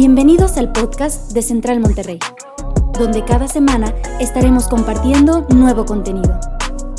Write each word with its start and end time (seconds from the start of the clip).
Bienvenidos 0.00 0.56
al 0.58 0.70
podcast 0.70 1.32
de 1.32 1.42
Central 1.42 1.80
Monterrey, 1.80 2.20
donde 3.00 3.24
cada 3.24 3.48
semana 3.48 3.92
estaremos 4.20 4.68
compartiendo 4.68 5.44
nuevo 5.48 5.86
contenido. 5.86 6.38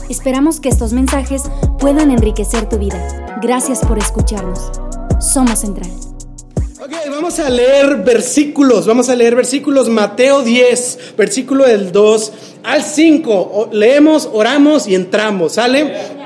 Esperamos 0.10 0.60
que 0.60 0.68
estos 0.68 0.92
mensajes 0.92 1.44
puedan 1.80 2.12
enriquecer 2.12 2.68
tu 2.68 2.78
vida. 2.78 3.40
Gracias 3.42 3.80
por 3.86 3.98
escucharnos. 3.98 4.70
Somos 5.22 5.60
Central. 5.60 5.90
Ok, 6.84 6.92
vamos 7.10 7.40
a 7.40 7.50
leer 7.50 8.04
versículos, 8.04 8.86
vamos 8.86 9.08
a 9.08 9.16
leer 9.16 9.34
versículos 9.34 9.88
Mateo 9.88 10.42
10, 10.42 11.14
versículo 11.18 11.64
del 11.64 11.94
2 11.94 12.34
al 12.64 12.84
5. 12.84 13.70
Leemos, 13.72 14.30
oramos 14.34 14.90
y 14.90 14.96
entramos, 14.96 15.54
¿sale? 15.54 16.19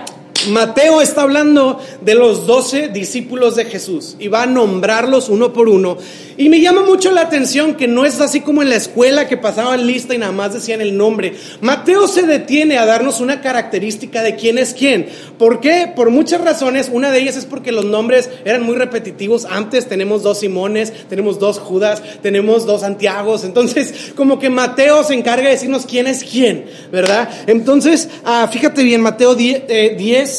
Mateo 0.50 1.02
está 1.02 1.22
hablando 1.22 1.80
de 2.02 2.16
los 2.16 2.46
doce 2.46 2.90
discípulos 2.90 3.56
de 3.56 3.66
Jesús 3.66 4.16
y 4.20 4.28
va 4.28 4.44
a 4.44 4.48
nombrarlos 4.48 5.30
uno 5.30 5.54
por 5.54 5.70
uno. 5.70 5.98
Y 6.36 6.50
me 6.50 6.62
llama 6.62 6.84
mucho 6.84 7.12
la 7.12 7.22
atención 7.22 7.76
que 7.76 7.88
no 7.88 8.06
es 8.06 8.20
así 8.20 8.42
como 8.42 8.62
en 8.64 8.70
la 8.70 8.76
escuela 8.76 9.28
que 9.28 9.38
pasaban 9.38 9.86
lista 9.86 10.16
y 10.16 10.18
nada 10.18 10.32
más 10.32 10.54
decían 10.54 10.82
el 10.82 10.98
nombre. 10.98 11.36
Mateo 11.62 12.08
se 12.08 12.24
detiene 12.24 12.78
a 12.78 12.86
darnos 12.86 13.22
una 13.22 13.42
característica 13.42 14.24
de 14.24 14.36
quién 14.36 14.58
es 14.58 14.74
quién. 14.74 15.08
¿Por 15.38 15.60
qué? 15.60 15.92
Por 15.96 16.10
muchas 16.10 16.42
razones. 16.42 16.90
Una 16.92 17.12
de 17.12 17.20
ellas 17.20 17.38
es 17.38 17.46
porque 17.46 17.72
los 17.72 17.86
nombres 17.86 18.30
eran 18.46 18.64
muy 18.64 18.76
repetitivos. 18.76 19.46
Antes 19.46 19.88
tenemos 19.88 20.24
dos 20.24 20.40
Simones, 20.40 20.92
tenemos 21.08 21.40
dos 21.40 21.60
Judas, 21.60 22.02
tenemos 22.22 22.66
dos 22.66 22.82
Santiagos. 22.82 23.44
Entonces, 23.44 24.12
como 24.16 24.40
que 24.40 24.50
Mateo 24.50 25.04
se 25.04 25.14
encarga 25.14 25.46
de 25.46 25.52
decirnos 25.52 25.86
quién 25.86 26.08
es 26.08 26.24
quién, 26.24 26.66
¿verdad? 26.92 27.30
Entonces, 27.46 28.10
ah, 28.26 28.50
fíjate 28.52 28.84
bien, 28.84 29.02
Mateo 29.02 29.36
10, 29.36 30.33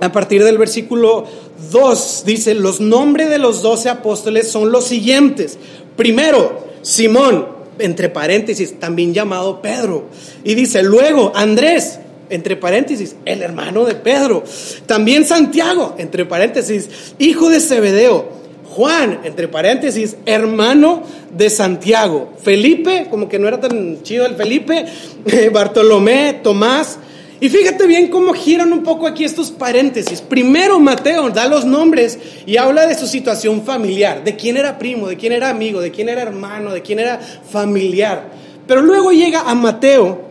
a 0.00 0.12
partir 0.12 0.44
del 0.44 0.58
versículo 0.58 1.24
2, 1.70 2.22
dice, 2.26 2.54
los 2.54 2.80
nombres 2.80 3.30
de 3.30 3.38
los 3.38 3.62
doce 3.62 3.88
apóstoles 3.88 4.50
son 4.50 4.72
los 4.72 4.84
siguientes. 4.84 5.58
Primero, 5.96 6.66
Simón, 6.82 7.46
entre 7.78 8.08
paréntesis, 8.08 8.78
también 8.78 9.14
llamado 9.14 9.60
Pedro. 9.60 10.04
Y 10.44 10.54
dice, 10.54 10.82
luego, 10.82 11.32
Andrés, 11.34 11.98
entre 12.30 12.56
paréntesis, 12.56 13.16
el 13.24 13.42
hermano 13.42 13.84
de 13.84 13.94
Pedro. 13.94 14.44
También 14.86 15.26
Santiago, 15.26 15.94
entre 15.98 16.24
paréntesis, 16.24 16.88
hijo 17.18 17.50
de 17.50 17.60
Zebedeo. 17.60 18.40
Juan, 18.70 19.22
entre 19.24 19.48
paréntesis, 19.48 20.16
hermano 20.26 21.02
de 21.36 21.50
Santiago. 21.50 22.32
Felipe, 22.40 23.08
como 23.10 23.28
que 23.28 23.40
no 23.40 23.48
era 23.48 23.60
tan 23.60 24.02
chido 24.04 24.24
el 24.26 24.36
Felipe. 24.36 24.86
Bartolomé, 25.52 26.40
Tomás, 26.42 26.98
y 27.40 27.48
fíjate 27.48 27.86
bien 27.86 28.08
cómo 28.08 28.34
giran 28.34 28.72
un 28.72 28.82
poco 28.82 29.06
aquí 29.06 29.24
estos 29.24 29.50
paréntesis. 29.50 30.20
Primero 30.20 30.78
Mateo 30.78 31.30
da 31.30 31.46
los 31.48 31.64
nombres 31.64 32.18
y 32.44 32.58
habla 32.58 32.86
de 32.86 32.94
su 32.94 33.06
situación 33.06 33.62
familiar, 33.62 34.22
de 34.24 34.36
quién 34.36 34.58
era 34.58 34.78
primo, 34.78 35.08
de 35.08 35.16
quién 35.16 35.32
era 35.32 35.48
amigo, 35.48 35.80
de 35.80 35.90
quién 35.90 36.10
era 36.10 36.20
hermano, 36.20 36.72
de 36.72 36.82
quién 36.82 36.98
era 36.98 37.18
familiar. 37.18 38.30
Pero 38.66 38.82
luego 38.82 39.10
llega 39.10 39.40
a 39.40 39.54
Mateo 39.54 40.30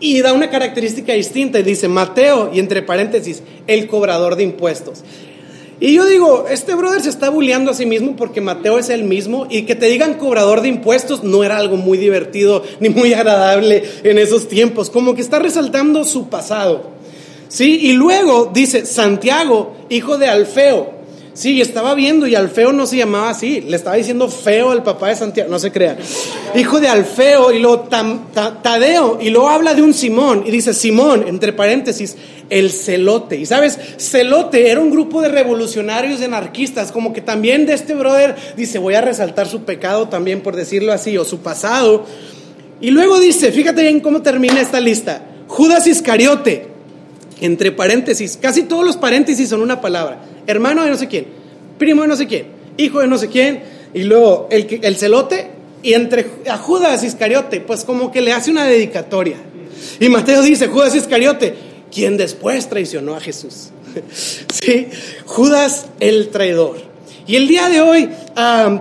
y 0.00 0.20
da 0.22 0.32
una 0.32 0.48
característica 0.48 1.12
distinta 1.12 1.58
y 1.58 1.62
dice 1.62 1.88
Mateo 1.88 2.50
y 2.54 2.58
entre 2.58 2.82
paréntesis, 2.82 3.42
el 3.66 3.86
cobrador 3.86 4.36
de 4.36 4.44
impuestos. 4.44 5.04
Y 5.80 5.94
yo 5.94 6.06
digo, 6.06 6.46
este 6.50 6.74
brother 6.74 7.00
se 7.00 7.08
está 7.08 7.28
bulleando 7.30 7.70
a 7.70 7.74
sí 7.74 7.86
mismo 7.86 8.16
porque 8.16 8.40
Mateo 8.40 8.78
es 8.78 8.88
el 8.88 9.04
mismo 9.04 9.46
y 9.48 9.62
que 9.62 9.76
te 9.76 9.86
digan 9.86 10.14
cobrador 10.14 10.60
de 10.60 10.68
impuestos 10.68 11.22
no 11.22 11.44
era 11.44 11.56
algo 11.56 11.76
muy 11.76 11.98
divertido 11.98 12.64
ni 12.80 12.88
muy 12.88 13.14
agradable 13.14 13.84
en 14.02 14.18
esos 14.18 14.48
tiempos, 14.48 14.90
como 14.90 15.14
que 15.14 15.20
está 15.20 15.38
resaltando 15.38 16.04
su 16.04 16.28
pasado. 16.28 16.98
¿Sí? 17.48 17.78
Y 17.80 17.92
luego 17.92 18.50
dice 18.52 18.84
Santiago, 18.84 19.74
hijo 19.88 20.18
de 20.18 20.26
Alfeo, 20.26 20.97
Sí, 21.38 21.60
estaba 21.60 21.94
viendo 21.94 22.26
y 22.26 22.34
Alfeo 22.34 22.72
no 22.72 22.84
se 22.84 22.96
llamaba 22.96 23.30
así, 23.30 23.60
le 23.60 23.76
estaba 23.76 23.94
diciendo 23.94 24.28
feo 24.28 24.72
al 24.72 24.82
papá 24.82 25.10
de 25.10 25.14
Santiago, 25.14 25.48
no 25.48 25.60
se 25.60 25.70
crea. 25.70 25.96
Hijo 26.56 26.80
de 26.80 26.88
Alfeo 26.88 27.52
y 27.52 27.60
luego 27.60 27.88
Tadeo 28.60 29.20
y 29.22 29.30
luego 29.30 29.48
habla 29.48 29.72
de 29.72 29.82
un 29.82 29.94
Simón 29.94 30.42
y 30.44 30.50
dice 30.50 30.74
Simón, 30.74 31.26
entre 31.28 31.52
paréntesis, 31.52 32.16
el 32.50 32.72
celote. 32.72 33.36
Y 33.36 33.46
sabes, 33.46 33.78
celote 33.98 34.68
era 34.68 34.80
un 34.80 34.90
grupo 34.90 35.22
de 35.22 35.28
revolucionarios, 35.28 36.18
de 36.18 36.24
anarquistas, 36.24 36.90
como 36.90 37.12
que 37.12 37.20
también 37.20 37.66
de 37.66 37.74
este 37.74 37.94
brother 37.94 38.34
dice, 38.56 38.80
voy 38.80 38.94
a 38.94 39.00
resaltar 39.00 39.46
su 39.46 39.62
pecado 39.62 40.08
también 40.08 40.40
por 40.40 40.56
decirlo 40.56 40.92
así, 40.92 41.16
o 41.18 41.24
su 41.24 41.38
pasado. 41.38 42.04
Y 42.80 42.90
luego 42.90 43.20
dice, 43.20 43.52
fíjate 43.52 43.82
bien 43.82 44.00
cómo 44.00 44.22
termina 44.22 44.60
esta 44.60 44.80
lista, 44.80 45.22
Judas 45.46 45.86
Iscariote, 45.86 46.66
entre 47.40 47.70
paréntesis, 47.70 48.36
casi 48.42 48.64
todos 48.64 48.84
los 48.84 48.96
paréntesis 48.96 49.48
son 49.48 49.62
una 49.62 49.80
palabra 49.80 50.27
hermano 50.48 50.82
de 50.82 50.90
no 50.90 50.96
sé 50.96 51.06
quién, 51.06 51.26
primo 51.78 52.02
de 52.02 52.08
no 52.08 52.16
sé 52.16 52.26
quién, 52.26 52.46
hijo 52.76 53.00
de 53.00 53.06
no 53.06 53.18
sé 53.18 53.28
quién, 53.28 53.62
y 53.94 54.02
luego 54.02 54.48
el, 54.50 54.80
el 54.82 54.96
celote, 54.96 55.50
y 55.82 55.92
entre 55.92 56.26
Judas 56.62 57.04
Iscariote, 57.04 57.60
pues 57.60 57.84
como 57.84 58.10
que 58.10 58.20
le 58.20 58.32
hace 58.32 58.50
una 58.50 58.64
dedicatoria. 58.64 59.36
Y 60.00 60.08
Mateo 60.08 60.42
dice, 60.42 60.66
Judas 60.66 60.94
Iscariote, 60.94 61.54
quien 61.92 62.16
después 62.16 62.68
traicionó 62.68 63.14
a 63.14 63.20
Jesús. 63.20 63.68
sí, 64.52 64.88
Judas 65.24 65.86
el 66.00 66.30
traidor. 66.30 66.87
Y 67.28 67.36
el 67.36 67.46
día 67.46 67.68
de 67.68 67.82
hoy 67.82 68.08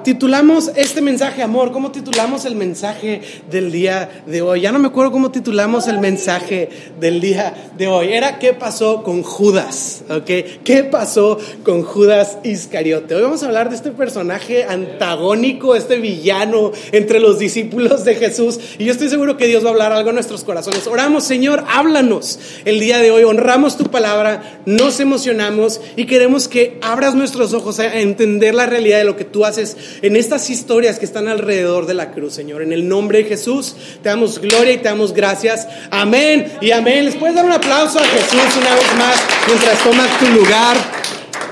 titulamos 0.06 0.72
este 0.78 1.02
mensaje, 1.02 1.44
amor. 1.44 1.74
¿Cómo 1.74 1.92
titulamos 1.92 2.46
el 2.46 2.56
mensaje 2.56 3.20
del 3.52 3.74
día 3.74 4.24
de 4.26 4.42
hoy? 4.42 4.62
Ya 4.62 4.72
no 4.72 4.80
me 4.80 4.88
acuerdo 4.88 5.12
cómo 5.12 5.32
titulamos 5.32 5.90
el 5.90 6.00
mensaje 6.00 6.70
del 6.98 7.20
día 7.20 7.72
de 7.78 7.88
hoy. 7.88 8.14
Era 8.14 8.40
¿qué 8.40 8.54
pasó 8.54 9.04
con 9.04 9.22
Judas? 9.22 10.04
¿Ok? 10.10 10.64
¿Qué 10.64 10.88
pasó 10.90 11.38
con 11.66 11.84
Judas 11.84 12.38
Iscariote? 12.46 13.16
Hoy 13.16 13.24
vamos 13.24 13.44
a 13.44 13.48
hablar 13.48 13.68
de 13.70 13.76
este 13.76 13.92
personaje 13.92 14.64
antagónico, 14.64 15.76
este 15.76 15.98
villano 15.98 16.72
entre 16.94 17.20
los 17.20 17.40
discípulos 17.40 18.06
de 18.06 18.16
Jesús. 18.16 18.62
Y 18.80 18.86
yo 18.86 18.94
estoy 18.94 19.10
seguro 19.10 19.36
que 19.36 19.48
Dios 19.48 19.66
va 19.66 19.70
a 19.70 19.72
hablar 19.74 19.92
algo 19.92 20.08
en 20.08 20.16
nuestros 20.16 20.46
corazones. 20.46 20.88
Oramos, 20.88 21.26
Señor, 21.26 21.66
háblanos 21.68 22.40
el 22.64 22.80
día 22.80 23.00
de 23.00 23.12
hoy. 23.12 23.26
Honramos 23.26 23.76
tu 23.76 23.92
palabra, 23.92 24.62
nos 24.66 25.02
emocionamos 25.02 25.82
y 25.98 26.06
queremos 26.06 26.48
que 26.48 26.78
abras 26.82 27.14
nuestros 27.14 27.54
ojos 27.54 27.82
a 27.82 28.00
entender 28.00 28.37
la 28.40 28.66
realidad 28.66 29.00
de 29.00 29.04
lo 29.04 29.16
que 29.18 29.26
tú 29.26 29.46
haces 29.46 29.78
en 30.02 30.16
estas 30.16 30.50
historias 30.50 31.00
que 31.00 31.06
están 31.06 31.28
alrededor 31.28 31.86
de 31.86 31.94
la 31.94 32.12
cruz, 32.12 32.34
Señor. 32.34 32.62
En 32.62 32.74
el 32.74 32.88
nombre 32.88 33.20
de 33.20 33.26
Jesús, 33.26 33.76
te 34.02 34.10
damos 34.10 34.40
gloria 34.40 34.74
y 34.74 34.78
te 34.78 34.90
damos 34.90 35.14
gracias. 35.14 35.68
Amén 35.90 36.52
y 36.62 36.72
amén. 36.72 37.06
¿Les 37.06 37.16
puedes 37.16 37.36
dar 37.36 37.46
un 37.46 37.52
aplauso 37.52 38.00
a 38.00 38.04
Jesús 38.04 38.58
una 38.60 38.76
vez 38.76 38.96
más 38.98 39.18
mientras 39.48 39.84
tomas 39.84 40.20
tu 40.20 40.28
lugar? 40.28 40.78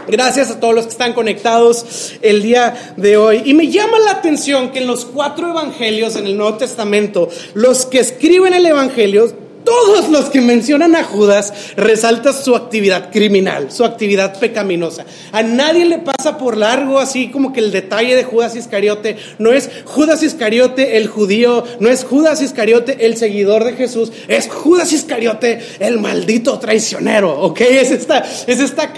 Gracias 0.07 0.51
a 0.51 0.59
todos 0.59 0.75
los 0.75 0.85
que 0.85 0.91
están 0.91 1.13
conectados 1.13 2.13
el 2.21 2.43
día 2.43 2.93
de 2.95 3.17
hoy. 3.17 3.41
Y 3.45 3.53
me 3.55 3.69
llama 3.69 3.97
la 3.99 4.11
atención 4.11 4.71
que 4.71 4.79
en 4.79 4.87
los 4.87 5.05
cuatro 5.05 5.49
evangelios 5.49 6.15
en 6.15 6.27
el 6.27 6.37
Nuevo 6.37 6.57
Testamento, 6.57 7.29
los 7.55 7.87
que 7.87 7.99
escriben 7.99 8.53
el 8.53 8.65
evangelio 8.65 9.44
todos 9.65 10.09
los 10.09 10.25
que 10.29 10.41
mencionan 10.41 10.95
a 10.95 11.03
Judas 11.03 11.53
resaltan 11.75 12.33
su 12.33 12.55
actividad 12.55 13.11
criminal, 13.11 13.71
su 13.71 13.83
actividad 13.83 14.39
pecaminosa. 14.39 15.05
A 15.31 15.43
nadie 15.43 15.85
le 15.85 15.99
pasa 15.99 16.37
por 16.37 16.55
largo 16.55 16.99
así 16.99 17.29
como 17.29 17.51
que 17.51 17.59
el 17.59 17.71
detalle 17.71 18.15
de 18.15 18.23
Judas 18.23 18.55
Iscariote 18.55 19.17
no 19.39 19.51
es 19.51 19.69
Judas 19.85 20.23
Iscariote 20.23 20.97
el 20.97 21.07
judío, 21.07 21.63
no 21.79 21.89
es 21.89 22.03
Judas 22.03 22.41
Iscariote 22.41 23.05
el 23.05 23.17
seguidor 23.17 23.63
de 23.63 23.73
Jesús, 23.73 24.11
es 24.27 24.47
Judas 24.47 24.93
Iscariote 24.93 25.59
el 25.79 25.99
maldito 25.99 26.59
traicionero, 26.59 27.41
¿ok? 27.41 27.61
Es 27.61 27.91
esta, 27.91 28.19
es 28.19 28.59
esta 28.59 28.93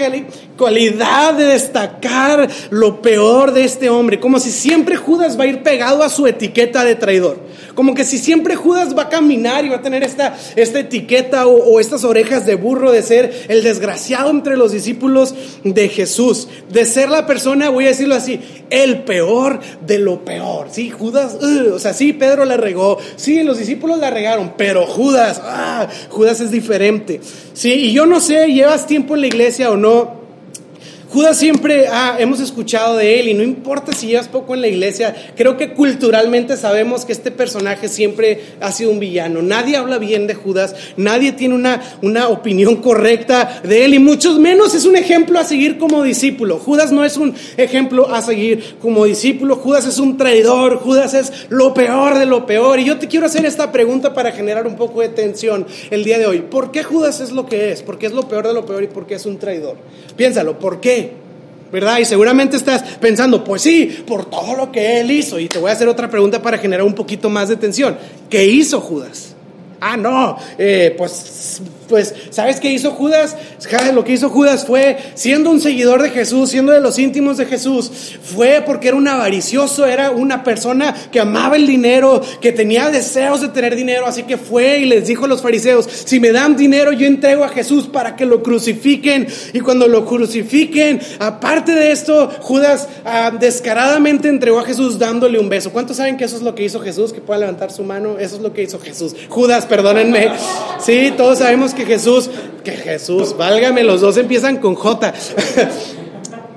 cualidad 0.58 1.34
de 1.34 1.46
destacar 1.46 2.50
lo 2.70 3.02
peor 3.02 3.54
de 3.54 3.64
este 3.64 3.90
hombre, 3.90 4.20
como 4.20 4.40
si 4.40 4.52
siempre 4.52 4.96
Judas 4.96 5.40
va 5.40 5.44
a 5.46 5.48
ir 5.48 5.64
pegado 5.64 6.04
a 6.04 6.10
su 6.10 6.28
etiqueta 6.28 6.84
de 6.84 6.96
traidor. 6.96 7.48
Como 7.76 7.94
que 7.94 8.04
si 8.04 8.18
siempre 8.18 8.56
Judas 8.56 8.98
va 8.98 9.04
a 9.04 9.10
caminar 9.10 9.64
y 9.64 9.70
va 9.70 9.78
a 9.78 9.82
tener 9.82 10.04
esta, 10.04 10.36
esta 10.58 10.80
etiqueta 10.80 11.48
o, 11.48 11.80
estas 11.80 12.04
orejas 12.04 12.46
de 12.46 12.56
burro 12.56 12.92
de 12.92 13.04
ser 13.04 13.46
el 13.48 13.64
desgraciado 13.64 14.30
entre 14.32 14.58
los 14.58 14.72
discípulos 14.72 15.36
de 15.64 15.88
Jesús, 15.88 16.50
de 16.70 16.84
ser 16.86 17.10
la 17.10 17.26
persona, 17.28 17.70
voy 17.70 17.86
a 17.86 17.90
decirlo 17.90 18.16
así, 18.16 18.42
el 18.70 19.04
peor 19.04 19.60
de 19.86 20.00
lo 20.00 20.26
peor. 20.26 20.68
Sí, 20.72 20.90
Judas, 20.90 21.36
o 21.36 21.80
sea, 21.80 21.94
sí, 21.94 22.12
Pedro 22.12 22.44
la 22.44 22.58
regó, 22.58 22.98
sí, 23.16 23.44
los 23.44 23.60
discípulos 23.60 24.00
la 24.00 24.10
regaron, 24.10 24.54
pero 24.58 24.86
Judas, 24.88 25.40
ah, 25.44 25.88
Judas 26.10 26.42
es 26.42 26.52
diferente. 26.52 27.22
Sí, 27.54 27.74
y 27.74 27.94
yo 27.94 28.06
no 28.06 28.20
sé, 28.20 28.52
llevas 28.52 28.88
tiempo 28.88 29.16
en 29.16 29.22
la 29.22 29.28
iglesia 29.28 29.72
o 29.72 29.78
no. 29.78 30.27
Judas 31.10 31.38
siempre 31.38 31.88
ah, 31.88 32.18
hemos 32.20 32.42
escuchado 32.42 32.98
de 32.98 33.20
él 33.20 33.30
y 33.30 33.34
no 33.34 33.42
importa 33.42 33.94
si 33.94 34.08
llevas 34.08 34.28
poco 34.28 34.56
en 34.56 34.62
la 34.62 34.68
iglesia, 34.68 35.16
creo 35.38 35.56
que 35.56 35.74
culturalmente 35.74 36.58
sabemos 36.58 37.06
que 37.06 37.14
este 37.14 37.32
personaje 37.32 37.88
siempre 37.88 38.42
ha 38.60 38.74
sido 38.74 38.92
un 38.92 39.00
villano. 39.00 39.42
Nadie 39.42 39.78
habla 39.78 40.00
bien 40.00 40.28
de 40.28 40.36
Judas, 40.36 40.76
nadie 40.98 41.32
tiene 41.32 41.56
una, 41.56 41.82
una 42.02 42.28
opinión 42.28 42.78
correcta 42.78 43.62
de 43.64 43.86
él 43.86 43.94
y 43.94 44.00
muchos 44.00 44.38
menos 44.38 44.76
es 44.76 44.84
un 44.86 44.98
ejemplo 44.98 45.40
a 45.40 45.46
seguir 45.46 45.78
como 45.78 46.04
discípulo. 46.04 46.60
Judas 46.60 46.92
no 46.92 47.06
es 47.06 47.16
un 47.16 47.34
ejemplo 47.56 48.14
a 48.14 48.22
seguir 48.22 48.76
como 48.82 49.06
discípulo, 49.06 49.56
Judas 49.56 49.88
es 49.88 50.00
un 50.00 50.18
traidor, 50.18 50.78
Judas 50.78 51.14
es 51.14 51.48
lo 51.48 51.74
peor 51.74 52.18
de 52.18 52.26
lo 52.26 52.46
peor. 52.46 52.80
Y 52.80 52.86
yo 52.86 52.98
te 52.98 53.08
quiero 53.08 53.28
hacer 53.28 53.46
esta 53.46 53.72
pregunta 53.72 54.14
para 54.14 54.34
generar 54.34 54.68
un 54.68 54.76
poco 54.76 55.02
de 55.02 55.10
tensión 55.10 55.66
el 55.90 56.04
día 56.04 56.20
de 56.20 56.28
hoy. 56.28 56.42
¿Por 56.42 56.72
qué 56.72 56.84
Judas 56.84 57.22
es 57.22 57.32
lo 57.32 57.46
que 57.46 57.72
es? 57.72 57.82
¿Por 57.82 57.98
qué 57.98 58.08
es 58.08 58.12
lo 58.12 58.28
peor 58.28 58.46
de 58.46 58.54
lo 58.54 58.66
peor 58.66 58.84
y 58.84 58.88
por 58.88 59.08
qué 59.08 59.16
es 59.16 59.26
un 59.26 59.38
traidor? 59.38 59.78
Piénsalo, 60.18 60.60
¿por 60.60 60.82
qué? 60.82 60.97
¿Verdad? 61.72 62.00
Y 62.00 62.06
seguramente 62.06 62.58
estás 62.58 62.84
pensando, 63.00 63.44
pues 63.44 63.62
sí, 63.62 64.04
por 64.08 64.30
todo 64.30 64.56
lo 64.56 64.72
que 64.72 65.00
él 65.00 65.12
hizo. 65.12 65.40
Y 65.40 65.48
te 65.48 65.60
voy 65.60 65.70
a 65.70 65.74
hacer 65.74 65.88
otra 65.88 66.10
pregunta 66.10 66.42
para 66.42 66.58
generar 66.58 66.86
un 66.86 66.94
poquito 66.94 67.30
más 67.30 67.50
de 67.50 67.56
tensión. 67.56 67.98
¿Qué 68.30 68.46
hizo 68.46 68.80
Judas? 68.82 69.36
Ah, 69.80 69.98
no, 69.98 70.38
eh, 70.58 70.96
pues, 70.98 71.62
pues, 71.88 72.14
¿sabes 72.30 72.60
qué 72.60 72.72
hizo 72.72 72.92
Judas? 72.92 73.36
Lo 73.94 74.04
que 74.04 74.14
hizo 74.14 74.30
Judas 74.30 74.66
fue, 74.66 74.98
siendo 75.16 75.50
un 75.50 75.62
seguidor 75.62 76.02
de 76.02 76.10
Jesús, 76.10 76.50
siendo 76.50 76.72
de 76.72 76.82
los 76.82 77.00
íntimos 77.00 77.38
de 77.38 77.46
Jesús, 77.46 78.18
fue 78.22 78.64
porque 78.66 78.90
era 78.90 78.98
un 78.98 79.08
avaricioso, 79.08 79.86
era 79.86 80.12
una 80.12 80.44
persona 80.44 80.96
que 81.12 81.20
amaba 81.20 81.56
el 81.56 81.68
dinero, 81.68 82.22
que 82.42 82.52
tenía 82.52 82.90
deseos 82.90 83.42
de 83.42 83.50
tener 83.50 83.76
dinero, 83.76 84.06
así 84.06 84.24
que 84.24 84.38
fue 84.38 84.80
y 84.80 84.86
les 84.86 85.08
dijo 85.08 85.26
a 85.26 85.28
los 85.28 85.42
fariseos, 85.42 85.88
si 86.06 86.20
me 86.20 86.32
dan 86.32 86.56
dinero, 86.56 86.92
yo 86.92 87.08
entrego 87.08 87.44
a 87.44 87.50
Jesús 87.50 87.88
para 87.88 88.16
que 88.16 88.26
lo 88.26 88.44
crucifiquen. 88.44 89.28
Y 89.54 89.60
cuando 89.60 89.88
lo 89.88 90.06
crucifiquen, 90.06 91.00
aparte 91.20 91.74
de 91.74 91.92
esto, 91.92 92.30
Judas 92.42 92.88
ah, 93.06 93.32
descaradamente 93.38 94.30
entregó 94.30 94.60
a 94.60 94.64
Jesús 94.64 95.00
dándole 95.00 95.40
un 95.40 95.50
beso. 95.50 95.72
¿Cuántos 95.72 95.98
saben 95.98 96.18
que 96.18 96.26
eso 96.26 96.38
es 96.38 96.42
lo 96.44 96.56
que 96.56 96.64
hizo 96.64 96.80
Jesús? 96.80 97.14
Que 97.14 97.22
pueda 97.22 97.40
levantar 97.40 97.72
su 97.72 97.84
mano, 97.84 98.18
eso 98.20 98.36
es 98.36 98.42
lo 98.42 98.54
que 98.54 98.64
hizo 98.64 98.80
Jesús. 98.80 99.16
Judas 99.30 99.66
perdónenme. 99.66 100.30
Sí, 100.80 101.14
todos 101.16 101.40
sabemos 101.40 101.74
que 101.78 101.86
Jesús, 101.86 102.30
que 102.64 102.72
Jesús, 102.72 103.38
válgame, 103.38 103.84
los 103.84 104.02
dos 104.02 104.18
empiezan 104.18 104.58
con 104.58 104.74
J. 104.74 105.14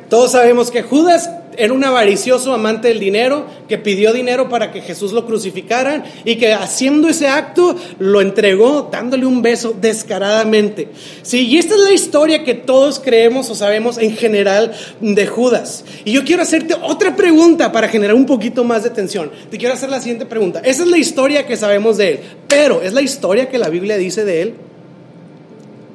todos 0.08 0.32
sabemos 0.32 0.70
que 0.70 0.82
Judas 0.82 1.28
era 1.58 1.74
un 1.74 1.84
avaricioso 1.84 2.54
amante 2.54 2.88
del 2.88 3.00
dinero 3.00 3.44
que 3.68 3.76
pidió 3.76 4.14
dinero 4.14 4.48
para 4.48 4.72
que 4.72 4.80
Jesús 4.80 5.12
lo 5.12 5.26
crucificaran 5.26 6.04
y 6.24 6.36
que 6.36 6.54
haciendo 6.54 7.08
ese 7.08 7.28
acto 7.28 7.76
lo 7.98 8.22
entregó 8.22 8.88
dándole 8.90 9.26
un 9.26 9.42
beso 9.42 9.74
descaradamente. 9.78 10.88
Sí, 11.20 11.46
y 11.46 11.58
esta 11.58 11.74
es 11.74 11.80
la 11.80 11.92
historia 11.92 12.44
que 12.44 12.54
todos 12.54 12.98
creemos 12.98 13.50
o 13.50 13.54
sabemos 13.54 13.98
en 13.98 14.16
general 14.16 14.72
de 15.00 15.26
Judas. 15.26 15.84
Y 16.06 16.12
yo 16.12 16.24
quiero 16.24 16.42
hacerte 16.42 16.74
otra 16.82 17.14
pregunta 17.14 17.70
para 17.72 17.88
generar 17.88 18.14
un 18.14 18.24
poquito 18.24 18.64
más 18.64 18.82
de 18.82 18.90
tensión. 18.90 19.30
Te 19.50 19.58
quiero 19.58 19.74
hacer 19.74 19.90
la 19.90 20.00
siguiente 20.00 20.24
pregunta. 20.24 20.60
Esa 20.64 20.84
es 20.84 20.88
la 20.88 20.96
historia 20.96 21.46
que 21.46 21.58
sabemos 21.58 21.98
de 21.98 22.12
él, 22.12 22.20
pero 22.48 22.80
¿es 22.80 22.94
la 22.94 23.02
historia 23.02 23.50
que 23.50 23.58
la 23.58 23.68
Biblia 23.68 23.98
dice 23.98 24.24
de 24.24 24.42
él? 24.42 24.54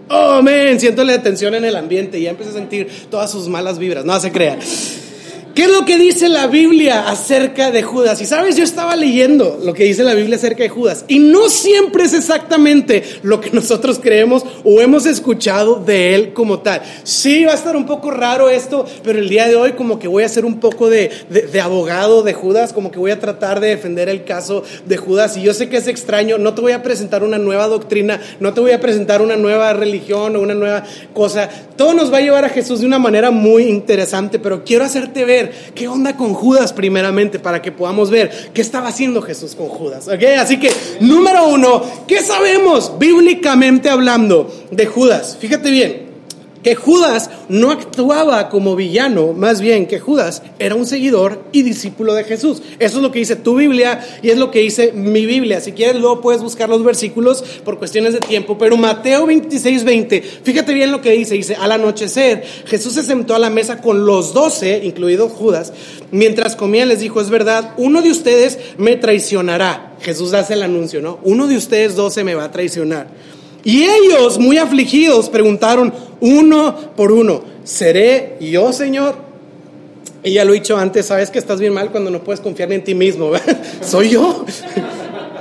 Oh, 0.09 0.41
man, 0.41 0.79
siento 0.79 1.03
la 1.03 1.21
tensión 1.21 1.55
en 1.55 1.65
el 1.65 1.75
ambiente 1.75 2.19
y 2.19 2.23
ya 2.23 2.31
empecé 2.31 2.51
a 2.51 2.53
sentir 2.53 2.87
todas 3.09 3.31
sus 3.31 3.47
malas 3.47 3.79
vibras. 3.79 4.05
No 4.05 4.19
se 4.19 4.31
crea. 4.31 4.57
¿Qué 5.55 5.63
es 5.63 5.71
lo 5.71 5.85
que 5.85 5.97
dice 5.97 6.27
la 6.27 6.47
Biblia 6.47 7.07
acerca 7.07 7.71
de 7.71 7.81
Judas? 7.81 8.19
Y 8.19 8.25
sabes, 8.25 8.57
yo 8.57 8.63
estaba 8.65 8.97
leyendo 8.97 9.57
lo 9.63 9.73
que 9.73 9.85
dice 9.85 10.03
la 10.03 10.13
Biblia 10.13 10.35
acerca 10.35 10.63
de 10.63 10.69
Judas. 10.69 11.05
Y 11.07 11.19
no 11.19 11.47
siempre 11.47 12.03
es 12.03 12.13
exactamente 12.13 13.03
lo 13.23 13.39
que 13.39 13.49
nosotros 13.53 13.99
creemos 14.03 14.43
o 14.65 14.81
hemos 14.81 15.05
escuchado 15.05 15.75
de 15.75 16.13
él 16.13 16.33
como 16.33 16.59
tal. 16.59 16.81
Sí, 17.03 17.45
va 17.45 17.53
a 17.53 17.55
estar 17.55 17.77
un 17.77 17.85
poco 17.85 18.11
raro 18.11 18.49
esto, 18.49 18.85
pero 19.01 19.17
el 19.17 19.29
día 19.29 19.47
de 19.47 19.55
hoy 19.55 19.71
como 19.71 19.97
que 19.97 20.09
voy 20.09 20.23
a 20.23 20.25
hacer 20.25 20.43
un 20.43 20.59
poco 20.59 20.89
de, 20.89 21.09
de, 21.29 21.61
abogado 21.61 22.21
de 22.21 22.33
Judas, 22.33 22.73
como 22.73 22.91
que 22.91 22.99
voy 22.99 23.11
a 23.11 23.21
tratar 23.21 23.61
de 23.61 23.69
defender 23.69 24.09
el 24.09 24.25
caso 24.25 24.61
de 24.85 24.97
Judas. 24.97 25.37
Y 25.37 25.41
yo 25.41 25.53
sé 25.53 25.69
que 25.69 25.77
es 25.77 25.87
extraño, 25.87 26.37
no 26.37 26.53
te 26.53 26.59
voy 26.59 26.73
a 26.73 26.83
presentar 26.83 27.23
una 27.23 27.37
nueva 27.37 27.69
doctrina, 27.69 28.19
no 28.41 28.53
te 28.53 28.59
voy 28.59 28.71
a 28.71 28.81
presentar 28.81 29.21
una 29.21 29.37
nueva 29.37 29.71
religión 29.71 30.35
o 30.35 30.41
una 30.41 30.53
nueva 30.53 30.83
cosa. 31.13 31.49
Todo 31.77 31.93
nos 31.93 32.11
va 32.11 32.17
a 32.17 32.21
llevar 32.21 32.43
a 32.43 32.49
Jesús 32.49 32.81
de 32.81 32.87
una 32.87 32.99
manera 32.99 33.31
muy 33.31 33.63
interesante, 33.63 34.37
pero 34.37 34.65
quiero 34.65 34.83
hacerte 34.83 35.23
ver 35.23 35.44
qué 35.73 35.87
onda 35.87 36.15
con 36.15 36.33
Judas 36.33 36.73
primeramente 36.73 37.39
para 37.39 37.61
que 37.61 37.71
podamos 37.71 38.09
ver 38.09 38.51
qué 38.53 38.61
estaba 38.61 38.89
haciendo 38.89 39.21
Jesús 39.21 39.55
con 39.55 39.67
Judas. 39.67 40.07
Así 40.07 40.59
que, 40.59 40.71
número 40.99 41.47
uno, 41.47 41.81
¿qué 42.07 42.21
sabemos 42.21 42.93
bíblicamente 42.97 43.89
hablando 43.89 44.51
de 44.71 44.85
Judas? 44.85 45.37
Fíjate 45.39 45.71
bien, 45.71 46.04
que 46.65 46.73
Judas 46.73 47.29
no 47.47 47.69
actuaba 47.69 48.49
como 48.49 48.75
villano, 48.75 49.33
más 49.33 49.61
bien 49.61 49.85
que 49.85 49.99
Judas 49.99 50.41
era 50.57 50.73
un 50.73 50.87
seguidor 50.87 51.43
y 51.51 51.61
discípulo 51.61 52.15
de 52.15 52.23
Jesús. 52.23 52.63
Eso 52.79 52.97
es 52.97 53.03
lo 53.03 53.11
que 53.11 53.19
dice 53.19 53.35
tu 53.35 53.55
Biblia 53.55 54.03
y 54.23 54.31
es 54.31 54.39
lo 54.39 54.49
que 54.49 54.61
dice 54.61 54.91
mi 54.91 55.27
Biblia. 55.27 55.61
Si 55.61 55.73
quieres, 55.73 56.01
luego 56.01 56.21
puedes 56.21 56.41
buscar 56.41 56.67
los 56.67 56.83
versículos 56.83 57.43
por 57.63 57.77
cuestiones 57.77 58.13
de 58.13 58.19
tiempo. 58.19 58.57
Pero 58.57 58.77
Mateo 58.77 59.27
26, 59.27 59.83
20, 59.83 60.21
fíjate 60.41 60.73
bien 60.73 60.91
lo 60.91 61.01
que 61.01 61.11
dice. 61.11 61.35
Dice, 61.35 61.53
al 61.55 61.71
anochecer, 61.71 62.43
Jesús 62.65 62.93
se 62.93 63.03
sentó 63.03 63.35
a 63.35 63.39
la 63.39 63.51
mesa 63.51 63.79
con 63.79 64.07
los 64.07 64.33
doce, 64.33 64.81
incluido 64.83 65.29
Judas. 65.29 65.71
Mientras 66.09 66.55
comía, 66.55 66.87
les 66.87 66.99
dijo, 66.99 67.21
es 67.21 67.29
verdad, 67.29 67.75
uno 67.77 68.01
de 68.01 68.09
ustedes 68.09 68.57
me 68.79 68.95
traicionará. 68.95 69.95
Jesús 70.01 70.33
hace 70.33 70.55
el 70.55 70.63
anuncio, 70.63 70.99
¿no? 70.99 71.19
Uno 71.21 71.45
de 71.45 71.57
ustedes 71.57 71.95
doce 71.95 72.23
me 72.23 72.33
va 72.33 72.45
a 72.45 72.51
traicionar. 72.51 73.05
Y 73.65 73.83
ellos, 73.83 74.37
muy 74.37 74.59
afligidos, 74.59 75.27
preguntaron 75.27 75.91
uno 76.21 76.75
por 76.95 77.11
uno, 77.11 77.41
¿seré 77.63 78.37
yo, 78.39 78.71
Señor? 78.71 79.15
Y 80.23 80.33
ya 80.33 80.45
lo 80.45 80.53
he 80.53 80.55
dicho 80.55 80.77
antes, 80.77 81.07
sabes 81.07 81.31
que 81.31 81.39
estás 81.39 81.59
bien 81.59 81.73
mal 81.73 81.89
cuando 81.89 82.11
no 82.11 82.23
puedes 82.23 82.39
confiar 82.39 82.71
en 82.71 82.83
ti 82.83 82.93
mismo. 82.93 83.31
¿Soy 83.81 84.09
yo? 84.11 84.45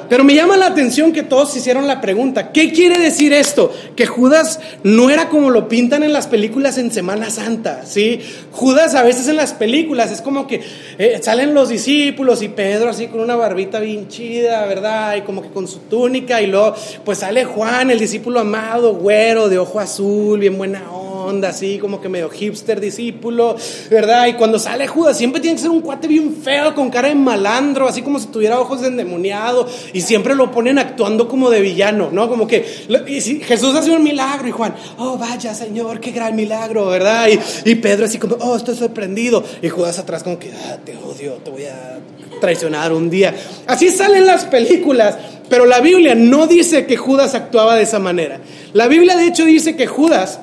Pero 0.09 0.25
me 0.25 0.35
llama 0.35 0.57
la 0.57 0.67
atención 0.67 1.13
que 1.13 1.23
todos 1.23 1.57
hicieron 1.57 1.87
la 1.87 2.01
pregunta, 2.01 2.53
¿qué 2.53 2.73
quiere 2.73 2.99
decir 2.99 3.33
esto? 3.33 3.73
Que 3.97 4.07
Judas 4.07 4.61
no 4.83 5.11
era 5.11 5.29
como 5.29 5.51
lo 5.51 5.69
pintan 5.69 6.03
en 6.03 6.13
las 6.13 6.27
películas 6.27 6.79
en 6.79 6.93
Semana 6.93 7.31
Santa, 7.31 7.85
¿sí? 7.87 8.21
Judas 8.53 8.95
a 8.95 9.03
veces 9.03 9.29
en 9.29 9.37
las 9.37 9.53
películas 9.53 10.11
es 10.11 10.21
como 10.21 10.47
que 10.47 10.63
eh, 10.99 11.21
salen 11.23 11.55
los 11.55 11.69
discípulos 11.69 12.43
y 12.43 12.49
Pedro 12.49 12.91
así 12.91 13.07
con 13.07 13.21
una 13.21 13.37
barbita 13.37 13.81
bien 13.81 14.09
chida, 14.09 14.67
¿verdad? 14.67 15.17
Y 15.17 15.23
como 15.23 15.43
que 15.43 15.49
con 15.49 15.69
su 15.69 15.81
túnica 15.81 16.41
y 16.43 16.47
luego 16.47 16.75
pues 17.05 17.19
sale 17.19 17.45
Juan, 17.45 17.91
el 17.91 17.99
discípulo 17.99 18.41
amado, 18.41 18.95
güero, 18.95 19.49
de 19.49 19.59
ojo 19.59 19.81
azul, 19.81 20.39
bien 20.39 20.59
buena 20.59 20.91
onda 20.91 21.14
onda, 21.25 21.49
así 21.49 21.79
como 21.79 22.01
que 22.01 22.09
medio 22.09 22.31
hipster 22.31 22.81
discípulo, 22.81 23.57
¿verdad? 23.91 24.27
Y 24.27 24.35
cuando 24.35 24.59
sale 24.59 24.87
Judas, 24.87 25.17
siempre 25.17 25.41
tiene 25.41 25.57
que 25.57 25.63
ser 25.63 25.71
un 25.71 25.81
cuate 25.81 26.09
bien 26.09 26.37
feo, 26.43 26.75
con 26.75 26.91
cara 26.91 27.09
de 27.09 27.15
malandro, 27.15 27.89
así 27.89 28.03
como 28.03 28.19
si 28.19 28.27
tuviera 28.27 28.61
ojos 28.61 28.81
de 28.81 28.89
endemoniado, 28.89 29.67
y 29.93 30.01
siempre 30.01 30.35
lo 30.35 30.51
ponen 30.51 30.79
actuando 30.79 31.29
como 31.29 31.51
de 31.51 31.61
villano, 31.61 32.11
¿no? 32.13 32.29
Como 32.29 32.47
que 32.47 32.63
Jesús 32.63 33.75
hace 33.75 33.91
un 33.91 34.03
milagro 34.03 34.49
y 34.49 34.51
Juan, 34.51 34.75
oh, 34.99 35.17
vaya 35.19 35.55
Señor, 35.55 36.01
qué 36.01 36.11
gran 36.11 36.37
milagro, 36.37 36.87
¿verdad? 36.87 37.29
Y, 37.29 37.71
y 37.71 37.75
Pedro 37.77 38.07
así 38.07 38.19
como, 38.19 38.37
oh, 38.37 38.57
estoy 38.57 38.77
sorprendido, 38.77 39.43
y 39.63 39.69
Judas 39.69 39.99
atrás 39.99 40.23
como 40.23 40.39
que, 40.39 40.51
ah, 40.53 40.79
te 40.85 40.97
odio, 40.97 41.35
te 41.45 41.51
voy 41.51 41.65
a 41.65 42.01
traicionar 42.41 42.93
un 42.93 43.11
día. 43.11 43.35
Así 43.67 43.91
salen 43.91 44.27
las 44.27 44.45
películas, 44.45 45.17
pero 45.49 45.67
la 45.67 45.81
Biblia 45.81 46.15
no 46.15 46.47
dice 46.47 46.87
que 46.87 46.97
Judas 46.97 47.35
actuaba 47.35 47.77
de 47.77 47.83
esa 47.83 47.99
manera. 47.99 48.41
La 48.73 48.89
Biblia 48.89 49.17
de 49.17 49.27
hecho 49.27 49.45
dice 49.45 49.77
que 49.77 49.87
Judas 49.87 50.41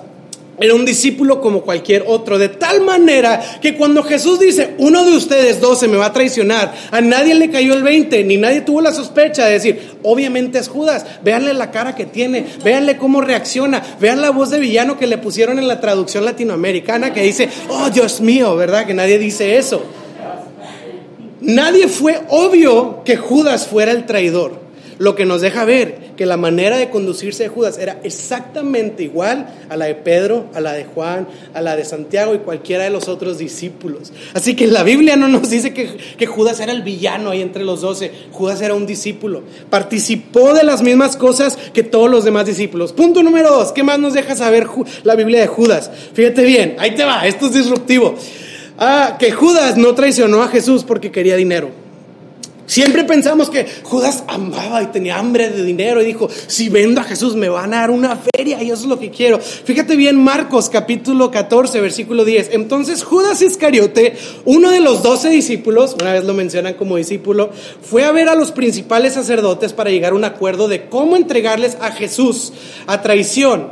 era 0.59 0.75
un 0.75 0.85
discípulo 0.85 1.41
como 1.41 1.61
cualquier 1.61 2.03
otro, 2.07 2.37
de 2.37 2.49
tal 2.49 2.81
manera 2.81 3.41
que 3.61 3.75
cuando 3.75 4.03
Jesús 4.03 4.39
dice, 4.39 4.75
uno 4.77 5.03
de 5.05 5.15
ustedes 5.15 5.59
doce 5.59 5.87
me 5.87 5.97
va 5.97 6.07
a 6.07 6.13
traicionar, 6.13 6.73
a 6.91 7.01
nadie 7.01 7.33
le 7.33 7.49
cayó 7.49 7.73
el 7.73 7.81
20, 7.81 8.23
ni 8.25 8.37
nadie 8.37 8.61
tuvo 8.61 8.81
la 8.81 8.93
sospecha 8.93 9.45
de 9.45 9.53
decir, 9.53 9.81
obviamente 10.03 10.59
es 10.59 10.67
Judas, 10.67 11.05
véanle 11.23 11.53
la 11.53 11.71
cara 11.71 11.95
que 11.95 12.05
tiene, 12.05 12.45
véanle 12.63 12.97
cómo 12.97 13.21
reacciona, 13.21 13.81
vean 13.99 14.21
la 14.21 14.29
voz 14.29 14.51
de 14.51 14.59
villano 14.59 14.99
que 14.99 15.07
le 15.07 15.17
pusieron 15.17 15.57
en 15.57 15.67
la 15.67 15.81
traducción 15.81 16.25
latinoamericana 16.25 17.13
que 17.13 17.23
dice, 17.23 17.49
oh 17.69 17.89
Dios 17.89 18.21
mío, 18.21 18.55
¿verdad? 18.55 18.85
Que 18.85 18.93
nadie 18.93 19.17
dice 19.17 19.57
eso. 19.57 19.83
Nadie 21.41 21.87
fue 21.87 22.21
obvio 22.29 23.03
que 23.03 23.17
Judas 23.17 23.65
fuera 23.65 23.91
el 23.91 24.05
traidor 24.05 24.60
lo 25.01 25.15
que 25.15 25.25
nos 25.25 25.41
deja 25.41 25.65
ver 25.65 26.11
que 26.15 26.27
la 26.27 26.37
manera 26.37 26.77
de 26.77 26.91
conducirse 26.91 27.41
de 27.41 27.49
Judas 27.49 27.79
era 27.79 27.99
exactamente 28.03 29.01
igual 29.01 29.51
a 29.67 29.75
la 29.75 29.85
de 29.85 29.95
Pedro, 29.95 30.45
a 30.53 30.61
la 30.61 30.73
de 30.73 30.85
Juan, 30.85 31.27
a 31.55 31.61
la 31.61 31.75
de 31.75 31.85
Santiago 31.85 32.35
y 32.35 32.37
cualquiera 32.37 32.83
de 32.83 32.91
los 32.91 33.07
otros 33.07 33.39
discípulos. 33.39 34.13
Así 34.35 34.55
que 34.55 34.67
la 34.67 34.83
Biblia 34.83 35.15
no 35.15 35.27
nos 35.27 35.49
dice 35.49 35.73
que, 35.73 36.27
Judas 36.27 36.59
era 36.59 36.71
el 36.71 36.83
villano 36.83 37.31
ahí 37.31 37.41
entre 37.41 37.63
los 37.63 37.81
doce, 37.81 38.11
Judas 38.31 38.61
era 38.61 38.75
un 38.75 38.85
discípulo, 38.85 39.41
participó 39.71 40.53
de 40.53 40.63
las 40.63 40.83
mismas 40.83 41.17
cosas 41.17 41.57
que 41.73 41.81
todos 41.81 42.09
los 42.09 42.23
demás 42.23 42.45
discípulos. 42.45 42.93
Punto 42.93 43.23
número 43.23 43.49
dos, 43.49 43.71
¿qué 43.71 43.81
más 43.81 43.97
nos 43.97 44.13
deja 44.13 44.35
saber 44.35 44.67
la 45.01 45.15
Biblia 45.15 45.41
de 45.41 45.47
Judas? 45.47 45.89
Fíjate 46.13 46.43
bien, 46.43 46.75
ahí 46.77 46.93
te 46.93 47.05
va, 47.05 47.25
esto 47.25 47.47
es 47.47 47.53
disruptivo. 47.53 48.13
Ah, 48.77 49.17
que 49.17 49.31
Judas 49.31 49.77
no 49.77 49.95
traicionó 49.95 50.43
a 50.43 50.47
Jesús 50.47 50.83
porque 50.83 51.11
quería 51.11 51.35
dinero. 51.35 51.80
Siempre 52.65 53.03
pensamos 53.03 53.49
que 53.49 53.65
Judas 53.83 54.23
amaba 54.27 54.81
y 54.81 54.87
tenía 54.87 55.17
hambre 55.17 55.49
de 55.49 55.63
dinero 55.63 56.01
y 56.01 56.05
dijo, 56.05 56.29
si 56.47 56.69
vendo 56.69 57.01
a 57.01 57.03
Jesús 57.03 57.35
me 57.35 57.49
van 57.49 57.73
a 57.73 57.81
dar 57.81 57.91
una 57.91 58.15
feria 58.15 58.63
y 58.63 58.71
eso 58.71 58.83
es 58.83 58.87
lo 58.87 58.99
que 58.99 59.09
quiero. 59.09 59.39
Fíjate 59.39 59.95
bien 59.95 60.15
Marcos 60.23 60.69
capítulo 60.69 61.31
14 61.31 61.81
versículo 61.81 62.23
10. 62.23 62.51
Entonces 62.53 63.03
Judas 63.03 63.41
Iscariote, 63.41 64.15
uno 64.45 64.71
de 64.71 64.79
los 64.79 65.03
doce 65.03 65.29
discípulos, 65.29 65.95
una 65.99 66.13
vez 66.13 66.23
lo 66.23 66.33
mencionan 66.33 66.75
como 66.75 66.97
discípulo, 66.97 67.51
fue 67.81 68.05
a 68.05 68.11
ver 68.11 68.29
a 68.29 68.35
los 68.35 68.51
principales 68.51 69.13
sacerdotes 69.13 69.73
para 69.73 69.89
llegar 69.89 70.13
a 70.13 70.15
un 70.15 70.23
acuerdo 70.23 70.67
de 70.67 70.85
cómo 70.85 71.17
entregarles 71.17 71.77
a 71.81 71.91
Jesús 71.91 72.53
a 72.87 73.01
traición. 73.01 73.67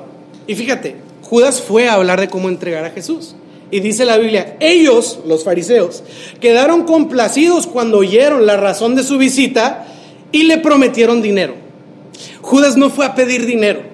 Y 0.45 0.55
fíjate, 0.55 0.95
Judas 1.21 1.61
fue 1.61 1.87
a 1.87 1.93
hablar 1.93 2.19
de 2.19 2.27
cómo 2.27 2.49
entregar 2.49 2.83
a 2.83 2.89
Jesús. 2.89 3.35
Y 3.71 3.81
dice 3.81 4.05
la 4.05 4.17
Biblia, 4.17 4.57
ellos, 4.59 5.19
los 5.27 5.43
fariseos, 5.43 6.03
quedaron 6.39 6.83
complacidos 6.83 7.67
cuando 7.67 7.99
oyeron 7.99 8.45
la 8.45 8.57
razón 8.57 8.95
de 8.95 9.03
su 9.03 9.17
visita 9.17 9.87
y 10.31 10.43
le 10.43 10.57
prometieron 10.57 11.21
dinero. 11.21 11.55
Judas 12.41 12.77
no 12.77 12.89
fue 12.89 13.05
a 13.05 13.15
pedir 13.15 13.45
dinero. 13.45 13.88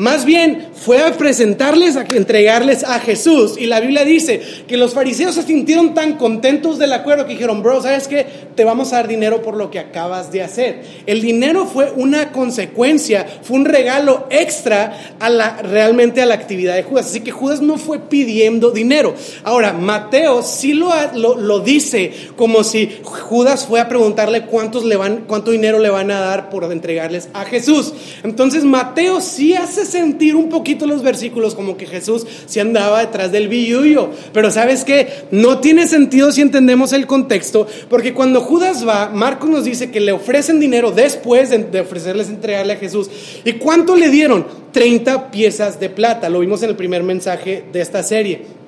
Más 0.00 0.24
bien 0.24 0.68
fue 0.72 0.98
a 0.98 1.12
presentarles, 1.12 1.94
a 1.96 2.06
entregarles 2.14 2.84
a 2.84 3.00
Jesús. 3.00 3.56
Y 3.58 3.66
la 3.66 3.80
Biblia 3.80 4.02
dice 4.02 4.40
que 4.66 4.78
los 4.78 4.94
fariseos 4.94 5.34
se 5.34 5.42
sintieron 5.42 5.92
tan 5.92 6.16
contentos 6.16 6.78
del 6.78 6.94
acuerdo 6.94 7.26
que 7.26 7.34
dijeron, 7.34 7.62
bro, 7.62 7.82
¿sabes 7.82 8.08
qué? 8.08 8.24
Te 8.54 8.64
vamos 8.64 8.94
a 8.94 8.96
dar 8.96 9.08
dinero 9.08 9.42
por 9.42 9.58
lo 9.58 9.70
que 9.70 9.78
acabas 9.78 10.32
de 10.32 10.42
hacer. 10.42 10.82
El 11.04 11.20
dinero 11.20 11.66
fue 11.66 11.92
una 11.94 12.32
consecuencia, 12.32 13.26
fue 13.42 13.58
un 13.58 13.66
regalo 13.66 14.26
extra 14.30 15.16
a 15.20 15.28
la, 15.28 15.58
realmente 15.58 16.22
a 16.22 16.26
la 16.26 16.32
actividad 16.32 16.76
de 16.76 16.82
Judas. 16.82 17.04
Así 17.04 17.20
que 17.20 17.30
Judas 17.30 17.60
no 17.60 17.76
fue 17.76 17.98
pidiendo 17.98 18.70
dinero. 18.70 19.14
Ahora, 19.44 19.74
Mateo 19.74 20.42
sí 20.42 20.72
lo, 20.72 20.88
lo, 21.14 21.60
dice 21.60 22.14
como 22.36 22.64
si 22.64 23.00
Judas 23.04 23.66
fue 23.66 23.80
a 23.80 23.88
preguntarle 23.88 24.46
cuántos 24.46 24.82
le 24.82 24.96
van, 24.96 25.24
cuánto 25.26 25.50
dinero 25.50 25.78
le 25.78 25.90
van 25.90 26.10
a 26.10 26.20
dar 26.20 26.48
por 26.48 26.64
entregarles 26.72 27.28
a 27.34 27.44
Jesús. 27.44 27.92
Entonces 28.22 28.64
Mateo 28.64 29.20
sí 29.20 29.52
hace 29.52 29.89
sentir 29.90 30.36
un 30.36 30.48
poquito 30.48 30.86
los 30.86 31.02
versículos 31.02 31.54
como 31.54 31.76
que 31.76 31.86
Jesús 31.86 32.26
sí 32.46 32.60
andaba 32.60 33.00
detrás 33.00 33.32
del 33.32 33.48
billuyo. 33.48 34.10
Pero 34.32 34.50
sabes 34.50 34.84
que 34.84 35.08
no 35.30 35.58
tiene 35.58 35.86
sentido 35.86 36.32
si 36.32 36.40
entendemos 36.40 36.92
el 36.92 37.06
contexto, 37.06 37.66
porque 37.88 38.14
cuando 38.14 38.40
Judas 38.40 38.86
va, 38.86 39.10
Marcos 39.10 39.50
nos 39.50 39.64
dice 39.64 39.90
que 39.90 40.00
le 40.00 40.12
ofrecen 40.12 40.60
dinero 40.60 40.90
después 40.92 41.50
de, 41.50 41.58
de 41.58 41.80
ofrecerles 41.80 42.28
entregarle 42.28 42.74
a 42.74 42.76
Jesús. 42.76 43.10
¿Y 43.44 43.54
cuánto 43.54 43.96
le 43.96 44.08
dieron? 44.08 44.46
30 44.72 45.30
piezas 45.30 45.80
de 45.80 45.90
plata. 45.90 46.28
Lo 46.28 46.40
vimos 46.40 46.62
en 46.62 46.70
el 46.70 46.76
primer 46.76 47.02
mensaje 47.02 47.64
de 47.72 47.80
esta 47.80 48.02
serie. 48.02 48.59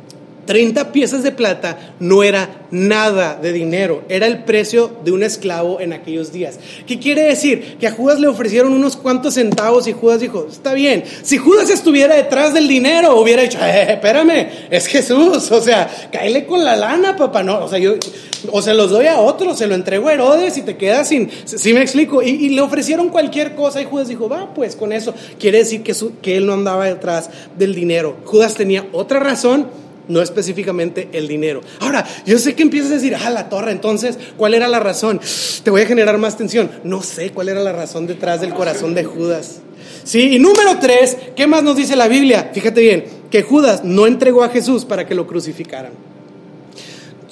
30 0.46 0.92
piezas 0.92 1.22
de 1.22 1.32
plata 1.32 1.94
no 2.00 2.22
era 2.22 2.66
nada 2.70 3.38
de 3.40 3.52
dinero, 3.52 4.02
era 4.08 4.26
el 4.26 4.44
precio 4.44 4.90
de 5.04 5.12
un 5.12 5.22
esclavo 5.22 5.80
en 5.80 5.92
aquellos 5.92 6.32
días. 6.32 6.58
¿Qué 6.86 6.98
quiere 6.98 7.22
decir? 7.22 7.76
Que 7.78 7.86
a 7.86 7.92
Judas 7.92 8.18
le 8.18 8.26
ofrecieron 8.26 8.72
unos 8.72 8.96
cuantos 8.96 9.34
centavos 9.34 9.86
y 9.86 9.92
Judas 9.92 10.20
dijo, 10.20 10.46
está 10.50 10.72
bien, 10.72 11.04
si 11.22 11.38
Judas 11.38 11.70
estuviera 11.70 12.16
detrás 12.16 12.54
del 12.54 12.66
dinero, 12.66 13.20
hubiera 13.20 13.42
dicho, 13.42 13.58
eh, 13.62 13.92
espérame, 13.92 14.48
es 14.70 14.86
Jesús, 14.86 15.50
o 15.50 15.60
sea, 15.60 16.08
cáele 16.10 16.46
con 16.46 16.64
la 16.64 16.76
lana, 16.76 17.16
papá, 17.16 17.42
no, 17.42 17.64
o 17.64 17.68
sea, 17.68 17.78
yo, 17.78 17.94
o 18.50 18.62
se 18.62 18.74
los 18.74 18.90
doy 18.90 19.06
a 19.06 19.20
otro, 19.20 19.54
se 19.54 19.66
lo 19.66 19.74
entrego 19.74 20.08
a 20.08 20.14
Herodes 20.14 20.56
y 20.56 20.62
te 20.62 20.76
quedas 20.76 21.08
sin, 21.08 21.30
si 21.44 21.72
me 21.72 21.82
explico, 21.82 22.22
y, 22.22 22.48
le 22.48 22.60
ofrecieron 22.60 23.08
cualquier 23.08 23.54
cosa 23.54 23.80
y 23.80 23.84
Judas 23.84 24.08
dijo, 24.08 24.28
va, 24.28 24.52
pues 24.54 24.76
con 24.76 24.92
eso, 24.92 25.14
quiere 25.38 25.58
decir 25.58 25.82
que, 25.82 25.94
que 26.20 26.36
él 26.36 26.46
no 26.46 26.54
andaba 26.54 26.86
detrás 26.86 27.30
del 27.56 27.74
dinero. 27.74 28.16
Judas 28.24 28.54
tenía 28.54 28.86
otra 28.92 29.20
razón 29.20 29.66
no 30.08 30.22
específicamente 30.22 31.08
el 31.12 31.28
dinero. 31.28 31.60
Ahora, 31.80 32.06
yo 32.26 32.38
sé 32.38 32.54
que 32.54 32.62
empiezas 32.62 32.90
a 32.90 32.94
decir, 32.94 33.14
ah, 33.14 33.30
la 33.30 33.48
torre, 33.48 33.72
entonces, 33.72 34.18
¿cuál 34.36 34.54
era 34.54 34.68
la 34.68 34.80
razón? 34.80 35.20
Te 35.62 35.70
voy 35.70 35.82
a 35.82 35.86
generar 35.86 36.18
más 36.18 36.36
tensión. 36.36 36.70
No 36.84 37.02
sé 37.02 37.30
cuál 37.30 37.48
era 37.48 37.60
la 37.60 37.72
razón 37.72 38.06
detrás 38.06 38.40
del 38.40 38.54
corazón 38.54 38.94
de 38.94 39.04
Judas. 39.04 39.60
Sí, 40.04 40.34
y 40.34 40.38
número 40.38 40.78
tres, 40.80 41.16
¿qué 41.36 41.46
más 41.46 41.62
nos 41.62 41.76
dice 41.76 41.96
la 41.96 42.08
Biblia? 42.08 42.50
Fíjate 42.52 42.80
bien, 42.80 43.04
que 43.30 43.42
Judas 43.42 43.84
no 43.84 44.06
entregó 44.06 44.42
a 44.42 44.48
Jesús 44.48 44.84
para 44.84 45.06
que 45.06 45.14
lo 45.14 45.26
crucificaran. 45.26 45.92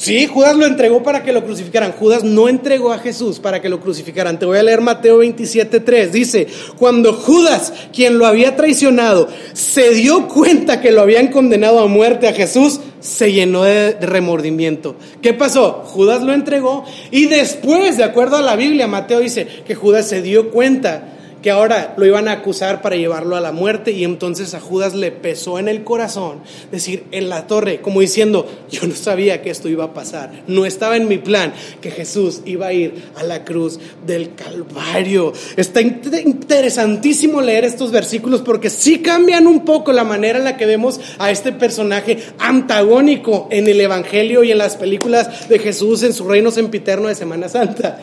Sí, 0.00 0.26
Judas 0.26 0.56
lo 0.56 0.64
entregó 0.64 1.02
para 1.02 1.22
que 1.22 1.30
lo 1.30 1.44
crucificaran. 1.44 1.92
Judas 1.92 2.24
no 2.24 2.48
entregó 2.48 2.90
a 2.90 3.00
Jesús 3.00 3.38
para 3.38 3.60
que 3.60 3.68
lo 3.68 3.80
crucificaran. 3.80 4.38
Te 4.38 4.46
voy 4.46 4.56
a 4.56 4.62
leer 4.62 4.80
Mateo 4.80 5.22
27.3. 5.22 6.08
Dice, 6.08 6.46
cuando 6.78 7.12
Judas, 7.12 7.74
quien 7.92 8.16
lo 8.16 8.24
había 8.24 8.56
traicionado, 8.56 9.28
se 9.52 9.90
dio 9.90 10.26
cuenta 10.26 10.80
que 10.80 10.90
lo 10.90 11.02
habían 11.02 11.28
condenado 11.28 11.80
a 11.80 11.86
muerte 11.86 12.28
a 12.28 12.32
Jesús, 12.32 12.80
se 13.00 13.30
llenó 13.30 13.64
de 13.64 13.92
remordimiento. 14.00 14.96
¿Qué 15.20 15.34
pasó? 15.34 15.82
Judas 15.84 16.22
lo 16.22 16.32
entregó 16.32 16.86
y 17.10 17.26
después, 17.26 17.98
de 17.98 18.04
acuerdo 18.04 18.38
a 18.38 18.42
la 18.42 18.56
Biblia, 18.56 18.86
Mateo 18.86 19.20
dice 19.20 19.46
que 19.66 19.74
Judas 19.74 20.08
se 20.08 20.22
dio 20.22 20.50
cuenta 20.50 21.19
que 21.42 21.50
ahora 21.50 21.94
lo 21.96 22.06
iban 22.06 22.28
a 22.28 22.32
acusar 22.32 22.82
para 22.82 22.96
llevarlo 22.96 23.36
a 23.36 23.40
la 23.40 23.52
muerte 23.52 23.92
y 23.92 24.04
entonces 24.04 24.54
a 24.54 24.60
Judas 24.60 24.94
le 24.94 25.10
pesó 25.10 25.58
en 25.58 25.68
el 25.68 25.84
corazón 25.84 26.40
decir 26.70 27.04
en 27.12 27.28
la 27.28 27.46
torre, 27.46 27.80
como 27.80 28.00
diciendo, 28.00 28.46
yo 28.70 28.86
no 28.86 28.94
sabía 28.94 29.42
que 29.42 29.50
esto 29.50 29.68
iba 29.68 29.84
a 29.84 29.94
pasar, 29.94 30.44
no 30.46 30.66
estaba 30.66 30.96
en 30.96 31.08
mi 31.08 31.18
plan 31.18 31.52
que 31.80 31.90
Jesús 31.90 32.42
iba 32.44 32.66
a 32.66 32.72
ir 32.72 33.04
a 33.16 33.22
la 33.22 33.44
cruz 33.44 33.78
del 34.06 34.34
Calvario. 34.34 35.32
Está 35.56 35.80
interesantísimo 35.80 37.40
leer 37.40 37.64
estos 37.64 37.90
versículos 37.90 38.42
porque 38.42 38.70
sí 38.70 39.00
cambian 39.00 39.46
un 39.46 39.64
poco 39.64 39.92
la 39.92 40.04
manera 40.04 40.38
en 40.38 40.44
la 40.44 40.56
que 40.56 40.66
vemos 40.66 41.00
a 41.18 41.30
este 41.30 41.52
personaje 41.52 42.18
antagónico 42.38 43.48
en 43.50 43.68
el 43.68 43.80
Evangelio 43.80 44.44
y 44.44 44.52
en 44.52 44.58
las 44.58 44.76
películas 44.76 45.48
de 45.48 45.58
Jesús 45.58 46.02
en 46.02 46.12
su 46.12 46.28
reino 46.28 46.50
sempiterno 46.50 47.08
de 47.08 47.14
Semana 47.14 47.48
Santa. 47.48 48.00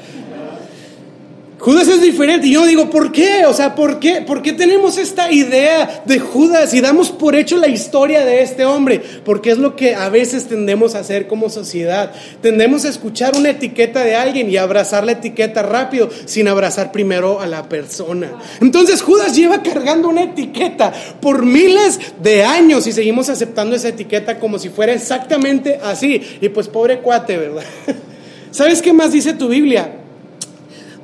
Judas 1.59 1.87
es 1.87 2.01
diferente. 2.01 2.47
Y 2.47 2.53
yo 2.53 2.65
digo, 2.65 2.89
¿por 2.89 3.11
qué? 3.11 3.45
O 3.45 3.53
sea, 3.53 3.73
¿por 3.73 3.99
qué? 3.99 4.21
¿Por 4.21 4.41
qué 4.41 4.53
tenemos 4.53 4.97
esta 4.97 5.31
idea 5.31 6.03
de 6.05 6.19
Judas 6.19 6.73
y 6.73 6.81
damos 6.81 7.09
por 7.09 7.35
hecho 7.35 7.57
la 7.57 7.67
historia 7.67 8.25
de 8.25 8.43
este 8.43 8.63
hombre? 8.63 9.01
Porque 9.25 9.51
es 9.51 9.57
lo 9.57 9.75
que 9.75 9.95
a 9.95 10.09
veces 10.09 10.47
tendemos 10.47 10.93
a 10.93 10.99
hacer 10.99 11.27
como 11.27 11.49
sociedad. 11.49 12.11
Tendemos 12.41 12.85
a 12.85 12.89
escuchar 12.89 13.35
una 13.35 13.49
etiqueta 13.49 14.03
de 14.03 14.15
alguien 14.15 14.49
y 14.51 14.57
abrazar 14.57 15.03
la 15.03 15.13
etiqueta 15.13 15.63
rápido 15.63 16.09
sin 16.25 16.47
abrazar 16.47 16.91
primero 16.91 17.41
a 17.41 17.47
la 17.47 17.67
persona. 17.67 18.33
Entonces 18.61 19.01
Judas 19.01 19.35
lleva 19.35 19.63
cargando 19.63 20.09
una 20.09 20.23
etiqueta 20.23 20.93
por 21.21 21.43
miles 21.43 21.99
de 22.21 22.43
años 22.43 22.85
y 22.85 22.91
seguimos 22.91 23.29
aceptando 23.29 23.75
esa 23.75 23.89
etiqueta 23.89 24.37
como 24.39 24.59
si 24.59 24.69
fuera 24.69 24.93
exactamente 24.93 25.79
así. 25.83 26.21
Y 26.39 26.49
pues 26.49 26.67
pobre 26.67 26.99
cuate, 26.99 27.35
¿verdad? 27.37 27.63
¿Sabes 28.51 28.81
qué 28.83 28.93
más 28.93 29.11
dice 29.11 29.33
tu 29.33 29.47
Biblia? 29.47 30.03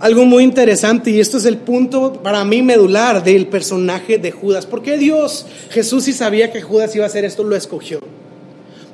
Algo 0.03 0.25
muy 0.25 0.43
interesante 0.43 1.11
y 1.11 1.21
esto 1.21 1.37
es 1.37 1.45
el 1.45 1.55
punto 1.55 2.11
para 2.21 2.43
mí 2.43 2.61
medular 2.61 3.23
del 3.23 3.47
personaje 3.47 4.17
de 4.17 4.31
Judas. 4.31 4.65
¿Por 4.65 4.83
qué 4.83 4.97
Dios, 4.97 5.45
Jesús, 5.69 6.03
si 6.03 6.11
sabía 6.11 6.51
que 6.51 6.61
Judas 6.61 6.93
iba 6.93 7.05
a 7.05 7.07
hacer 7.07 7.23
esto, 7.23 7.45
lo 7.45 7.55
escogió? 7.55 8.01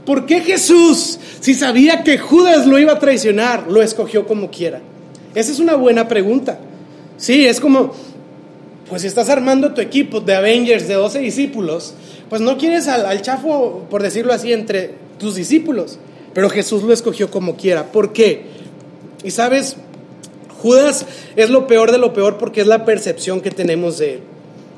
¿Por 0.06 0.28
qué 0.28 0.42
Jesús, 0.42 1.18
si 1.40 1.56
sabía 1.56 2.04
que 2.04 2.20
Judas 2.20 2.68
lo 2.68 2.78
iba 2.78 2.92
a 2.92 3.00
traicionar, 3.00 3.66
lo 3.72 3.82
escogió 3.82 4.28
como 4.28 4.52
quiera? 4.52 4.82
Esa 5.34 5.52
es 5.52 5.58
una 5.58 5.74
buena 5.74 6.08
pregunta. 6.08 6.60
Sí, 7.18 7.48
es 7.48 7.60
como, 7.60 7.92
pues 8.88 9.02
si 9.02 9.08
estás 9.08 9.32
armando 9.32 9.74
tu 9.74 9.82
equipo 9.82 10.20
de 10.20 10.36
Avengers 10.36 10.88
de 10.88 10.94
12 10.94 11.22
discípulos, 11.22 11.96
pues 12.30 12.40
no 12.40 12.60
quieres 12.60 12.88
al, 12.88 13.08
al 13.08 13.24
chafo, 13.24 13.88
por 13.90 14.04
decirlo 14.04 14.32
así, 14.32 14.54
entre 14.54 14.94
tus 15.18 15.34
discípulos. 15.34 15.98
Pero 16.36 16.52
Jesús 16.52 16.84
lo 16.84 16.94
escogió 16.94 17.32
como 17.32 17.58
quiera. 17.58 17.92
¿Por 17.92 18.14
qué? 18.14 18.44
Y 19.24 19.32
sabes, 19.32 19.76
Judas 20.62 21.06
es 21.36 21.50
lo 21.50 21.68
peor 21.68 21.92
de 21.92 21.98
lo 21.98 22.14
peor 22.14 22.38
porque 22.38 22.62
es 22.62 22.68
la 22.68 22.86
percepción 22.86 23.42
que 23.42 23.52
tenemos 23.52 23.98
de 23.98 24.16
él. 24.16 24.20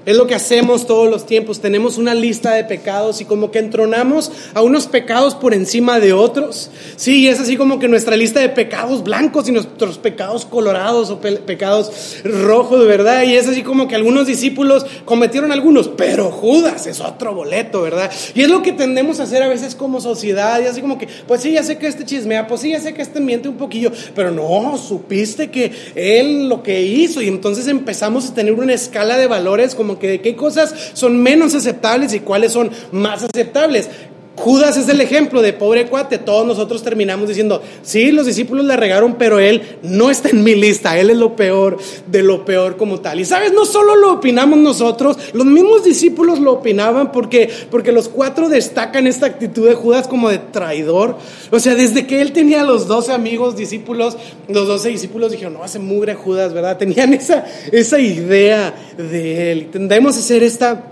Es 0.03 0.17
lo 0.17 0.25
que 0.25 0.34
hacemos 0.34 0.88
todos 0.88 1.10
los 1.10 1.27
tiempos. 1.27 1.60
Tenemos 1.60 2.00
una 2.00 2.15
lista 2.15 2.55
de 2.55 2.63
pecados 2.63 3.22
y 3.22 3.25
como 3.25 3.51
que 3.51 3.60
entronamos 3.60 4.31
a 4.55 4.62
unos 4.62 4.88
pecados 4.88 5.36
por 5.36 5.53
encima 5.53 6.00
de 6.00 6.12
otros. 6.12 6.72
Sí, 6.96 7.27
es 7.27 7.39
así 7.39 7.55
como 7.55 7.77
que 7.77 7.88
nuestra 7.88 8.15
lista 8.15 8.39
de 8.39 8.50
pecados 8.50 9.03
blancos 9.03 9.48
y 9.48 9.51
nuestros 9.51 10.00
pecados 10.00 10.46
colorados 10.46 11.12
o 11.12 11.20
pecados 11.20 12.17
rojos, 12.24 12.88
¿verdad? 12.88 13.24
Y 13.24 13.36
es 13.36 13.48
así 13.48 13.62
como 13.62 13.88
que 13.88 13.93
algunos 13.93 14.25
discípulos 14.25 14.88
cometieron 15.05 15.51
algunos, 15.51 15.88
pero 15.88 16.31
Judas 16.31 16.88
es 16.88 17.00
otro 17.00 17.36
boleto, 17.36 17.84
¿verdad? 17.84 18.12
Y 18.34 18.41
es 18.41 18.50
lo 18.50 18.63
que 18.63 18.72
tendemos 18.72 19.20
a 19.20 19.24
hacer 19.24 19.43
a 19.43 19.48
veces 19.50 19.75
como 19.75 20.01
sociedad. 20.01 20.60
Y 20.62 20.65
así 20.65 20.81
como 20.81 20.98
que, 20.98 21.08
pues 21.27 21.41
sí, 21.41 21.51
ya 21.51 21.62
sé 21.62 21.77
que 21.77 21.86
este 21.86 22.05
chismea, 22.05 22.48
pues 22.48 22.62
sí, 22.62 22.72
ya 22.72 22.79
sé 22.79 22.96
que 22.96 23.03
este 23.03 23.20
miente 23.20 23.50
un 23.50 23.58
poquillo, 23.58 23.91
pero 24.15 24.31
no, 24.31 24.79
supiste 24.79 25.51
que 25.51 25.72
él 25.93 26.50
lo 26.50 26.63
que 26.63 26.81
hizo. 26.81 27.22
Y 27.22 27.27
entonces 27.27 27.67
empezamos 27.67 28.27
a 28.27 28.34
tener 28.34 28.53
una 28.53 28.74
escala 28.74 29.17
de 29.17 29.27
valores 29.27 29.75
como 29.75 29.91
que 30.00 30.08
de 30.08 30.22
qué 30.22 30.36
cosas 30.36 30.74
son 30.94 31.22
menos 31.22 31.56
aceptables 31.56 32.14
y 32.14 32.20
cuáles 32.20 32.52
son 32.54 32.72
más 32.92 33.24
aceptables. 33.24 33.90
Judas 34.36 34.78
es 34.78 34.88
el 34.88 35.02
ejemplo 35.02 35.42
de 35.42 35.52
pobre 35.54 35.88
cuate. 35.88 36.18
Todos 36.18 36.48
nosotros 36.48 36.82
terminamos 36.82 37.28
diciendo, 37.28 37.62
sí, 37.84 38.12
los 38.12 38.26
discípulos 38.26 38.66
le 38.66 38.78
regaron, 38.78 39.16
pero 39.16 39.40
él 39.40 39.62
no 39.84 40.10
está 40.10 40.30
en 40.30 40.44
mi 40.44 40.56
lista. 40.56 40.98
Él 40.98 41.10
es 41.10 41.18
lo 41.18 41.36
peor 41.36 41.78
de 42.08 42.24
lo 42.24 42.46
peor 42.46 42.78
como 42.78 43.02
tal. 43.02 43.20
Y 43.20 43.26
sabes, 43.26 43.52
no 43.52 43.66
solo 43.66 43.96
lo 43.96 44.14
opinamos 44.14 44.58
nosotros, 44.58 45.18
los 45.34 45.46
mismos 45.46 45.84
discípulos 45.84 46.40
lo 46.40 46.54
opinaban 46.54 47.12
porque, 47.12 47.50
porque 47.70 47.92
los 47.92 48.08
cuatro 48.08 48.48
destacan 48.48 49.06
esta 49.06 49.26
actitud 49.26 49.68
de 49.68 49.76
Judas 49.76 50.08
como 50.08 50.30
de 50.30 50.38
traidor. 50.38 51.18
O 51.52 51.60
sea, 51.60 51.76
desde 51.76 52.08
que 52.08 52.22
él 52.22 52.32
tenía 52.32 52.64
los 52.64 52.88
doce 52.88 53.12
amigos, 53.12 53.58
discípulos, 53.58 54.18
los 54.48 54.66
doce 54.66 54.90
discípulos 54.90 55.32
dijeron, 55.32 55.54
no, 55.54 55.64
hace 55.64 55.80
mugre 55.80 56.16
Judas, 56.16 56.54
¿verdad? 56.54 56.78
Tenían 56.78 57.14
esa, 57.14 57.46
esa 57.72 58.00
idea 58.00 58.74
de 58.98 59.52
él. 59.52 59.70
Tendemos 59.72 60.16
a 60.16 60.20
hacer 60.20 60.42
esta 60.42 60.86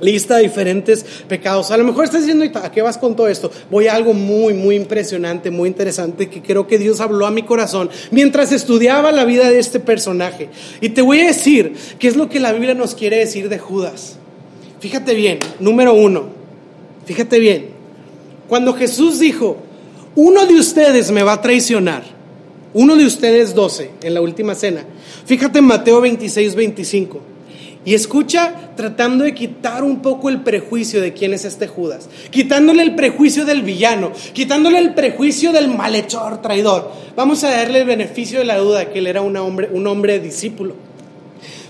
lista 0.00 0.36
de 0.36 0.44
diferentes 0.44 1.04
pecados. 1.28 1.70
A 1.70 1.76
lo 1.76 1.84
mejor 1.84 2.04
estás 2.04 2.26
diciendo, 2.26 2.44
¿a 2.60 2.70
qué 2.70 2.82
vas 2.82 2.98
con 2.98 3.16
todo 3.16 3.28
esto? 3.28 3.50
Voy 3.70 3.88
a 3.88 3.94
algo 3.94 4.14
muy, 4.14 4.54
muy 4.54 4.76
impresionante, 4.76 5.50
muy 5.50 5.68
interesante 5.68 6.28
que 6.28 6.42
creo 6.42 6.66
que 6.66 6.78
Dios 6.78 7.00
habló 7.00 7.26
a 7.26 7.30
mi 7.30 7.42
corazón 7.42 7.90
mientras 8.10 8.52
estudiaba 8.52 9.12
la 9.12 9.24
vida 9.24 9.50
de 9.50 9.58
este 9.58 9.80
personaje. 9.80 10.48
Y 10.80 10.90
te 10.90 11.02
voy 11.02 11.20
a 11.20 11.26
decir 11.26 11.74
qué 11.98 12.08
es 12.08 12.16
lo 12.16 12.28
que 12.28 12.40
la 12.40 12.52
Biblia 12.52 12.74
nos 12.74 12.94
quiere 12.94 13.18
decir 13.18 13.48
de 13.48 13.58
Judas. 13.58 14.16
Fíjate 14.80 15.14
bien, 15.14 15.40
número 15.58 15.92
uno, 15.92 16.26
fíjate 17.04 17.40
bien, 17.40 17.70
cuando 18.48 18.74
Jesús 18.74 19.18
dijo, 19.18 19.56
uno 20.14 20.46
de 20.46 20.54
ustedes 20.54 21.10
me 21.10 21.24
va 21.24 21.32
a 21.32 21.42
traicionar, 21.42 22.04
uno 22.74 22.94
de 22.94 23.04
ustedes 23.04 23.54
doce 23.54 23.90
en 24.02 24.14
la 24.14 24.20
última 24.20 24.54
cena, 24.54 24.84
fíjate 25.26 25.58
en 25.58 25.64
Mateo 25.64 26.00
26, 26.00 26.54
25. 26.54 27.20
Y 27.84 27.94
escucha 27.94 28.72
tratando 28.76 29.24
de 29.24 29.34
quitar 29.34 29.82
un 29.82 30.02
poco 30.02 30.28
el 30.28 30.42
prejuicio 30.42 31.00
de 31.00 31.12
quién 31.12 31.32
es 31.32 31.44
este 31.44 31.68
Judas, 31.68 32.08
quitándole 32.30 32.82
el 32.82 32.94
prejuicio 32.94 33.44
del 33.44 33.62
villano, 33.62 34.12
quitándole 34.32 34.78
el 34.78 34.94
prejuicio 34.94 35.52
del 35.52 35.68
malhechor, 35.68 36.42
traidor. 36.42 36.90
Vamos 37.16 37.44
a 37.44 37.50
darle 37.50 37.80
el 37.80 37.86
beneficio 37.86 38.40
de 38.40 38.44
la 38.44 38.58
duda 38.58 38.90
que 38.90 38.98
él 38.98 39.06
era 39.06 39.22
un 39.22 39.36
hombre, 39.36 39.70
un 39.72 39.86
hombre 39.86 40.18
discípulo. 40.18 40.74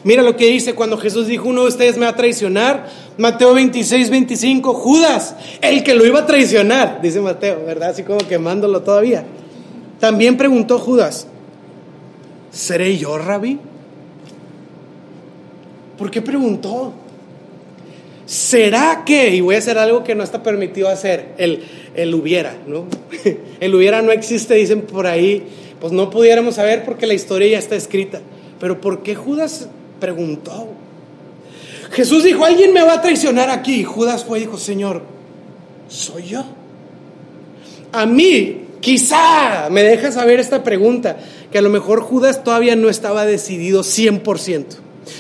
Mira 0.05 0.23
lo 0.23 0.37
que 0.37 0.47
dice 0.47 0.75
cuando 0.75 0.97
Jesús 0.97 1.27
dijo, 1.27 1.49
uno 1.49 1.63
de 1.63 1.69
ustedes 1.69 1.97
me 1.97 2.07
va 2.07 2.13
a 2.13 2.17
traicionar. 2.17 2.89
Mateo 3.19 3.53
26, 3.55 4.11
25, 4.11 4.73
Judas, 4.73 5.35
el 5.61 5.83
que 5.83 5.95
lo 5.95 6.07
iba 6.07 6.21
a 6.21 6.27
traicionar, 6.27 7.01
dice 7.03 7.21
Mateo, 7.21 7.65
¿verdad? 7.67 7.91
Así 7.91 8.05
como 8.05 8.19
quemándolo 8.19 8.83
todavía. 8.83 9.25
También 9.99 10.37
preguntó 10.37 10.79
Judas, 10.79 11.27
¿seré 12.53 12.97
yo, 12.97 13.19
rabí? 13.19 13.59
¿Por 15.99 16.11
qué 16.11 16.23
preguntó? 16.23 16.95
¿Será 18.25 19.05
que? 19.05 19.35
Y 19.35 19.41
voy 19.41 19.57
a 19.57 19.59
hacer 19.59 19.79
algo 19.79 20.05
que 20.05 20.15
no 20.15 20.23
está 20.23 20.43
permitido 20.43 20.89
hacer, 20.89 21.33
el, 21.39 21.65
el 21.95 22.15
hubiera, 22.15 22.57
¿no? 22.67 22.87
El 23.61 23.75
hubiera 23.75 24.03
no 24.03 24.13
existe, 24.13 24.55
dicen 24.55 24.83
por 24.83 25.07
ahí, 25.07 25.45
pues 25.81 25.93
no 25.93 26.11
pudiéramos 26.11 26.57
saber 26.57 26.85
porque 26.85 27.07
la 27.07 27.15
historia 27.15 27.49
ya 27.49 27.59
está 27.59 27.75
escrita. 27.75 28.21
Pero 28.61 28.81
¿por 28.81 29.03
qué 29.03 29.15
Judas 29.15 29.69
preguntó? 29.99 30.69
Jesús 31.91 32.23
dijo, 32.23 32.45
alguien 32.45 32.73
me 32.73 32.83
va 32.83 32.95
a 32.95 33.01
traicionar 33.01 33.51
aquí. 33.51 33.83
Judas 33.83 34.25
fue 34.25 34.39
y 34.39 34.43
dijo, 34.43 34.59
Señor, 34.59 35.03
soy 35.89 36.25
yo. 36.29 36.45
A 37.93 38.07
mí, 38.07 38.67
quizá 38.81 39.69
me 39.71 39.83
deja 39.83 40.13
saber 40.13 40.39
esta 40.39 40.63
pregunta, 40.63 41.17
que 41.51 41.59
a 41.59 41.63
lo 41.63 41.71
mejor 41.71 42.01
Judas 42.01 42.45
todavía 42.45 42.77
no 42.77 42.89
estaba 42.89 43.25
decidido 43.25 43.83
100%. 43.83 44.65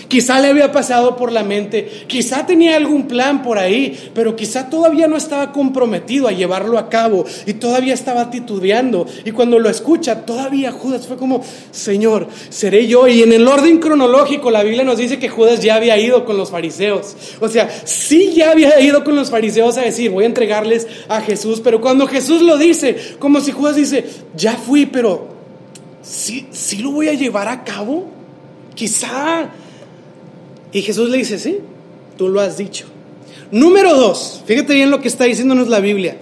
Quizá 0.08 0.40
le 0.40 0.48
había 0.48 0.72
pasado 0.72 1.16
por 1.16 1.32
la 1.32 1.42
mente, 1.42 2.04
quizá 2.06 2.46
tenía 2.46 2.76
algún 2.76 3.06
plan 3.06 3.42
por 3.42 3.58
ahí, 3.58 4.10
pero 4.14 4.36
quizá 4.36 4.70
todavía 4.70 5.08
no 5.08 5.16
estaba 5.16 5.52
comprometido 5.52 6.28
a 6.28 6.32
llevarlo 6.32 6.78
a 6.78 6.88
cabo 6.88 7.24
y 7.46 7.54
todavía 7.54 7.94
estaba 7.94 8.30
titubeando. 8.30 9.06
Y 9.24 9.30
cuando 9.32 9.58
lo 9.58 9.68
escucha, 9.68 10.24
todavía 10.24 10.72
Judas 10.72 11.06
fue 11.06 11.16
como, 11.16 11.42
Señor, 11.70 12.28
seré 12.50 12.86
yo. 12.86 13.08
Y 13.08 13.22
en 13.22 13.32
el 13.32 13.46
orden 13.46 13.78
cronológico, 13.78 14.50
la 14.50 14.62
Biblia 14.62 14.84
nos 14.84 14.98
dice 14.98 15.18
que 15.18 15.28
Judas 15.28 15.60
ya 15.60 15.74
había 15.74 15.98
ido 15.98 16.24
con 16.24 16.36
los 16.36 16.50
fariseos. 16.50 17.16
O 17.40 17.48
sea, 17.48 17.68
sí 17.84 18.32
ya 18.34 18.50
había 18.50 18.80
ido 18.80 19.04
con 19.04 19.16
los 19.16 19.30
fariseos 19.30 19.76
a 19.78 19.82
decir, 19.82 20.10
voy 20.10 20.24
a 20.24 20.28
entregarles 20.28 20.86
a 21.08 21.20
Jesús. 21.20 21.60
Pero 21.62 21.80
cuando 21.80 22.06
Jesús 22.06 22.42
lo 22.42 22.56
dice, 22.56 22.96
como 23.18 23.40
si 23.40 23.52
Judas 23.52 23.76
dice, 23.76 24.04
ya 24.36 24.52
fui, 24.54 24.86
pero 24.86 25.28
sí, 26.02 26.46
sí 26.50 26.78
lo 26.78 26.92
voy 26.92 27.08
a 27.08 27.14
llevar 27.14 27.48
a 27.48 27.64
cabo. 27.64 28.06
Quizá 28.74 29.50
y 30.72 30.82
Jesús 30.82 31.08
le 31.10 31.18
dice, 31.18 31.38
sí, 31.38 31.58
tú 32.16 32.28
lo 32.28 32.40
has 32.40 32.58
dicho. 32.58 32.86
Número 33.50 33.94
dos, 33.94 34.42
fíjate 34.44 34.74
bien 34.74 34.90
lo 34.90 35.00
que 35.00 35.08
está 35.08 35.24
diciéndonos 35.24 35.68
la 35.68 35.80
Biblia. 35.80 36.18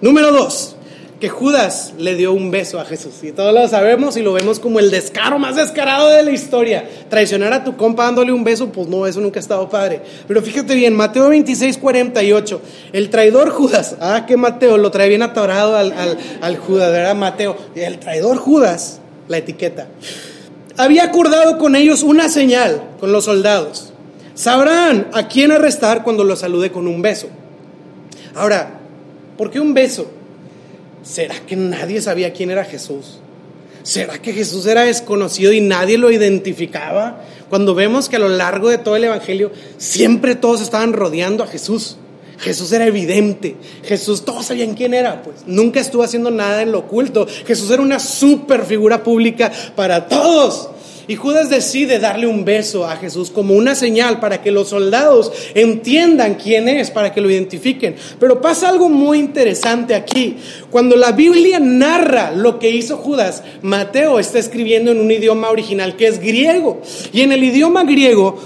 Número 0.00 0.30
dos, 0.30 0.76
que 1.20 1.28
Judas 1.28 1.94
le 1.98 2.14
dio 2.14 2.32
un 2.32 2.52
beso 2.52 2.78
a 2.78 2.84
Jesús. 2.84 3.14
Y 3.22 3.32
todos 3.32 3.52
lo 3.52 3.66
sabemos 3.66 4.16
y 4.16 4.22
lo 4.22 4.32
vemos 4.32 4.60
como 4.60 4.78
el 4.78 4.90
descaro 4.90 5.40
más 5.40 5.56
descarado 5.56 6.10
de 6.10 6.22
la 6.22 6.30
historia. 6.30 6.88
Traicionar 7.08 7.52
a 7.52 7.64
tu 7.64 7.76
compa 7.76 8.04
dándole 8.04 8.32
un 8.32 8.44
beso, 8.44 8.70
pues 8.70 8.86
no, 8.86 9.06
eso 9.06 9.20
nunca 9.20 9.40
ha 9.40 9.42
estado 9.42 9.68
padre. 9.68 10.02
Pero 10.28 10.42
fíjate 10.42 10.76
bien, 10.76 10.94
Mateo 10.94 11.28
26, 11.30 11.78
48. 11.78 12.60
El 12.92 13.10
traidor 13.10 13.50
Judas, 13.50 13.96
ah, 14.00 14.24
que 14.26 14.36
Mateo 14.36 14.76
lo 14.76 14.92
trae 14.92 15.08
bien 15.08 15.22
atorado 15.22 15.76
al, 15.76 15.92
al, 15.92 16.18
al 16.40 16.56
Judas, 16.58 16.92
¿verdad? 16.92 17.16
Mateo, 17.16 17.56
el 17.74 17.98
traidor 17.98 18.36
Judas, 18.36 19.00
la 19.26 19.38
etiqueta 19.38 19.88
había 20.76 21.04
acordado 21.04 21.58
con 21.58 21.76
ellos 21.76 22.02
una 22.02 22.28
señal, 22.28 22.82
con 23.00 23.12
los 23.12 23.24
soldados. 23.24 23.92
Sabrán 24.34 25.08
a 25.12 25.28
quién 25.28 25.52
arrestar 25.52 26.02
cuando 26.02 26.24
lo 26.24 26.36
salude 26.36 26.72
con 26.72 26.88
un 26.88 27.02
beso. 27.02 27.28
Ahora, 28.34 28.80
¿por 29.38 29.50
qué 29.50 29.60
un 29.60 29.74
beso? 29.74 30.10
¿Será 31.04 31.36
que 31.46 31.54
nadie 31.54 32.00
sabía 32.00 32.32
quién 32.32 32.50
era 32.50 32.64
Jesús? 32.64 33.18
¿Será 33.84 34.20
que 34.20 34.32
Jesús 34.32 34.66
era 34.66 34.82
desconocido 34.82 35.52
y 35.52 35.60
nadie 35.60 35.98
lo 35.98 36.10
identificaba? 36.10 37.20
Cuando 37.50 37.74
vemos 37.74 38.08
que 38.08 38.16
a 38.16 38.18
lo 38.18 38.30
largo 38.30 38.70
de 38.70 38.78
todo 38.78 38.96
el 38.96 39.04
Evangelio 39.04 39.52
siempre 39.76 40.34
todos 40.34 40.62
estaban 40.62 40.94
rodeando 40.94 41.44
a 41.44 41.46
Jesús. 41.46 41.98
Jesús 42.44 42.70
era 42.72 42.86
evidente. 42.86 43.56
Jesús, 43.84 44.22
todos 44.22 44.46
sabían 44.46 44.74
quién 44.74 44.92
era, 44.92 45.22
pues 45.22 45.36
nunca 45.46 45.80
estuvo 45.80 46.02
haciendo 46.02 46.30
nada 46.30 46.60
en 46.60 46.72
lo 46.72 46.80
oculto. 46.80 47.26
Jesús 47.46 47.70
era 47.70 47.80
una 47.80 47.98
super 47.98 48.66
figura 48.66 49.02
pública 49.02 49.50
para 49.74 50.08
todos. 50.08 50.68
Y 51.06 51.16
Judas 51.16 51.48
decide 51.48 51.98
darle 51.98 52.26
un 52.26 52.44
beso 52.44 52.86
a 52.86 52.96
Jesús 52.96 53.30
como 53.30 53.54
una 53.54 53.74
señal 53.74 54.20
para 54.20 54.42
que 54.42 54.50
los 54.50 54.68
soldados 54.68 55.32
entiendan 55.54 56.34
quién 56.34 56.68
es, 56.68 56.90
para 56.90 57.12
que 57.12 57.22
lo 57.22 57.30
identifiquen. 57.30 57.96
Pero 58.20 58.42
pasa 58.42 58.68
algo 58.68 58.90
muy 58.90 59.18
interesante 59.18 59.94
aquí. 59.94 60.36
Cuando 60.70 60.96
la 60.96 61.12
Biblia 61.12 61.60
narra 61.60 62.30
lo 62.30 62.58
que 62.58 62.70
hizo 62.70 62.98
Judas, 62.98 63.42
Mateo 63.62 64.18
está 64.18 64.38
escribiendo 64.38 64.90
en 64.90 65.00
un 65.00 65.10
idioma 65.10 65.50
original 65.50 65.96
que 65.96 66.06
es 66.06 66.20
griego. 66.20 66.82
Y 67.12 67.22
en 67.22 67.32
el 67.32 67.42
idioma 67.42 67.84
griego 67.84 68.38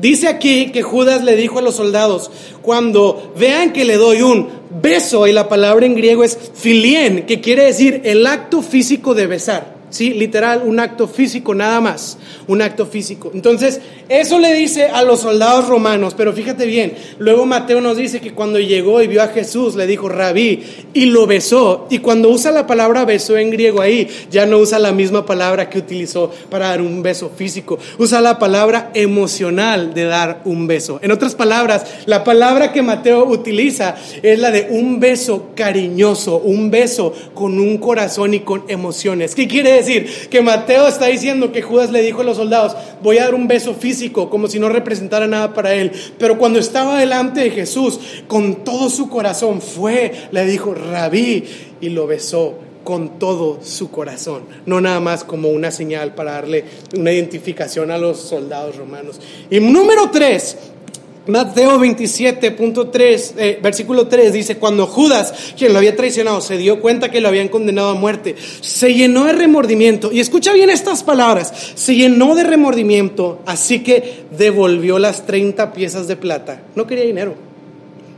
Dice 0.00 0.28
aquí 0.28 0.70
que 0.72 0.82
Judas 0.82 1.24
le 1.24 1.36
dijo 1.36 1.58
a 1.58 1.62
los 1.62 1.76
soldados, 1.76 2.30
cuando 2.62 3.32
vean 3.36 3.72
que 3.72 3.84
le 3.84 3.96
doy 3.96 4.22
un 4.22 4.48
beso, 4.82 5.26
y 5.26 5.32
la 5.32 5.48
palabra 5.48 5.86
en 5.86 5.94
griego 5.94 6.22
es 6.22 6.38
filien, 6.54 7.26
que 7.26 7.40
quiere 7.40 7.64
decir 7.64 8.02
el 8.04 8.26
acto 8.26 8.62
físico 8.62 9.14
de 9.14 9.26
besar. 9.26 9.75
Sí, 9.96 10.12
literal, 10.12 10.60
un 10.62 10.78
acto 10.78 11.08
físico 11.08 11.54
nada 11.54 11.80
más, 11.80 12.18
un 12.48 12.60
acto 12.60 12.84
físico. 12.84 13.30
Entonces, 13.32 13.80
eso 14.10 14.38
le 14.38 14.52
dice 14.52 14.84
a 14.84 15.02
los 15.02 15.20
soldados 15.20 15.68
romanos, 15.68 16.12
pero 16.14 16.34
fíjate 16.34 16.66
bien, 16.66 16.92
luego 17.18 17.46
Mateo 17.46 17.80
nos 17.80 17.96
dice 17.96 18.20
que 18.20 18.34
cuando 18.34 18.60
llegó 18.60 19.00
y 19.00 19.06
vio 19.06 19.22
a 19.22 19.28
Jesús, 19.28 19.74
le 19.74 19.86
dijo 19.86 20.10
rabí 20.10 20.62
y 20.92 21.06
lo 21.06 21.26
besó. 21.26 21.86
Y 21.88 22.00
cuando 22.00 22.28
usa 22.28 22.52
la 22.52 22.66
palabra 22.66 23.06
besó 23.06 23.38
en 23.38 23.48
griego 23.48 23.80
ahí, 23.80 24.06
ya 24.30 24.44
no 24.44 24.58
usa 24.58 24.78
la 24.78 24.92
misma 24.92 25.24
palabra 25.24 25.70
que 25.70 25.78
utilizó 25.78 26.30
para 26.50 26.68
dar 26.68 26.82
un 26.82 27.02
beso 27.02 27.30
físico, 27.34 27.78
usa 27.96 28.20
la 28.20 28.38
palabra 28.38 28.90
emocional 28.92 29.94
de 29.94 30.04
dar 30.04 30.42
un 30.44 30.66
beso. 30.66 30.98
En 31.00 31.10
otras 31.10 31.34
palabras, 31.34 31.86
la 32.04 32.22
palabra 32.22 32.70
que 32.70 32.82
Mateo 32.82 33.24
utiliza 33.24 33.96
es 34.22 34.38
la 34.38 34.50
de 34.50 34.66
un 34.68 35.00
beso 35.00 35.52
cariñoso, 35.54 36.36
un 36.36 36.70
beso 36.70 37.14
con 37.32 37.58
un 37.58 37.78
corazón 37.78 38.34
y 38.34 38.40
con 38.40 38.64
emociones. 38.68 39.34
¿Qué 39.34 39.48
quiere 39.48 39.72
decir? 39.72 39.85
Que 40.30 40.42
Mateo 40.42 40.86
está 40.88 41.06
diciendo 41.06 41.52
que 41.52 41.62
Judas 41.62 41.90
le 41.90 42.02
dijo 42.02 42.20
a 42.20 42.24
los 42.24 42.36
soldados, 42.36 42.76
voy 43.02 43.18
a 43.18 43.24
dar 43.24 43.34
un 43.34 43.48
beso 43.48 43.74
físico, 43.74 44.30
como 44.30 44.48
si 44.48 44.58
no 44.58 44.68
representara 44.68 45.26
nada 45.26 45.54
para 45.54 45.74
él. 45.74 45.92
Pero 46.18 46.38
cuando 46.38 46.58
estaba 46.58 46.98
delante 46.98 47.40
de 47.40 47.50
Jesús, 47.50 48.00
con 48.28 48.64
todo 48.64 48.90
su 48.90 49.08
corazón, 49.08 49.60
fue, 49.60 50.12
le 50.30 50.44
dijo, 50.44 50.74
rabí, 50.74 51.44
y 51.80 51.90
lo 51.90 52.06
besó 52.06 52.54
con 52.86 53.18
todo 53.18 53.58
su 53.64 53.90
corazón, 53.90 54.44
no 54.64 54.80
nada 54.80 55.00
más 55.00 55.24
como 55.24 55.48
una 55.48 55.72
señal 55.72 56.14
para 56.14 56.34
darle 56.34 56.64
una 56.96 57.12
identificación 57.12 57.90
a 57.90 57.98
los 57.98 58.20
soldados 58.20 58.76
romanos. 58.76 59.20
Y 59.50 59.58
número 59.58 60.08
tres, 60.12 60.56
Mateo 61.26 61.80
27.3, 61.80 63.32
eh, 63.36 63.58
versículo 63.60 64.06
3 64.06 64.32
dice, 64.32 64.58
cuando 64.58 64.86
Judas, 64.86 65.52
quien 65.58 65.72
lo 65.72 65.78
había 65.78 65.96
traicionado, 65.96 66.40
se 66.40 66.56
dio 66.56 66.80
cuenta 66.80 67.10
que 67.10 67.20
lo 67.20 67.28
habían 67.28 67.48
condenado 67.48 67.90
a 67.90 67.94
muerte, 67.94 68.36
se 68.60 68.94
llenó 68.94 69.24
de 69.24 69.32
remordimiento. 69.32 70.12
Y 70.12 70.20
escucha 70.20 70.52
bien 70.52 70.70
estas 70.70 71.02
palabras, 71.02 71.52
se 71.74 71.96
llenó 71.96 72.36
de 72.36 72.44
remordimiento, 72.44 73.40
así 73.44 73.82
que 73.82 74.24
devolvió 74.36 74.98
las 75.00 75.26
30 75.26 75.72
piezas 75.72 76.06
de 76.06 76.16
plata. 76.16 76.62
No 76.76 76.86
quería 76.86 77.04
dinero. 77.04 77.34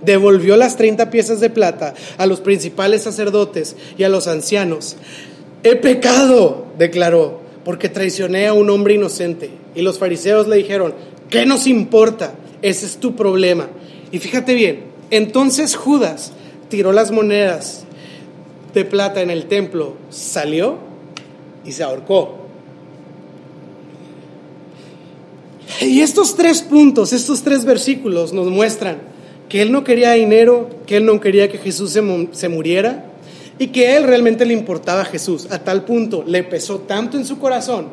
Devolvió 0.03 0.57
las 0.57 0.77
30 0.77 1.11
piezas 1.11 1.41
de 1.41 1.51
plata 1.51 1.95
a 2.19 2.27
los 2.27 2.41
principales 2.41 3.03
sacerdotes 3.03 3.75
y 3.97 4.05
a 4.05 4.09
los 4.09 4.29
ancianos. 4.29 4.97
He 5.65 5.77
pecado, 5.77 6.67
declaró, 6.79 7.41
porque 7.65 7.89
traicioné 7.89 8.47
a 8.47 8.53
un 8.53 8.71
hombre 8.71 8.95
inocente. 8.95 9.51
Y 9.75 9.83
los 9.83 9.99
fariseos 9.99 10.47
le 10.47 10.57
dijeron, 10.57 10.95
¿qué 11.31 11.47
nos 11.47 11.67
importa? 11.67 12.35
Ese 12.63 12.87
es 12.87 12.99
tu 12.99 13.15
problema. 13.15 13.69
Y 14.11 14.19
fíjate 14.19 14.55
bien, 14.55 14.85
entonces 15.11 15.77
Judas 15.77 16.33
tiró 16.69 16.93
las 16.93 17.11
monedas 17.11 17.85
de 18.75 18.85
plata 18.85 19.23
en 19.23 19.31
el 19.31 19.47
templo, 19.47 19.95
salió 20.11 20.79
y 21.65 21.73
se 21.73 21.83
ahorcó. 21.83 22.39
Y 25.81 26.01
estos 26.01 26.35
tres 26.35 26.63
puntos, 26.63 27.13
estos 27.13 27.43
tres 27.43 27.65
versículos 27.65 28.33
nos 28.33 28.49
muestran 28.49 28.99
que 29.49 29.63
él 29.63 29.73
no 29.73 29.85
quería 29.85 30.13
dinero, 30.13 30.69
que 30.87 30.97
él 30.97 31.07
no 31.07 31.21
quería 31.21 31.49
que 31.49 31.59
Jesús 31.59 31.93
se, 31.93 32.49
muriera 32.49 33.07
y 33.59 33.69
que 33.69 33.97
él 33.97 34.05
realmente 34.05 34.45
le 34.45 34.53
importaba 34.53 35.03
a 35.03 35.05
Jesús. 35.05 35.47
A 35.51 35.61
tal 35.61 35.85
punto 35.85 36.25
le 36.27 36.43
pesó 36.43 36.81
tanto 36.81 37.17
en 37.17 37.25
su 37.25 37.39
corazón 37.39 37.87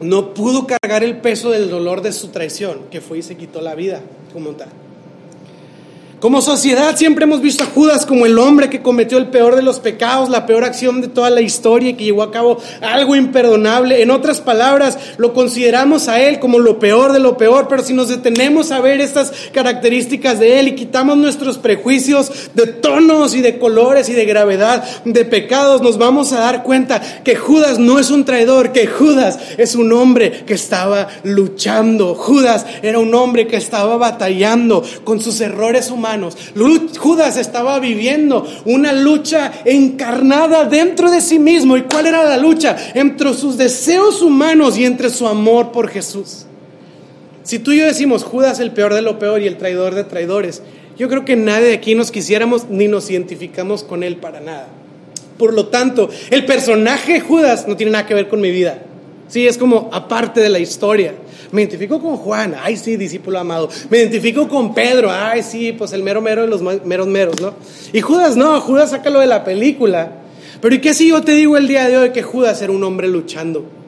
no 0.00 0.34
pudo 0.34 0.66
cargar 0.66 1.04
el 1.04 1.18
peso 1.18 1.50
del 1.50 1.70
dolor 1.70 2.02
de 2.02 2.12
su 2.12 2.28
traición, 2.28 2.80
que 2.90 3.00
fue 3.00 3.18
y 3.18 3.22
se 3.22 3.36
quitó 3.36 3.60
la 3.60 3.74
vida 3.74 4.00
como 4.32 4.50
tal. 4.50 4.68
Como 6.20 6.42
sociedad 6.42 6.96
siempre 6.96 7.24
hemos 7.24 7.40
visto 7.40 7.64
a 7.64 7.66
Judas 7.66 8.04
como 8.04 8.26
el 8.26 8.38
hombre 8.38 8.68
que 8.68 8.82
cometió 8.82 9.16
el 9.16 9.28
peor 9.28 9.56
de 9.56 9.62
los 9.62 9.80
pecados, 9.80 10.28
la 10.28 10.44
peor 10.44 10.64
acción 10.64 11.00
de 11.00 11.08
toda 11.08 11.30
la 11.30 11.40
historia 11.40 11.88
y 11.88 11.94
que 11.94 12.04
llevó 12.04 12.22
a 12.22 12.30
cabo 12.30 12.58
algo 12.82 13.16
imperdonable. 13.16 14.02
En 14.02 14.10
otras 14.10 14.42
palabras, 14.42 14.98
lo 15.16 15.32
consideramos 15.32 16.08
a 16.08 16.20
él 16.20 16.38
como 16.38 16.58
lo 16.58 16.78
peor 16.78 17.14
de 17.14 17.20
lo 17.20 17.38
peor, 17.38 17.68
pero 17.70 17.82
si 17.82 17.94
nos 17.94 18.08
detenemos 18.08 18.70
a 18.70 18.82
ver 18.82 19.00
estas 19.00 19.32
características 19.54 20.38
de 20.38 20.60
él 20.60 20.68
y 20.68 20.74
quitamos 20.74 21.16
nuestros 21.16 21.56
prejuicios 21.56 22.50
de 22.52 22.66
tonos 22.66 23.34
y 23.34 23.40
de 23.40 23.58
colores 23.58 24.10
y 24.10 24.12
de 24.12 24.26
gravedad 24.26 24.84
de 25.06 25.24
pecados, 25.24 25.80
nos 25.80 25.96
vamos 25.96 26.34
a 26.34 26.40
dar 26.40 26.64
cuenta 26.64 27.00
que 27.24 27.34
Judas 27.34 27.78
no 27.78 27.98
es 27.98 28.10
un 28.10 28.26
traidor, 28.26 28.72
que 28.72 28.86
Judas 28.86 29.38
es 29.56 29.74
un 29.74 29.90
hombre 29.94 30.44
que 30.44 30.52
estaba 30.52 31.08
luchando. 31.22 32.14
Judas 32.14 32.66
era 32.82 32.98
un 32.98 33.14
hombre 33.14 33.46
que 33.46 33.56
estaba 33.56 33.96
batallando 33.96 34.84
con 35.04 35.22
sus 35.22 35.40
errores 35.40 35.90
humanos 35.90 36.09
Judas 36.98 37.36
estaba 37.36 37.78
viviendo 37.78 38.46
una 38.64 38.92
lucha 38.92 39.52
encarnada 39.64 40.64
dentro 40.64 41.10
de 41.10 41.20
sí 41.20 41.38
mismo. 41.38 41.76
¿Y 41.76 41.82
cuál 41.82 42.06
era 42.06 42.24
la 42.24 42.36
lucha? 42.36 42.76
Entre 42.94 43.32
sus 43.34 43.56
deseos 43.56 44.22
humanos 44.22 44.78
y 44.78 44.84
entre 44.84 45.10
su 45.10 45.26
amor 45.26 45.72
por 45.72 45.88
Jesús. 45.88 46.46
Si 47.42 47.58
tú 47.58 47.72
y 47.72 47.78
yo 47.78 47.86
decimos 47.86 48.22
Judas 48.24 48.60
el 48.60 48.72
peor 48.72 48.94
de 48.94 49.02
lo 49.02 49.18
peor 49.18 49.42
y 49.42 49.46
el 49.46 49.56
traidor 49.56 49.94
de 49.94 50.04
traidores, 50.04 50.62
yo 50.98 51.08
creo 51.08 51.24
que 51.24 51.36
nadie 51.36 51.68
de 51.68 51.74
aquí 51.74 51.94
nos 51.94 52.10
quisiéramos 52.10 52.68
ni 52.68 52.86
nos 52.86 53.10
identificamos 53.10 53.84
con 53.84 54.02
él 54.02 54.16
para 54.16 54.40
nada. 54.40 54.68
Por 55.38 55.54
lo 55.54 55.68
tanto, 55.68 56.10
el 56.30 56.44
personaje 56.44 57.20
Judas 57.20 57.66
no 57.66 57.76
tiene 57.76 57.92
nada 57.92 58.06
que 58.06 58.14
ver 58.14 58.28
con 58.28 58.40
mi 58.40 58.50
vida. 58.50 58.82
Sí, 59.30 59.46
es 59.46 59.56
como 59.56 59.88
aparte 59.92 60.40
de 60.40 60.48
la 60.48 60.58
historia. 60.58 61.14
Me 61.52 61.62
identifico 61.62 62.00
con 62.00 62.16
Juan, 62.16 62.56
ay 62.60 62.76
sí, 62.76 62.96
discípulo 62.96 63.38
amado. 63.38 63.68
Me 63.88 63.98
identifico 63.98 64.48
con 64.48 64.74
Pedro, 64.74 65.10
ay 65.10 65.42
sí, 65.42 65.72
pues 65.72 65.92
el 65.92 66.02
mero 66.02 66.20
mero 66.20 66.42
de 66.42 66.48
los 66.48 66.60
meros 66.62 67.06
meros, 67.06 67.40
¿no? 67.40 67.54
Y 67.92 68.00
Judas 68.00 68.36
no, 68.36 68.60
Judas 68.60 68.90
saca 68.90 69.08
lo 69.08 69.20
de 69.20 69.26
la 69.26 69.44
película. 69.44 70.16
Pero 70.60 70.74
¿y 70.74 70.80
qué 70.80 70.94
si 70.94 71.08
yo 71.08 71.22
te 71.22 71.32
digo 71.32 71.56
el 71.56 71.68
día 71.68 71.88
de 71.88 71.96
hoy 71.96 72.10
que 72.10 72.22
Judas 72.22 72.60
era 72.60 72.72
un 72.72 72.82
hombre 72.82 73.08
luchando? 73.08 73.79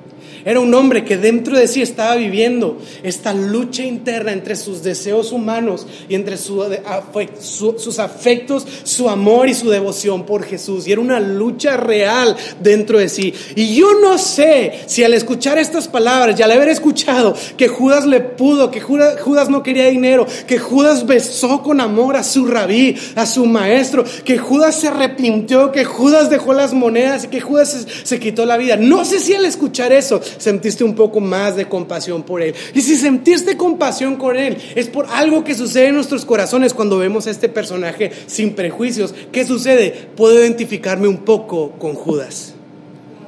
Era 0.45 0.61
un 0.61 0.75
hombre 0.75 1.05
que 1.05 1.17
dentro 1.17 1.57
de 1.57 1.69
sí 1.69 1.83
estaba 1.83 2.17
viviendo 2.17 2.79
esta 3.03 3.33
lucha 3.33 3.85
interna 3.85 4.33
entre 4.33 4.57
sus 4.57 4.83
deseos 4.83 5.33
humanos 5.33 5.87
y 6.09 6.15
entre 6.15 6.37
sus 6.37 7.99
afectos, 7.99 8.67
su 8.83 9.09
amor 9.09 9.49
y 9.49 9.55
su 9.55 9.71
devoción 9.71 10.27
por 10.27 10.45
Jesús. 10.45 10.87
Y 10.87 10.93
era 10.93 11.01
una 11.01 11.21
lucha 11.21 11.77
real 11.77 12.37
dentro 12.61 12.99
de 12.99 13.09
sí. 13.09 13.35
Y 13.55 13.75
yo 13.75 14.01
no 14.01 14.19
sé 14.19 14.81
si 14.87 15.05
al 15.05 15.15
escuchar 15.15 15.59
estas 15.59 15.89
palabras 15.89 16.39
y 16.39 16.43
al 16.43 16.51
haber 16.51 16.69
escuchado 16.69 17.35
que 17.57 17.69
Judas 17.69 18.07
le 18.07 18.21
pudo, 18.21 18.71
que 18.71 18.81
Judas 18.81 19.49
no 19.49 19.63
quería 19.63 19.87
dinero, 19.89 20.27
que 20.47 20.59
Judas 20.59 21.07
besó 21.07 21.63
con 21.63 21.81
amor 21.81 22.17
a 22.17 22.25
su 22.25 22.47
rabí, 22.47 22.97
a 23.15 23.27
su 23.27 23.47
maestro, 23.47 24.05
que 24.25 24.39
Judas 24.39 24.77
se 24.77 24.89
arrepintió, 24.89 25.73
que 25.73 25.85
Judas 25.85 26.31
dejó 26.31 26.53
las 26.53 26.73
monedas 26.73 27.25
y 27.25 27.29
que 27.29 27.41
Judas 27.41 27.87
se 28.03 28.21
quitó 28.21 28.47
la 28.47 28.57
vida. 28.57 28.77
No 28.77 29.05
sé 29.05 29.21
si 29.21 29.35
al 29.35 29.45
escuchar 29.45 29.93
eso 29.93 30.21
sentiste 30.39 30.85
un 30.85 30.95
poco 30.95 31.21
más 31.21 31.57
de 31.57 31.69
compasión 31.69 32.23
por 32.23 32.43
Él. 32.43 32.55
Y 32.75 32.81
si 32.81 32.97
sentiste 32.97 33.57
compasión 33.57 34.17
con 34.17 34.37
Él, 34.37 34.57
es 34.75 34.89
por 34.89 35.07
algo 35.07 35.45
que 35.45 35.55
sucede 35.55 35.89
en 35.89 35.95
nuestros 35.95 36.25
corazones 36.25 36.75
cuando 36.75 36.99
vemos 36.99 37.27
a 37.27 37.31
este 37.31 37.49
personaje 37.49 38.11
sin 38.27 38.55
prejuicios. 38.55 39.15
¿Qué 39.31 39.45
sucede? 39.45 40.09
Puedo 40.17 40.39
identificarme 40.41 41.09
un 41.09 41.19
poco 41.19 41.73
con 41.73 41.95
Judas. 41.95 42.55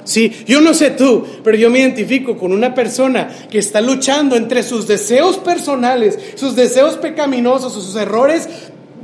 Sí, 0.05 0.31
yo 0.45 0.61
no 0.61 0.75
sé 0.75 0.91
tú, 0.91 1.25
pero 1.43 1.57
yo 1.57 1.71
me 1.71 1.79
identifico 1.79 2.37
con 2.37 2.51
una 2.51 2.75
persona 2.75 3.27
que 3.49 3.57
está 3.57 3.81
luchando 3.81 4.35
entre 4.35 4.61
sus 4.61 4.87
deseos 4.87 5.39
personales, 5.39 6.19
sus 6.35 6.55
deseos 6.55 6.95
pecaminosos, 6.97 7.73
sus 7.73 7.95
errores 7.95 8.47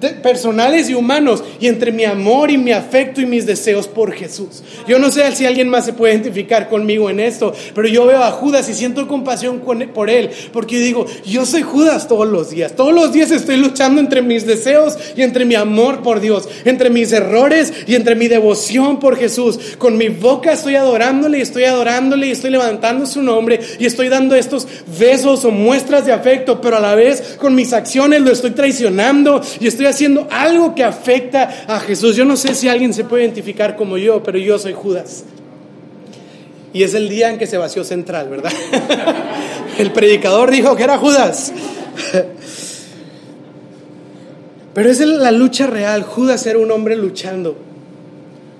personales 0.09 0.89
y 0.89 0.93
humanos 0.93 1.43
y 1.59 1.67
entre 1.67 1.91
mi 1.91 2.05
amor 2.05 2.51
y 2.51 2.57
mi 2.57 2.71
afecto 2.71 3.21
y 3.21 3.25
mis 3.25 3.45
deseos 3.45 3.87
por 3.87 4.11
Jesús. 4.13 4.63
Yo 4.87 4.99
no 4.99 5.11
sé 5.11 5.31
si 5.35 5.45
alguien 5.45 5.69
más 5.69 5.85
se 5.85 5.93
puede 5.93 6.13
identificar 6.13 6.69
conmigo 6.69 7.09
en 7.09 7.19
esto, 7.19 7.53
pero 7.73 7.87
yo 7.87 8.05
veo 8.05 8.23
a 8.23 8.31
Judas 8.31 8.67
y 8.69 8.73
siento 8.73 9.07
compasión 9.07 9.61
por 9.93 10.09
él, 10.09 10.29
porque 10.51 10.79
digo, 10.79 11.05
yo 11.25 11.45
soy 11.45 11.61
Judas 11.61 12.07
todos 12.07 12.27
los 12.27 12.49
días, 12.49 12.75
todos 12.75 12.93
los 12.93 13.13
días 13.13 13.31
estoy 13.31 13.57
luchando 13.57 14.01
entre 14.01 14.21
mis 14.21 14.45
deseos 14.45 14.97
y 15.15 15.21
entre 15.21 15.45
mi 15.45 15.55
amor 15.55 16.01
por 16.01 16.19
Dios, 16.19 16.47
entre 16.65 16.89
mis 16.89 17.11
errores 17.11 17.73
y 17.87 17.95
entre 17.95 18.15
mi 18.15 18.27
devoción 18.27 18.99
por 18.99 19.17
Jesús. 19.17 19.59
Con 19.77 19.97
mi 19.97 20.09
boca 20.09 20.53
estoy 20.53 20.75
adorándole 20.75 21.39
y 21.39 21.41
estoy 21.41 21.63
adorándole 21.65 22.27
y 22.27 22.31
estoy 22.31 22.51
levantando 22.51 23.05
su 23.05 23.21
nombre 23.21 23.59
y 23.79 23.85
estoy 23.85 24.09
dando 24.09 24.35
estos 24.35 24.67
besos 24.99 25.45
o 25.45 25.51
muestras 25.51 26.05
de 26.05 26.13
afecto, 26.13 26.61
pero 26.61 26.77
a 26.77 26.79
la 26.79 26.95
vez 26.95 27.37
con 27.39 27.55
mis 27.55 27.73
acciones 27.73 28.21
lo 28.21 28.31
estoy 28.31 28.51
traicionando 28.51 29.41
y 29.59 29.67
estoy 29.67 29.85
haciendo 29.91 30.27
algo 30.31 30.75
que 30.75 30.83
afecta 30.83 31.65
a 31.67 31.79
Jesús. 31.79 32.15
Yo 32.15 32.25
no 32.25 32.35
sé 32.35 32.55
si 32.55 32.67
alguien 32.67 32.93
se 32.93 33.03
puede 33.03 33.23
identificar 33.23 33.75
como 33.75 33.97
yo, 33.97 34.23
pero 34.23 34.37
yo 34.37 34.57
soy 34.57 34.73
Judas. 34.73 35.23
Y 36.73 36.83
es 36.83 36.93
el 36.93 37.09
día 37.09 37.29
en 37.29 37.37
que 37.37 37.47
se 37.47 37.57
vació 37.57 37.83
Central, 37.83 38.29
¿verdad? 38.29 38.51
el 39.77 39.91
predicador 39.91 40.49
dijo 40.51 40.75
que 40.75 40.83
era 40.83 40.97
Judas. 40.97 41.53
Pero 44.73 44.89
es 44.89 45.01
la 45.01 45.31
lucha 45.31 45.67
real. 45.67 46.03
Judas 46.03 46.45
era 46.45 46.57
un 46.57 46.71
hombre 46.71 46.95
luchando. 46.95 47.57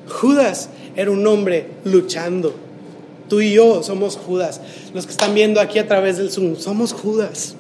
Judas 0.10 0.70
era 0.96 1.10
un 1.10 1.26
hombre 1.26 1.68
luchando. 1.86 2.54
Tú 3.30 3.40
y 3.40 3.54
yo 3.54 3.82
somos 3.82 4.18
Judas. 4.18 4.60
Los 4.94 5.06
que 5.06 5.14
están 5.14 5.34
viendo 5.34 5.62
aquí 5.62 5.80
a 5.80 5.88
través 5.88 6.18
del 6.18 6.30
Zoom, 6.30 6.58
somos 6.58 6.92
Judas. 6.92 7.56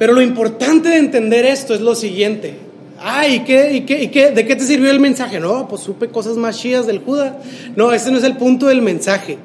Pero 0.00 0.14
lo 0.14 0.22
importante 0.22 0.88
de 0.88 0.96
entender 0.96 1.44
esto 1.44 1.74
es 1.74 1.82
lo 1.82 1.94
siguiente. 1.94 2.54
Ay, 2.98 3.34
¿y 3.34 3.40
qué, 3.40 3.84
qué, 3.86 4.10
qué, 4.10 4.30
¿de 4.30 4.46
qué 4.46 4.56
te 4.56 4.64
sirvió 4.64 4.90
el 4.90 4.98
mensaje? 4.98 5.38
No, 5.38 5.68
pues 5.68 5.82
supe 5.82 6.08
cosas 6.08 6.38
más 6.38 6.58
chidas 6.58 6.86
del 6.86 7.00
Judas. 7.00 7.34
No, 7.76 7.92
ese 7.92 8.10
no 8.10 8.16
es 8.16 8.24
el 8.24 8.38
punto 8.38 8.68
del 8.68 8.80
mensaje. 8.80 9.36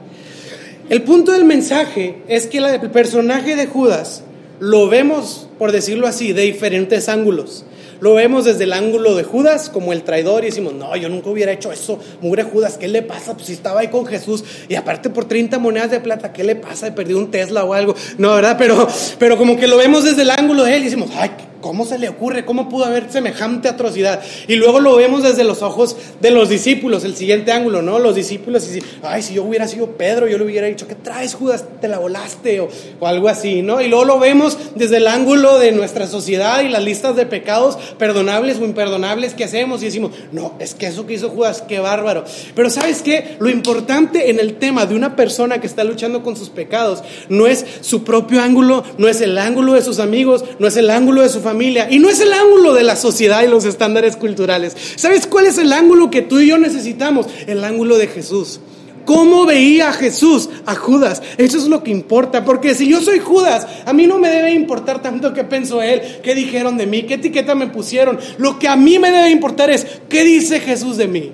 El 0.89 1.02
punto 1.02 1.34
del 1.34 1.44
mensaje 1.44 2.22
es 2.30 2.48
que 2.48 2.60
el 2.60 2.89
personaje 2.89 3.58
de 3.58 3.68
Judas 3.68 4.24
lo 4.62 4.88
vemos, 4.88 5.50
por 5.60 5.74
decirlo 5.74 6.08
así, 6.08 6.32
de 6.32 6.44
diferentes 6.44 7.10
ángulos. 7.10 7.65
Lo 7.99 8.13
vemos 8.13 8.45
desde 8.45 8.65
el 8.65 8.73
ángulo 8.73 9.15
de 9.15 9.23
Judas 9.23 9.69
como 9.69 9.93
el 9.93 10.03
traidor 10.03 10.43
y 10.43 10.47
decimos, 10.47 10.73
no, 10.73 10.95
yo 10.95 11.10
nunca 11.10 11.29
hubiera 11.29 11.51
hecho 11.51 11.71
eso, 11.71 11.99
mugre 12.21 12.43
Judas, 12.43 12.77
¿qué 12.77 12.88
le 12.88 13.01
pasa? 13.01 13.34
Pues 13.34 13.47
si 13.47 13.53
estaba 13.53 13.81
ahí 13.81 13.88
con 13.88 14.05
Jesús 14.05 14.43
y 14.67 14.75
aparte 14.75 15.10
por 15.10 15.25
30 15.25 15.60
monedas 15.60 15.91
de 15.91 15.99
plata, 15.99 16.34
¿qué 16.34 16.43
le 16.43 16.55
pasa? 16.55 16.93
Perdió 16.93 17.17
un 17.17 17.31
Tesla 17.31 17.63
o 17.63 17.73
algo. 17.73 17.95
No, 18.17 18.36
¿verdad? 18.36 18.55
Pero, 18.58 18.88
pero 19.19 19.38
como 19.38 19.58
que 19.58 19.67
lo 19.67 19.77
vemos 19.77 20.03
desde 20.03 20.23
el 20.23 20.31
ángulo 20.31 20.63
de 20.63 20.75
él 20.75 20.81
y 20.81 20.86
decimos, 20.86 21.10
ay, 21.15 21.31
¿Cómo 21.65 21.84
se 21.84 21.97
le 21.97 22.08
ocurre? 22.10 22.45
¿Cómo 22.45 22.69
pudo 22.69 22.86
haber 22.86 23.12
semejante 23.12 23.67
atrocidad? 23.67 24.21
Y 24.47 24.54
luego 24.54 24.80
lo 24.80 24.95
vemos 24.95 25.23
desde 25.23 25.43
los 25.43 25.63
ojos 25.63 25.97
de 26.21 26.30
los 26.30 26.47
discípulos, 26.47 27.04
el 27.06 27.15
siguiente 27.15 27.51
ángulo, 27.51 27.82
¿no? 27.82 27.97
Los 27.97 28.13
discípulos 28.13 28.69
y 28.71 28.84
ay, 29.01 29.23
si 29.23 29.34
yo 29.34 29.43
hubiera 29.43 29.67
sido 29.67 29.88
Pedro, 29.97 30.28
yo 30.28 30.38
le 30.38 30.45
hubiera 30.45 30.67
dicho, 30.67 30.88
¿qué 30.88 30.93
traes, 30.93 31.34
Judas? 31.34 31.65
¿Te 31.82 31.88
la 31.88 31.97
volaste? 31.97 32.60
O, 32.60 32.69
o, 32.99 33.08
algo 33.08 33.30
así, 33.30 33.63
¿no? 33.63 33.82
Y 33.82 33.88
luego 33.88 34.06
lo 34.06 34.19
vemos 34.19 34.60
desde 34.75 34.97
el 34.97 35.08
ángulo 35.08 35.58
de 35.58 35.71
nuestra 35.71 36.06
sociedad 36.06 36.62
y 36.62 36.69
las 36.69 36.84
listas 36.84 37.15
de 37.15 37.25
pecados 37.25 37.80
perdonables 37.97 38.60
o 38.60 38.63
imperdonables 38.63 39.34
que 39.34 39.45
hacemos 39.45 39.82
y 39.82 39.86
decimos, 39.86 40.12
no, 40.32 40.54
es 40.60 40.75
que 40.75 40.86
eso 40.86 41.08
que 41.08 41.15
hizo 41.15 41.30
Judas, 41.30 41.63
qué 41.67 41.80
bárbaro. 41.80 42.25
Pero 42.54 42.69
¿sabes 42.69 43.01
qué? 43.01 43.38
Lo 43.39 43.49
importante 43.49 44.30
en 44.30 44.39
el 44.39 44.58
tema 44.58 44.86
de 44.86 44.93
una 44.93 45.15
persona 45.15 45.60
que 45.60 45.65
está 45.65 45.84
luchando 45.84 46.21
con 46.21 46.36
sus 46.36 46.51
pecados 46.51 47.01
no 47.28 47.47
es 47.47 47.65
su 47.82 48.04
propio 48.04 48.43
ángulo, 48.43 48.84
no 48.99 49.08
es 49.08 49.19
el 49.21 49.36
ángulo 49.39 49.73
de 49.73 49.82
sus 49.82 49.97
amigos, 49.97 50.45
no 50.60 50.67
es 50.67 50.78
el 50.78 50.91
ángulo 50.91 51.23
de 51.23 51.30
su 51.30 51.41
familia 51.41 51.55
y 51.63 52.00
no 52.00 52.10
es 52.10 52.20
el 52.20 52.34
ángulo 52.34 52.74
de 52.74 52.84
la 52.84 52.96
sociedad 52.96 53.44
y 53.44 53.48
los 53.48 53.65
estándares 53.65 54.15
culturales. 54.15 54.76
¿Sabes 54.96 55.28
cuál 55.28 55.48
es 55.48 55.58
el 55.58 55.74
ángulo 55.74 56.10
que 56.10 56.22
tú 56.22 56.39
y 56.39 56.48
yo 56.48 56.58
necesitamos? 56.58 57.28
El 57.48 57.63
ángulo 57.63 57.98
de 57.98 58.08
Jesús. 58.08 58.60
¿Cómo 59.06 59.46
veía 59.46 59.94
Jesús 59.94 60.50
a 60.65 60.76
Judas? 60.76 61.22
Eso 61.38 61.58
es 61.58 61.68
lo 61.68 61.84
que 61.84 61.91
importa, 61.91 62.44
porque 62.44 62.74
si 62.74 62.89
yo 62.89 63.02
soy 63.02 63.20
Judas, 63.20 63.68
a 63.86 63.94
mí 63.94 64.08
no 64.08 64.18
me 64.18 64.30
debe 64.30 64.52
importar 64.52 65.02
tanto 65.02 65.32
qué 65.32 65.44
pensó 65.44 65.82
él, 65.82 66.02
qué 66.24 66.34
dijeron 66.34 66.76
de 66.78 66.88
mí, 66.88 67.04
qué 67.04 67.15
etiqueta 67.15 67.54
me 67.54 67.68
pusieron. 67.68 68.20
Lo 68.38 68.58
que 68.58 68.68
a 68.68 68.76
mí 68.76 68.98
me 68.98 69.12
debe 69.12 69.30
importar 69.30 69.70
es 69.70 69.86
qué 70.10 70.24
dice 70.24 70.60
Jesús 70.60 70.98
de 70.98 71.08
mí. 71.08 71.32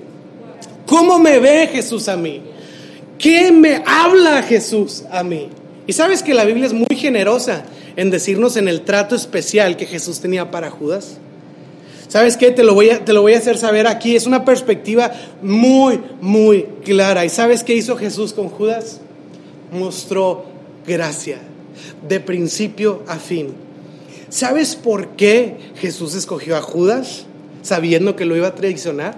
¿Cómo 0.86 1.18
me 1.18 1.38
ve 1.38 1.68
Jesús 1.72 2.08
a 2.08 2.16
mí? 2.16 2.42
¿Qué 3.18 3.50
me 3.52 3.82
habla 3.86 4.42
Jesús 4.42 5.04
a 5.10 5.22
mí? 5.22 5.48
Y 5.86 5.94
sabes 5.94 6.22
que 6.22 6.34
la 6.34 6.44
Biblia 6.44 6.66
es 6.66 6.74
muy 6.74 6.94
generosa 6.94 7.64
en 7.96 8.10
decirnos 8.10 8.56
en 8.56 8.68
el 8.68 8.82
trato 8.82 9.14
especial 9.14 9.76
que 9.76 9.86
Jesús 9.86 10.20
tenía 10.20 10.50
para 10.50 10.70
Judas? 10.70 11.18
¿Sabes 12.12 12.36
qué? 12.36 12.50
Te 12.50 12.62
lo, 12.62 12.74
voy 12.74 12.90
a, 12.90 13.02
te 13.02 13.14
lo 13.14 13.22
voy 13.22 13.32
a 13.32 13.38
hacer 13.38 13.56
saber 13.56 13.86
aquí. 13.86 14.14
Es 14.14 14.26
una 14.26 14.44
perspectiva 14.44 15.12
muy, 15.40 15.98
muy 16.20 16.64
clara. 16.84 17.24
¿Y 17.24 17.30
sabes 17.30 17.64
qué 17.64 17.74
hizo 17.74 17.96
Jesús 17.96 18.34
con 18.34 18.50
Judas? 18.50 19.00
Mostró 19.72 20.44
gracia, 20.86 21.38
de 22.06 22.20
principio 22.20 23.02
a 23.06 23.16
fin. 23.16 23.54
¿Sabes 24.28 24.76
por 24.76 25.16
qué 25.16 25.56
Jesús 25.76 26.14
escogió 26.14 26.56
a 26.56 26.60
Judas 26.60 27.24
sabiendo 27.62 28.14
que 28.14 28.26
lo 28.26 28.36
iba 28.36 28.48
a 28.48 28.54
traicionar? 28.54 29.14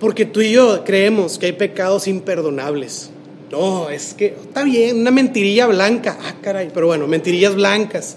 Porque 0.00 0.24
tú 0.24 0.40
y 0.40 0.50
yo 0.50 0.84
creemos 0.84 1.38
que 1.38 1.46
hay 1.46 1.52
pecados 1.52 2.08
imperdonables. 2.08 3.10
No, 3.50 3.88
es 3.88 4.14
que 4.14 4.36
está 4.42 4.62
bien, 4.62 5.00
una 5.00 5.10
mentirilla 5.10 5.66
blanca. 5.66 6.18
Ah, 6.22 6.34
caray, 6.42 6.70
pero 6.72 6.86
bueno, 6.86 7.06
mentirillas 7.06 7.54
blancas. 7.54 8.16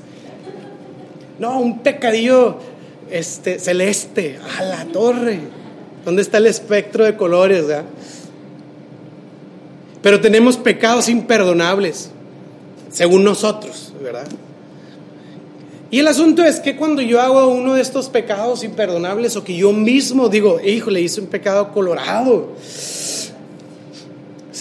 No, 1.40 1.60
un 1.60 1.80
pecadillo 1.80 2.58
este, 3.10 3.60
celeste, 3.60 4.40
a 4.58 4.64
la 4.64 4.86
torre. 4.86 5.40
¿Dónde 6.04 6.22
está 6.22 6.38
el 6.38 6.48
espectro 6.48 7.06
de 7.06 7.16
colores? 7.16 7.66
Pero 10.02 10.20
tenemos 10.20 10.58
pecados 10.58 11.08
imperdonables, 11.10 12.10
según 12.92 13.24
nosotros, 13.24 13.94
¿verdad? 14.02 14.28
Y 15.92 16.00
el 16.00 16.08
asunto 16.08 16.44
es 16.44 16.60
que 16.60 16.76
cuando 16.78 17.02
yo 17.02 17.22
hago 17.22 17.48
uno 17.48 17.74
de 17.76 17.82
estos 17.82 18.08
pecados 18.08 18.64
imperdonables 18.64 19.36
o 19.36 19.44
que 19.44 19.56
yo 19.56 19.74
mismo 19.74 20.30
digo, 20.30 20.60
hijo, 20.62 20.90
le 20.90 21.02
hice 21.02 21.20
un 21.20 21.28
pecado 21.28 21.72
colorado. 21.74 22.56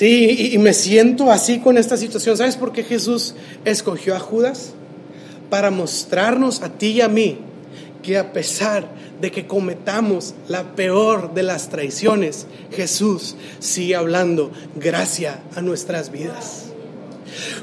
Sí, 0.00 0.52
y, 0.54 0.56
me 0.56 0.72
siento 0.72 1.30
así 1.30 1.58
con 1.58 1.76
esta 1.76 1.98
situación. 1.98 2.34
¿Sabes 2.34 2.56
por 2.56 2.72
qué 2.72 2.84
Jesús 2.84 3.34
escogió 3.66 4.16
a 4.16 4.18
Judas? 4.18 4.72
Para 5.50 5.70
mostrarnos 5.70 6.62
a 6.62 6.70
ti 6.70 6.92
y 6.92 7.00
a 7.02 7.08
mí 7.08 7.36
que 8.02 8.16
a 8.16 8.32
pesar 8.32 8.88
de 9.20 9.30
que 9.30 9.46
cometamos 9.46 10.34
la 10.48 10.74
peor 10.74 11.34
de 11.34 11.42
las 11.42 11.68
traiciones, 11.68 12.46
Jesús 12.72 13.36
sigue 13.58 13.94
hablando 13.94 14.52
gracia 14.74 15.42
a 15.54 15.60
nuestras 15.60 16.10
vidas. 16.10 16.69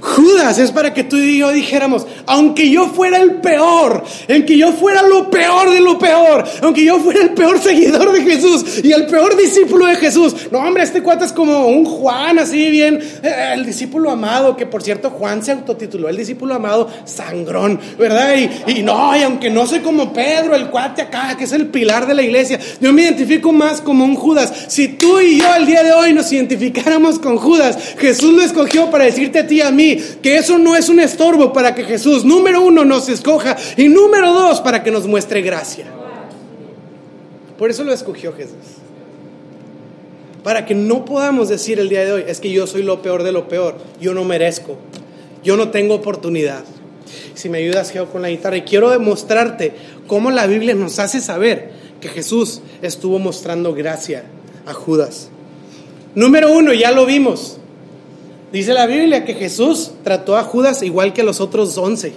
Judas 0.01 0.59
es 0.59 0.71
para 0.71 0.93
que 0.93 1.03
tú 1.03 1.17
y 1.17 1.39
yo 1.39 1.51
dijéramos, 1.51 2.05
aunque 2.25 2.69
yo 2.69 2.87
fuera 2.87 3.17
el 3.17 3.35
peor, 3.35 4.03
aunque 4.29 4.57
yo 4.57 4.71
fuera 4.73 5.01
lo 5.03 5.29
peor 5.29 5.69
de 5.71 5.81
lo 5.81 5.97
peor, 5.97 6.43
aunque 6.61 6.85
yo 6.85 6.99
fuera 6.99 7.21
el 7.21 7.31
peor 7.31 7.59
seguidor 7.59 8.11
de 8.11 8.21
Jesús 8.21 8.83
y 8.83 8.91
el 8.91 9.05
peor 9.07 9.35
discípulo 9.37 9.85
de 9.85 9.95
Jesús, 9.95 10.35
no 10.51 10.59
hombre, 10.59 10.83
este 10.83 11.01
cuate 11.01 11.25
es 11.25 11.33
como 11.33 11.67
un 11.67 11.85
Juan, 11.85 12.39
así 12.39 12.69
bien, 12.69 12.99
eh, 13.23 13.53
el 13.53 13.65
discípulo 13.65 14.11
amado, 14.11 14.55
que 14.55 14.65
por 14.65 14.83
cierto 14.83 15.09
Juan 15.09 15.43
se 15.43 15.51
autotituló 15.51 16.09
el 16.09 16.17
discípulo 16.17 16.55
amado 16.55 16.89
sangrón, 17.05 17.79
¿verdad? 17.97 18.35
Y, 18.67 18.83
no, 18.83 19.15
y 19.15 19.23
aunque 19.23 19.49
no 19.49 19.65
soy 19.65 19.79
como 19.79 20.13
Pedro, 20.13 20.55
el 20.55 20.67
cuate 20.67 21.01
acá, 21.01 21.35
que 21.37 21.45
es 21.45 21.51
el 21.51 21.67
pilar 21.67 22.07
de 22.07 22.13
la 22.13 22.21
iglesia, 22.21 22.59
yo 22.79 22.93
me 22.93 23.03
identifico 23.03 23.51
más 23.51 23.81
como 23.81 24.05
un 24.05 24.15
Judas. 24.15 24.53
Si 24.67 24.89
tú 24.89 25.19
y 25.19 25.39
yo 25.39 25.55
el 25.55 25.65
día 25.65 25.83
de 25.83 25.91
hoy 25.91 26.13
nos 26.13 26.31
identificáramos 26.31 27.19
con 27.19 27.37
Judas, 27.37 27.77
Jesús 27.97 28.33
lo 28.33 28.41
escogió 28.41 28.89
para 28.89 29.05
decirte 29.05 29.39
a 29.39 29.47
ti, 29.47 29.56
a 29.61 29.71
mí, 29.71 29.97
que 30.21 30.37
eso 30.37 30.57
no 30.57 30.75
es 30.75 30.89
un 30.89 30.99
estorbo 30.99 31.53
para 31.53 31.75
que 31.75 31.83
Jesús, 31.83 32.25
número 32.25 32.61
uno, 32.61 32.85
nos 32.85 33.09
escoja 33.09 33.55
y 33.75 33.87
número 33.87 34.33
dos, 34.33 34.61
para 34.61 34.83
que 34.83 34.91
nos 34.91 35.07
muestre 35.07 35.41
gracia. 35.41 35.85
Por 37.57 37.69
eso 37.69 37.83
lo 37.83 37.93
escogió 37.93 38.33
Jesús. 38.33 38.55
Para 40.43 40.65
que 40.65 40.75
no 40.75 41.03
podamos 41.05 41.49
decir 41.49 41.79
el 41.79 41.89
día 41.89 42.05
de 42.05 42.13
hoy, 42.13 42.23
es 42.27 42.39
que 42.39 42.51
yo 42.51 42.67
soy 42.67 42.83
lo 42.83 43.01
peor 43.01 43.23
de 43.23 43.31
lo 43.31 43.47
peor, 43.47 43.77
yo 43.99 44.13
no 44.13 44.23
merezco, 44.23 44.77
yo 45.43 45.57
no 45.57 45.69
tengo 45.71 45.95
oportunidad. 45.95 46.63
Si 47.33 47.49
me 47.49 47.57
ayudas, 47.57 47.91
Geo, 47.91 48.07
con 48.07 48.21
la 48.21 48.29
guitarra, 48.29 48.57
y 48.57 48.61
quiero 48.61 48.89
demostrarte 48.89 49.73
cómo 50.07 50.31
la 50.31 50.47
Biblia 50.47 50.73
nos 50.73 50.99
hace 50.99 51.19
saber 51.19 51.71
que 51.99 52.09
Jesús 52.09 52.61
estuvo 52.81 53.19
mostrando 53.19 53.73
gracia 53.73 54.23
a 54.65 54.73
Judas. 54.73 55.29
Número 56.15 56.51
uno, 56.51 56.73
ya 56.73 56.91
lo 56.91 57.05
vimos, 57.05 57.57
Dice 58.51 58.73
la 58.73 58.85
Biblia 58.85 59.25
que 59.25 59.33
Jesús 59.33 59.91
trató 60.03 60.37
a 60.37 60.43
Judas 60.43 60.81
igual 60.81 61.13
que 61.13 61.21
a 61.21 61.25
los 61.25 61.41
otros 61.41 61.77
once. 61.77 62.13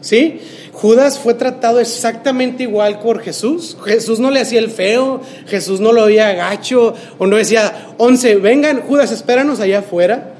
¿Sí? 0.00 0.40
Judas 0.72 1.18
fue 1.18 1.32
tratado 1.32 1.80
exactamente 1.80 2.64
igual 2.64 3.00
por 3.00 3.20
Jesús. 3.20 3.78
Jesús 3.82 4.20
no 4.20 4.30
le 4.30 4.40
hacía 4.40 4.58
el 4.58 4.70
feo, 4.70 5.22
Jesús 5.46 5.80
no 5.80 5.92
lo 5.92 6.04
veía 6.04 6.34
gacho, 6.34 6.92
o 7.18 7.26
no 7.26 7.36
decía, 7.36 7.94
once, 7.96 8.36
vengan, 8.36 8.82
Judas, 8.82 9.10
espéranos 9.10 9.58
allá 9.60 9.78
afuera. 9.78 10.34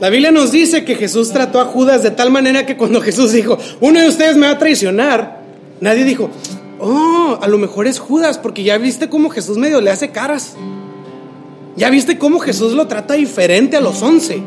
La 0.00 0.08
Biblia 0.08 0.30
nos 0.30 0.50
dice 0.50 0.84
que 0.84 0.94
Jesús 0.96 1.30
trató 1.30 1.60
a 1.60 1.66
Judas 1.66 2.02
de 2.02 2.10
tal 2.10 2.30
manera 2.30 2.64
que 2.64 2.76
cuando 2.76 3.02
Jesús 3.02 3.32
dijo, 3.32 3.58
uno 3.80 4.00
de 4.00 4.08
ustedes 4.08 4.36
me 4.36 4.46
va 4.46 4.54
a 4.54 4.58
traicionar, 4.58 5.40
nadie 5.80 6.04
dijo, 6.04 6.30
oh, 6.80 7.38
a 7.40 7.46
lo 7.48 7.58
mejor 7.58 7.86
es 7.86 7.98
Judas, 7.98 8.38
porque 8.38 8.64
ya 8.64 8.78
viste 8.78 9.10
cómo 9.10 9.28
Jesús 9.28 9.58
medio 9.58 9.82
le 9.82 9.90
hace 9.90 10.10
caras. 10.10 10.56
¿Ya 11.76 11.90
viste 11.90 12.18
cómo 12.18 12.38
Jesús 12.38 12.72
lo 12.72 12.86
trata 12.86 13.14
diferente 13.14 13.76
a 13.76 13.80
los 13.80 14.00
once? 14.02 14.42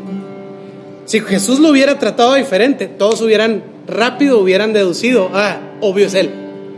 Si 1.04 1.20
Jesús 1.20 1.58
lo 1.58 1.70
hubiera 1.70 1.98
tratado 1.98 2.34
diferente, 2.34 2.86
todos 2.86 3.20
hubieran 3.20 3.62
rápido 3.86 4.38
hubieran 4.40 4.72
deducido, 4.72 5.30
ah, 5.32 5.58
obvio 5.80 6.06
es 6.06 6.14
él. 6.14 6.30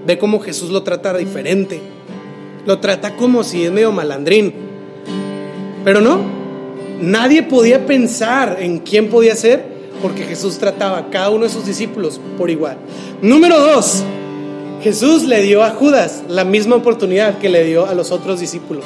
Ve 0.06 0.18
cómo 0.18 0.40
Jesús 0.40 0.70
lo 0.70 0.82
trata 0.82 1.16
diferente. 1.16 1.80
Lo 2.66 2.78
trata 2.78 3.16
como 3.16 3.44
si 3.44 3.64
es 3.64 3.72
medio 3.72 3.92
malandrín. 3.92 4.52
Pero 5.84 6.00
no, 6.00 6.20
nadie 7.00 7.42
podía 7.42 7.86
pensar 7.86 8.58
en 8.60 8.78
quién 8.78 9.08
podía 9.08 9.34
ser 9.34 9.64
porque 10.02 10.24
Jesús 10.24 10.58
trataba 10.58 10.98
a 10.98 11.10
cada 11.10 11.30
uno 11.30 11.44
de 11.44 11.50
sus 11.50 11.66
discípulos 11.66 12.20
por 12.38 12.50
igual. 12.50 12.78
Número 13.22 13.58
dos, 13.58 14.02
Jesús 14.82 15.24
le 15.24 15.42
dio 15.42 15.62
a 15.62 15.70
Judas 15.70 16.22
la 16.28 16.44
misma 16.44 16.76
oportunidad 16.76 17.38
que 17.38 17.48
le 17.48 17.64
dio 17.64 17.86
a 17.86 17.94
los 17.94 18.10
otros 18.12 18.40
discípulos. 18.40 18.84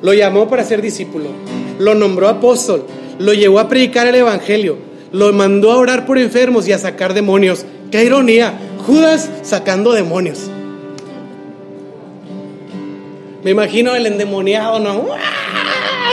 Lo 0.00 0.14
llamó 0.14 0.48
para 0.48 0.64
ser 0.64 0.80
discípulo, 0.80 1.26
lo 1.78 1.94
nombró 1.94 2.28
apóstol, 2.28 2.86
lo 3.18 3.32
llevó 3.34 3.58
a 3.58 3.68
predicar 3.68 4.06
el 4.06 4.14
Evangelio, 4.14 4.76
lo 5.12 5.32
mandó 5.32 5.72
a 5.72 5.76
orar 5.76 6.06
por 6.06 6.18
enfermos 6.18 6.68
y 6.68 6.72
a 6.72 6.78
sacar 6.78 7.14
demonios. 7.14 7.64
¡Qué 7.90 8.04
ironía! 8.04 8.54
Judas 8.86 9.28
sacando 9.42 9.92
demonios. 9.92 10.50
Me 13.42 13.50
imagino 13.50 13.94
el 13.94 14.06
endemoniado, 14.06 14.78
¿no? 14.78 15.06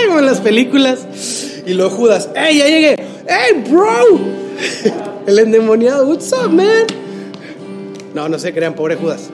Como 0.07 0.19
en 0.19 0.25
las 0.25 0.41
películas. 0.41 1.05
Y 1.65 1.73
luego 1.73 1.91
Judas, 1.95 2.29
¡Ey, 2.35 2.59
ya 2.59 2.67
llegué! 2.67 2.95
¡Hey, 3.27 3.63
bro! 3.69 4.19
El 5.27 5.39
endemoniado, 5.39 6.05
¿What's 6.07 6.31
up, 6.33 6.51
man? 6.51 6.85
No, 8.13 8.29
no 8.29 8.37
se 8.37 8.53
crean, 8.53 8.75
pobre 8.75 8.95
Judas. 8.95 9.29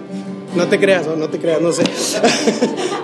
No 0.55 0.67
te 0.67 0.79
creas, 0.79 1.05
no 1.05 1.27
te 1.27 1.39
creas, 1.39 1.61
no 1.61 1.71
sé. 1.71 1.83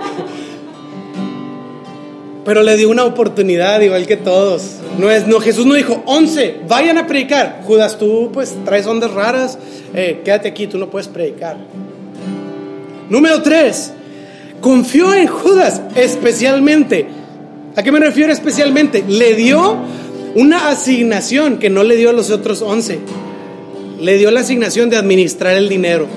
pero 2.47 2.63
le 2.63 2.77
dio 2.77 2.89
una 2.89 3.03
oportunidad 3.03 3.81
igual 3.81 4.07
que 4.07 4.15
todos. 4.15 4.77
No 4.97 5.11
es, 5.11 5.27
no, 5.27 5.41
Jesús 5.41 5.65
no 5.65 5.73
dijo, 5.73 6.01
once, 6.05 6.55
vayan 6.65 6.97
a 6.97 7.05
predicar. 7.05 7.59
Judas, 7.65 7.99
tú 7.99 8.29
pues 8.31 8.55
traes 8.63 8.87
ondas 8.87 9.11
raras, 9.11 9.59
eh, 9.93 10.21
quédate 10.23 10.47
aquí, 10.47 10.65
tú 10.65 10.77
no 10.77 10.89
puedes 10.89 11.09
predicar. 11.09 11.57
Número 13.09 13.41
tres, 13.41 13.91
confió 14.61 15.13
en 15.13 15.27
Judas 15.27 15.81
especialmente. 15.95 17.07
¿A 17.75 17.83
qué 17.83 17.91
me 17.91 17.99
refiero 17.99 18.31
especialmente? 18.31 19.03
Le 19.05 19.35
dio 19.35 19.75
una 20.35 20.69
asignación 20.69 21.59
que 21.59 21.69
no 21.69 21.83
le 21.83 21.97
dio 21.97 22.11
a 22.11 22.13
los 22.13 22.31
otros 22.31 22.61
once. 22.61 22.99
Le 23.99 24.17
dio 24.17 24.31
la 24.31 24.39
asignación 24.39 24.89
de 24.89 24.95
administrar 24.95 25.57
el 25.57 25.67
dinero. 25.67 26.07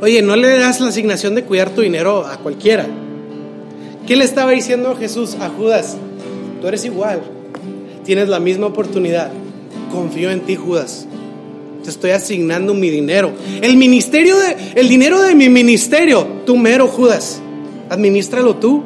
Oye, 0.00 0.22
no 0.22 0.36
le 0.36 0.56
das 0.56 0.80
la 0.80 0.90
asignación 0.90 1.34
de 1.34 1.42
cuidar 1.42 1.70
tu 1.70 1.80
dinero 1.80 2.24
a 2.24 2.36
cualquiera. 2.36 2.86
¿Qué 4.06 4.14
le 4.14 4.24
estaba 4.24 4.52
diciendo 4.52 4.94
Jesús 4.96 5.36
a 5.40 5.48
Judas? 5.48 5.96
Tú 6.60 6.68
eres 6.68 6.84
igual, 6.84 7.22
tienes 8.04 8.28
la 8.28 8.38
misma 8.38 8.66
oportunidad. 8.66 9.32
Confío 9.90 10.30
en 10.30 10.40
ti, 10.40 10.54
Judas. 10.54 11.06
Te 11.82 11.90
estoy 11.90 12.12
asignando 12.12 12.72
mi 12.72 12.88
dinero. 12.88 13.32
El 13.62 13.76
ministerio 13.76 14.36
de, 14.38 14.56
el 14.76 14.88
dinero 14.88 15.22
de 15.22 15.34
mi 15.34 15.48
ministerio, 15.48 16.26
tú 16.46 16.56
mero, 16.56 16.86
Judas. 16.86 17.40
Administralo 17.90 18.56
tú. 18.56 18.84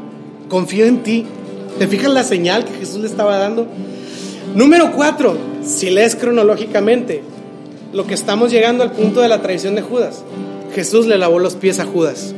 Confío 0.48 0.86
en 0.86 1.02
ti. 1.02 1.26
¿Te 1.78 1.86
fijas 1.86 2.12
la 2.12 2.24
señal 2.24 2.64
que 2.64 2.78
Jesús 2.78 3.00
le 3.00 3.06
estaba 3.06 3.36
dando? 3.36 3.66
Número 4.54 4.92
cuatro, 4.92 5.36
si 5.62 5.90
lees 5.90 6.16
cronológicamente, 6.16 7.22
lo 7.92 8.06
que 8.06 8.14
estamos 8.14 8.50
llegando 8.50 8.82
al 8.82 8.92
punto 8.92 9.20
de 9.20 9.28
la 9.28 9.42
traición 9.42 9.74
de 9.74 9.82
Judas. 9.82 10.24
Jesús 10.74 11.06
le 11.06 11.18
lavó 11.18 11.38
los 11.38 11.56
pies 11.56 11.78
a 11.78 11.84
Judas. 11.84 12.34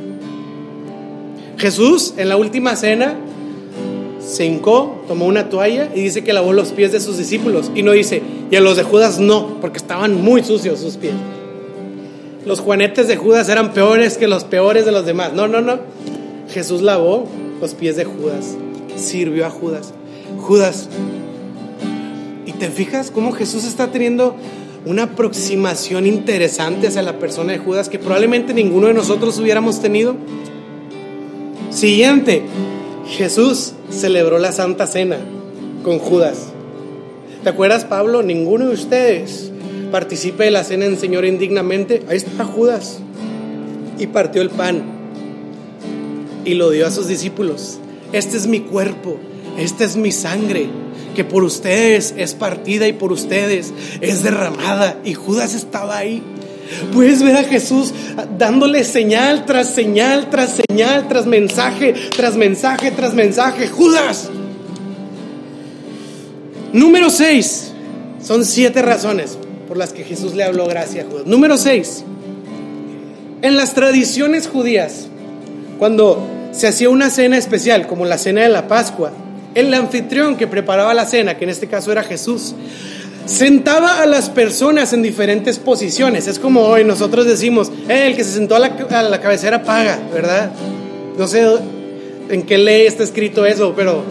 Jesús 1.62 2.14
en 2.16 2.28
la 2.28 2.36
última 2.36 2.74
cena 2.74 3.14
se 4.18 4.44
hincó, 4.44 5.04
tomó 5.06 5.26
una 5.26 5.48
toalla 5.48 5.92
y 5.94 6.00
dice 6.00 6.24
que 6.24 6.32
lavó 6.32 6.52
los 6.52 6.72
pies 6.72 6.90
de 6.90 6.98
sus 6.98 7.18
discípulos. 7.18 7.70
Y 7.72 7.84
no 7.84 7.92
dice, 7.92 8.20
y 8.50 8.56
a 8.56 8.60
los 8.60 8.76
de 8.76 8.82
Judas 8.82 9.20
no, 9.20 9.60
porque 9.60 9.78
estaban 9.78 10.20
muy 10.20 10.42
sucios 10.42 10.80
sus 10.80 10.96
pies. 10.96 11.14
Los 12.44 12.58
juanetes 12.58 13.06
de 13.06 13.16
Judas 13.16 13.48
eran 13.48 13.72
peores 13.72 14.18
que 14.18 14.26
los 14.26 14.42
peores 14.42 14.84
de 14.84 14.90
los 14.90 15.06
demás. 15.06 15.34
No, 15.34 15.46
no, 15.46 15.60
no. 15.60 15.78
Jesús 16.50 16.82
lavó 16.82 17.28
los 17.60 17.74
pies 17.74 17.94
de 17.94 18.06
Judas, 18.06 18.56
sirvió 18.96 19.46
a 19.46 19.50
Judas. 19.50 19.94
Judas. 20.40 20.88
¿Y 22.44 22.54
te 22.54 22.70
fijas 22.70 23.12
cómo 23.12 23.30
Jesús 23.30 23.62
está 23.62 23.92
teniendo 23.92 24.34
una 24.84 25.04
aproximación 25.04 26.08
interesante 26.08 26.88
hacia 26.88 27.02
la 27.02 27.20
persona 27.20 27.52
de 27.52 27.60
Judas 27.60 27.88
que 27.88 28.00
probablemente 28.00 28.52
ninguno 28.52 28.88
de 28.88 28.94
nosotros 28.94 29.38
hubiéramos 29.38 29.80
tenido? 29.80 30.16
Siguiente, 31.72 32.42
Jesús 33.08 33.72
celebró 33.90 34.38
la 34.38 34.52
Santa 34.52 34.86
Cena 34.86 35.18
con 35.82 35.98
Judas. 35.98 36.48
¿Te 37.42 37.50
acuerdas, 37.50 37.84
Pablo? 37.84 38.22
Ninguno 38.22 38.68
de 38.68 38.74
ustedes 38.74 39.50
participe 39.90 40.44
de 40.44 40.50
la 40.50 40.64
cena 40.64 40.86
en 40.86 40.98
Señor 40.98 41.24
indignamente. 41.24 42.02
Ahí 42.08 42.18
está 42.18 42.44
Judas. 42.44 43.00
Y 43.98 44.06
partió 44.06 44.42
el 44.42 44.50
pan 44.50 44.82
y 46.44 46.54
lo 46.54 46.70
dio 46.70 46.86
a 46.86 46.90
sus 46.90 47.08
discípulos. 47.08 47.78
Este 48.12 48.36
es 48.36 48.46
mi 48.46 48.60
cuerpo 48.60 49.18
esta 49.58 49.84
es 49.84 49.96
mi 49.96 50.12
sangre 50.12 50.66
que 51.14 51.24
por 51.24 51.44
ustedes 51.44 52.14
es 52.16 52.34
partida 52.34 52.88
y 52.88 52.94
por 52.94 53.12
ustedes 53.12 53.72
es 54.00 54.22
derramada. 54.22 54.98
Y 55.04 55.14
Judas 55.14 55.54
estaba 55.54 55.98
ahí. 55.98 56.22
Puedes 56.92 57.22
ver 57.22 57.36
a 57.36 57.44
Jesús 57.44 57.92
dándole 58.38 58.84
señal 58.84 59.44
tras 59.44 59.68
señal, 59.68 60.30
tras 60.30 60.60
señal, 60.68 61.08
tras 61.08 61.26
mensaje, 61.26 61.94
tras 62.16 62.36
mensaje, 62.36 62.90
tras 62.90 63.14
mensaje. 63.14 63.68
Judas. 63.68 64.30
Número 66.72 67.10
6. 67.10 67.72
Son 68.22 68.44
siete 68.44 68.82
razones 68.82 69.38
por 69.68 69.76
las 69.76 69.92
que 69.92 70.04
Jesús 70.04 70.34
le 70.34 70.44
habló 70.44 70.66
gracias 70.66 71.06
a 71.06 71.08
Judas. 71.08 71.26
Número 71.26 71.56
6. 71.56 72.04
En 73.42 73.56
las 73.56 73.74
tradiciones 73.74 74.46
judías, 74.46 75.08
cuando 75.78 76.24
se 76.52 76.68
hacía 76.68 76.90
una 76.90 77.10
cena 77.10 77.36
especial, 77.36 77.86
como 77.86 78.04
la 78.04 78.18
cena 78.18 78.42
de 78.42 78.48
la 78.48 78.68
Pascua, 78.68 79.12
el 79.54 79.72
anfitrión 79.74 80.36
que 80.36 80.46
preparaba 80.46 80.94
la 80.94 81.06
cena, 81.06 81.36
que 81.36 81.44
en 81.44 81.50
este 81.50 81.66
caso 81.66 81.92
era 81.92 82.02
Jesús, 82.04 82.54
sentaba 83.26 84.02
a 84.02 84.06
las 84.06 84.30
personas 84.30 84.92
en 84.92 85.02
diferentes 85.02 85.58
posiciones. 85.58 86.26
Es 86.26 86.38
como 86.38 86.62
hoy 86.62 86.84
nosotros 86.84 87.26
decimos, 87.26 87.70
eh, 87.88 88.06
el 88.06 88.16
que 88.16 88.24
se 88.24 88.32
sentó 88.32 88.56
a 88.56 88.58
la, 88.58 89.20
cabecera 89.20 89.62
paga, 89.62 89.98
¿verdad? 90.12 90.52
No 91.18 91.26
sé 91.26 91.44
en 92.28 92.42
qué 92.42 92.58
ley 92.58 92.86
está 92.86 93.02
escrito 93.02 93.46
eso, 93.46 93.74
pero 93.76 94.04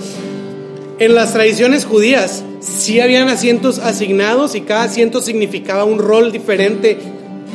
en 1.00 1.15
las 1.15 1.34
tradiciones 1.34 1.86
judías 1.86 2.43
sí 2.60 3.00
habían 3.00 3.28
asientos 3.30 3.80
asignados 3.80 4.56
y 4.56 4.62
cada 4.62 4.84
asiento 4.84 5.21
significaba 5.21 5.84
un 5.84 6.00
rol 6.00 6.32
diferente 6.32 6.97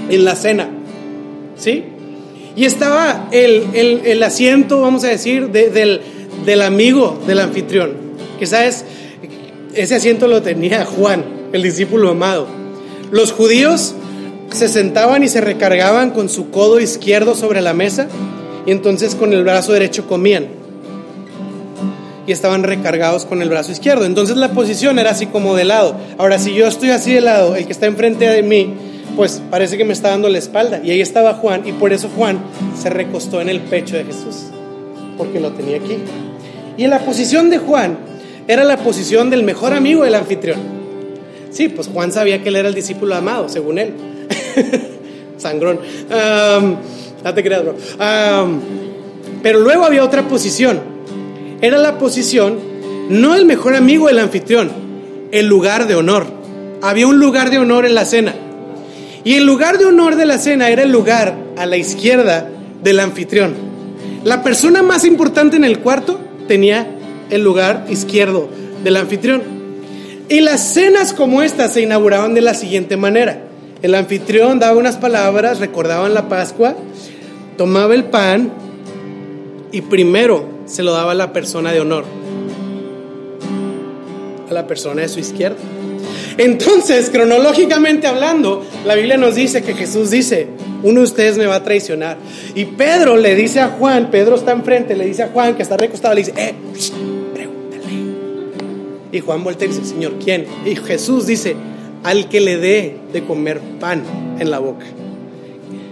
en 0.09 0.25
la 0.25 0.35
cena. 0.35 0.69
¿Sí? 1.57 1.85
Y 2.55 2.65
estaba 2.65 3.29
el, 3.33 4.23
asiento, 4.23 4.81
vamos 4.81 5.05
a 5.05 5.09
decir, 5.09 5.51
del, 5.51 6.01
del 6.45 6.63
amigo 6.63 7.21
del 7.27 7.41
anfitrión. 7.41 7.93
Que 8.39 8.47
sabes, 8.47 8.85
ese 9.75 9.95
asiento 9.95 10.27
lo 10.27 10.43
tenía 10.43 10.85
Juan, 10.85 11.36
el 11.57 11.63
discípulo 11.63 12.11
amado. 12.11 12.47
Los 13.11 13.33
judíos 13.33 13.95
se 14.53 14.69
sentaban 14.69 15.23
y 15.23 15.29
se 15.29 15.41
recargaban 15.41 16.11
con 16.11 16.29
su 16.29 16.51
codo 16.51 16.81
izquierdo 16.81 17.35
sobre 17.35 17.61
la 17.61 17.75
mesa 17.75 18.09
y 18.65 18.71
entonces 18.71 19.15
con 19.15 19.33
el 19.33 19.43
brazo 19.43 19.73
derecho 19.73 20.07
comían. 20.07 20.47
Y 22.27 22.33
estaban 22.33 22.65
recargados 22.65 23.25
con 23.25 23.41
el 23.41 23.49
brazo 23.49 23.71
izquierdo. 23.71 24.05
Entonces 24.05 24.37
la 24.37 24.51
posición 24.51 24.99
era 24.99 25.11
así 25.11 25.27
como 25.27 25.55
de 25.55 25.65
lado. 25.65 25.95
Ahora, 26.19 26.41
si 26.41 26.55
yo 26.55 26.67
estoy 26.67 26.91
así 26.91 27.13
de 27.13 27.21
lado, 27.21 27.55
el 27.55 27.67
que 27.67 27.73
está 27.73 27.87
enfrente 27.87 28.29
de 28.29 28.43
mí, 28.43 28.75
pues 29.15 29.41
parece 29.49 29.79
que 29.79 29.85
me 29.85 29.93
está 29.93 30.11
dando 30.11 30.29
la 30.29 30.39
espalda. 30.39 30.81
Y 30.83 30.91
ahí 30.91 31.01
estaba 31.01 31.35
Juan 31.35 31.63
y 31.67 31.73
por 31.73 31.93
eso 31.93 32.11
Juan 32.17 32.41
se 32.81 32.91
recostó 32.91 33.41
en 33.41 33.49
el 33.49 33.61
pecho 33.61 33.97
de 33.97 34.05
Jesús, 34.05 34.47
porque 35.17 35.39
lo 35.39 35.53
tenía 35.53 35.77
aquí. 35.77 35.99
Y 36.77 36.83
en 36.83 36.91
la 36.91 36.99
posición 36.99 37.49
de 37.49 37.59
Juan 37.59 37.97
era 38.49 38.65
la 38.65 38.77
posición 38.77 39.31
del 39.31 39.45
mejor 39.45 39.73
amigo 39.73 40.03
del 40.03 40.17
anfitrión. 40.17 40.76
Sí, 41.51 41.69
pues 41.69 41.89
Juan 41.89 42.13
sabía 42.13 42.43
que 42.43 42.49
él 42.49 42.57
era 42.57 42.69
el 42.69 42.75
discípulo 42.75 43.15
amado, 43.15 43.49
según 43.49 43.79
él. 43.79 43.95
Sangrón. 45.39 45.81
no 47.25 47.35
te 47.35 47.43
creas, 47.43 47.63
bro. 47.63 47.77
pero 49.43 49.61
luego 49.61 49.85
había 49.85 50.05
otra 50.05 50.29
posición. 50.29 50.81
Era 51.61 51.79
la 51.79 51.99
posición, 51.99 52.59
no 53.09 53.35
el 53.35 53.47
mejor 53.47 53.75
amigo 53.75 54.09
del 54.09 54.19
anfitrión, 54.19 54.71
el 55.33 55.47
lugar 55.47 55.87
de 55.87 55.95
honor. 55.95 56.27
Había 56.83 57.07
un 57.07 57.19
lugar 57.19 57.51
de 57.51 57.59
honor 57.59 57.87
en 57.87 57.95
la 57.95 58.05
cena. 58.05 58.35
Y 59.25 59.35
el 59.35 59.45
lugar 59.45 59.79
de 59.79 59.87
honor 59.87 60.17
de 60.17 60.27
la 60.27 60.39
cena 60.39 60.69
era 60.69 60.83
el 60.83 60.93
lugar 60.93 61.37
a 61.57 61.67
la 61.67 61.77
izquierda 61.77 62.49
del 62.83 63.01
anfitrión. 63.01 63.55
La 64.25 64.43
persona 64.43 64.83
más 64.83 65.05
importante 65.05 65.57
en 65.57 65.65
el 65.65 65.81
cuarto 65.81 66.21
tenía 66.47 66.87
el 67.31 67.43
lugar 67.43 67.87
izquierdo 67.89 68.49
del 68.85 68.97
anfitrión. 68.97 69.56
Y 70.29 70.41
las 70.41 70.75
cenas 70.75 71.13
como 71.13 71.43
estas 71.43 71.73
se 71.73 71.83
inauguraban 71.83 72.35
de 72.35 72.41
la 72.41 72.55
siguiente 72.55 72.97
manera. 72.97 73.43
El 73.83 73.95
anfitrión 73.95 74.59
daba 74.59 74.77
unas 74.77 74.97
palabras, 74.97 75.61
recordaban 75.61 76.15
la 76.15 76.29
Pascua, 76.29 76.75
tomaba 77.57 77.95
el 77.95 78.05
pan 78.05 78.51
y 79.71 79.83
primero 79.83 80.49
se 80.65 80.83
lo 80.83 80.93
daba 80.93 81.13
a 81.13 81.15
la 81.15 81.33
persona 81.33 81.73
de 81.73 81.81
honor, 81.81 82.05
a 84.49 84.53
la 84.53 84.67
persona 84.67 85.03
de 85.03 85.09
su 85.09 85.21
izquierda. 85.21 85.59
Entonces, 86.39 87.09
cronológicamente 87.11 88.07
hablando, 88.07 88.65
la 88.85 88.95
Biblia 88.95 89.17
nos 89.17 89.37
dice 89.37 89.63
que 89.63 89.75
Jesús 89.75 90.11
dice, 90.11 90.49
uno 90.83 91.01
de 91.01 91.05
ustedes 91.05 91.39
me 91.39 91.47
va 91.47 91.57
a 91.57 91.63
traicionar. 91.63 92.19
Y 92.55 92.65
Pedro 92.65 93.17
le 93.17 93.35
dice 93.35 93.61
a 93.61 93.69
Juan, 93.69 94.11
Pedro 94.11 94.35
está 94.35 94.53
enfrente, 94.53 94.97
le 94.97 95.07
dice 95.07 95.23
a 95.23 95.29
Juan 95.29 95.55
que 95.55 95.63
está 95.63 95.77
recostado, 95.77 96.15
le 96.15 96.23
dice, 96.23 96.35
eh. 96.37 96.55
Y 99.13 99.21
Juan 99.21 99.45
voltea 99.45 99.67
y 99.67 99.71
dice, 99.71 99.85
Señor, 99.85 100.15
¿quién? 100.23 100.47
Y 100.65 100.77
Jesús 100.77 101.27
dice, 101.27 101.57
al 102.03 102.29
que 102.29 102.41
le 102.41 102.57
dé 102.57 102.97
de 103.13 103.25
comer 103.25 103.61
pan 103.81 104.03
en 104.39 104.51
la 104.51 104.59
boca. 104.59 104.87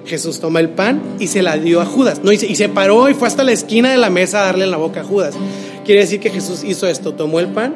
Jesús 0.06 0.40
toma 0.40 0.60
el 0.60 0.68
pan 0.68 1.00
y 1.18 1.28
se 1.28 1.42
la 1.42 1.56
dio 1.56 1.80
a 1.80 1.86
Judas. 1.86 2.20
No, 2.22 2.32
y, 2.32 2.38
se, 2.38 2.46
y 2.46 2.56
se 2.56 2.68
paró 2.68 3.08
y 3.08 3.14
fue 3.14 3.26
hasta 3.26 3.42
la 3.42 3.52
esquina 3.52 3.90
de 3.90 3.96
la 3.96 4.10
mesa 4.10 4.42
a 4.42 4.44
darle 4.46 4.64
en 4.64 4.70
la 4.70 4.76
boca 4.76 5.00
a 5.00 5.04
Judas. 5.04 5.34
Quiere 5.84 6.02
decir 6.02 6.20
que 6.20 6.30
Jesús 6.30 6.62
hizo 6.64 6.86
esto, 6.86 7.14
tomó 7.14 7.40
el 7.40 7.48
pan 7.48 7.74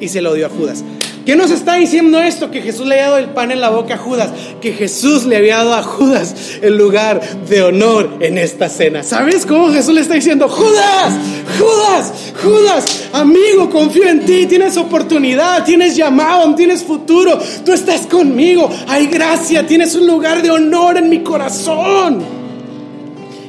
y 0.00 0.08
se 0.08 0.22
lo 0.22 0.34
dio 0.34 0.46
a 0.46 0.48
Judas. 0.48 0.84
¿Qué 1.28 1.36
nos 1.36 1.50
está 1.50 1.74
diciendo 1.74 2.18
esto? 2.20 2.50
Que 2.50 2.62
Jesús 2.62 2.86
le 2.86 2.94
había 2.94 3.08
dado 3.08 3.18
el 3.18 3.28
pan 3.28 3.50
en 3.50 3.60
la 3.60 3.68
boca 3.68 3.96
a 3.96 3.98
Judas, 3.98 4.30
que 4.62 4.72
Jesús 4.72 5.26
le 5.26 5.36
había 5.36 5.58
dado 5.58 5.74
a 5.74 5.82
Judas 5.82 6.34
el 6.62 6.78
lugar 6.78 7.20
de 7.46 7.62
honor 7.64 8.16
en 8.20 8.38
esta 8.38 8.70
cena. 8.70 9.02
¿Sabes 9.02 9.44
cómo 9.44 9.70
Jesús 9.70 9.92
le 9.92 10.00
está 10.00 10.14
diciendo, 10.14 10.48
Judas, 10.48 11.12
Judas, 11.58 12.32
Judas, 12.42 13.08
amigo, 13.12 13.68
confío 13.68 14.08
en 14.08 14.24
ti, 14.24 14.46
tienes 14.46 14.78
oportunidad, 14.78 15.66
tienes 15.66 15.94
llamado, 15.96 16.54
tienes 16.54 16.82
futuro, 16.82 17.38
tú 17.62 17.74
estás 17.74 18.06
conmigo, 18.06 18.70
hay 18.86 19.08
gracia, 19.08 19.66
tienes 19.66 19.94
un 19.96 20.06
lugar 20.06 20.40
de 20.40 20.50
honor 20.50 20.96
en 20.96 21.10
mi 21.10 21.22
corazón. 21.22 22.22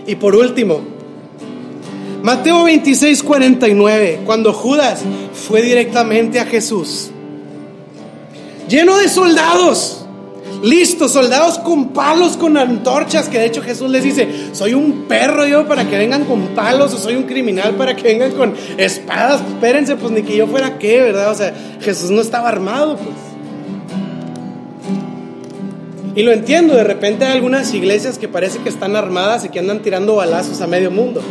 Y 0.06 0.15
por 0.15 0.36
último, 0.36 0.82
Mateo 2.24 2.65
26, 2.65 3.24
49, 3.24 4.20
cuando 4.26 4.52
Judas 4.52 5.00
fue 5.32 5.62
directamente 5.62 6.42
a 6.42 6.46
Jesús 6.46 7.12
lleno 8.69 8.97
de 8.97 9.10
soldados. 9.10 10.05
Listos, 10.63 11.13
soldados 11.13 11.58
con 11.60 11.89
palos, 11.89 12.36
con 12.36 12.58
antorchas, 12.58 13.29
que 13.29 13.39
de 13.39 13.45
hecho 13.45 13.62
Jesús 13.62 13.89
les 13.89 14.03
dice, 14.03 14.27
soy 14.51 14.73
un 14.73 15.05
perro 15.08 15.47
yo 15.47 15.65
para 15.67 15.88
que 15.88 15.97
vengan 15.97 16.25
con 16.25 16.47
palos, 16.49 16.93
o 16.93 16.97
soy 16.97 17.15
un 17.15 17.23
criminal 17.23 17.75
para 17.75 17.95
que 17.95 18.03
vengan 18.03 18.32
con 18.32 18.53
espadas, 18.77 19.41
espérense, 19.47 19.95
pues 19.95 20.12
ni 20.12 20.21
que 20.21 20.36
yo 20.36 20.47
fuera 20.47 20.77
qué, 20.77 21.01
¿verdad? 21.01 21.32
O 21.32 21.36
sea, 21.36 21.53
Jesús 21.79 22.12
no 22.12 22.19
estaba 22.19 22.49
armado, 22.49 22.97
pues. 22.97 23.15
Y 26.15 26.23
lo 26.23 26.34
entiendo, 26.34 26.75
de 26.75 26.84
repente 26.84 27.23
hay 27.23 27.32
algunas 27.32 27.73
iglesias 27.73 28.17
que 28.17 28.27
parece 28.27 28.60
que 28.60 28.67
están 28.67 28.97
armadas 28.97 29.45
y 29.45 29.49
que 29.49 29.60
andan 29.60 29.82
tirando 29.82 30.15
balazos 30.15 30.60
a 30.60 30.67
medio 30.67 30.91
mundo. 30.91 31.21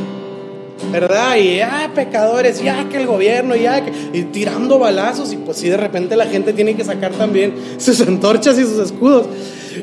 ¿Verdad? 0.90 1.36
Y 1.36 1.56
ya 1.56 1.90
pecadores, 1.94 2.62
ya 2.62 2.88
que 2.88 2.96
el 2.96 3.06
gobierno, 3.06 3.56
ya 3.56 3.84
que. 3.84 3.92
Y 4.12 4.24
tirando 4.24 4.78
balazos, 4.78 5.32
y 5.32 5.36
pues 5.36 5.58
sí, 5.58 5.68
de 5.68 5.76
repente 5.76 6.16
la 6.16 6.26
gente 6.26 6.52
tiene 6.52 6.74
que 6.74 6.84
sacar 6.84 7.12
también 7.12 7.54
sus 7.78 8.00
antorchas 8.00 8.58
y 8.58 8.62
sus 8.62 8.78
escudos. 8.78 9.26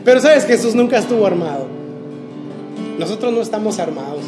Pero 0.04 0.20
sabes, 0.20 0.46
Jesús 0.46 0.76
nunca 0.76 0.98
estuvo 0.98 1.26
armado. 1.26 1.68
Nosotros 2.98 3.34
no 3.34 3.42
estamos 3.42 3.80
armados. 3.80 4.24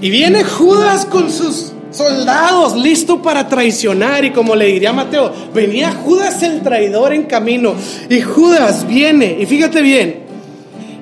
Y 0.00 0.10
viene 0.10 0.42
Judas 0.42 1.06
con 1.06 1.30
sus 1.30 1.72
soldados 1.92 2.76
listo 2.76 3.22
para 3.22 3.48
traicionar. 3.48 4.24
Y 4.24 4.32
como 4.32 4.56
le 4.56 4.66
diría 4.66 4.92
Mateo, 4.92 5.32
venía 5.54 5.92
Judas 5.92 6.42
el 6.42 6.62
traidor 6.62 7.12
en 7.12 7.24
camino. 7.24 7.74
Y 8.10 8.20
Judas 8.20 8.86
viene, 8.86 9.36
y 9.40 9.46
fíjate 9.46 9.80
bien, 9.80 10.22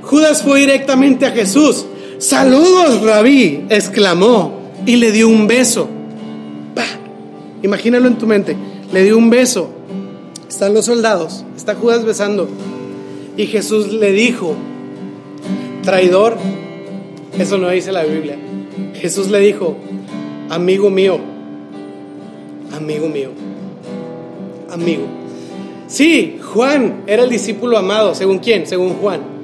Judas 0.03 0.43
fue 0.43 0.61
directamente 0.61 1.27
a 1.27 1.31
Jesús. 1.31 1.87
Saludos, 2.21 3.01
rabí, 3.01 3.65
exclamó 3.71 4.53
y 4.85 4.97
le 4.97 5.11
dio 5.11 5.27
un 5.27 5.47
beso. 5.47 5.89
Imagínalo 7.63 8.09
en 8.09 8.19
tu 8.19 8.27
mente. 8.27 8.57
Le 8.93 9.05
dio 9.05 9.17
un 9.17 9.31
beso. 9.31 9.71
Están 10.47 10.75
los 10.75 10.85
soldados, 10.85 11.47
está 11.57 11.75
Judas 11.75 12.05
besando. 12.05 12.47
Y 13.39 13.47
Jesús 13.47 13.91
le 13.91 14.13
dijo, 14.13 14.55
traidor, 15.83 16.37
eso 17.39 17.57
no 17.57 17.71
dice 17.71 17.91
la 17.91 18.05
Biblia. 18.05 18.37
Jesús 19.01 19.31
le 19.31 19.39
dijo, 19.41 19.79
amigo 20.51 20.91
mío, 20.91 21.19
amigo 22.77 23.09
mío, 23.09 23.31
amigo. 24.71 25.05
Sí, 25.87 26.39
Juan 26.53 27.05
era 27.07 27.23
el 27.25 27.31
discípulo 27.31 27.79
amado, 27.79 28.15
según 28.15 28.41
quién, 28.41 28.67
según 28.67 28.91
Juan. 28.97 29.40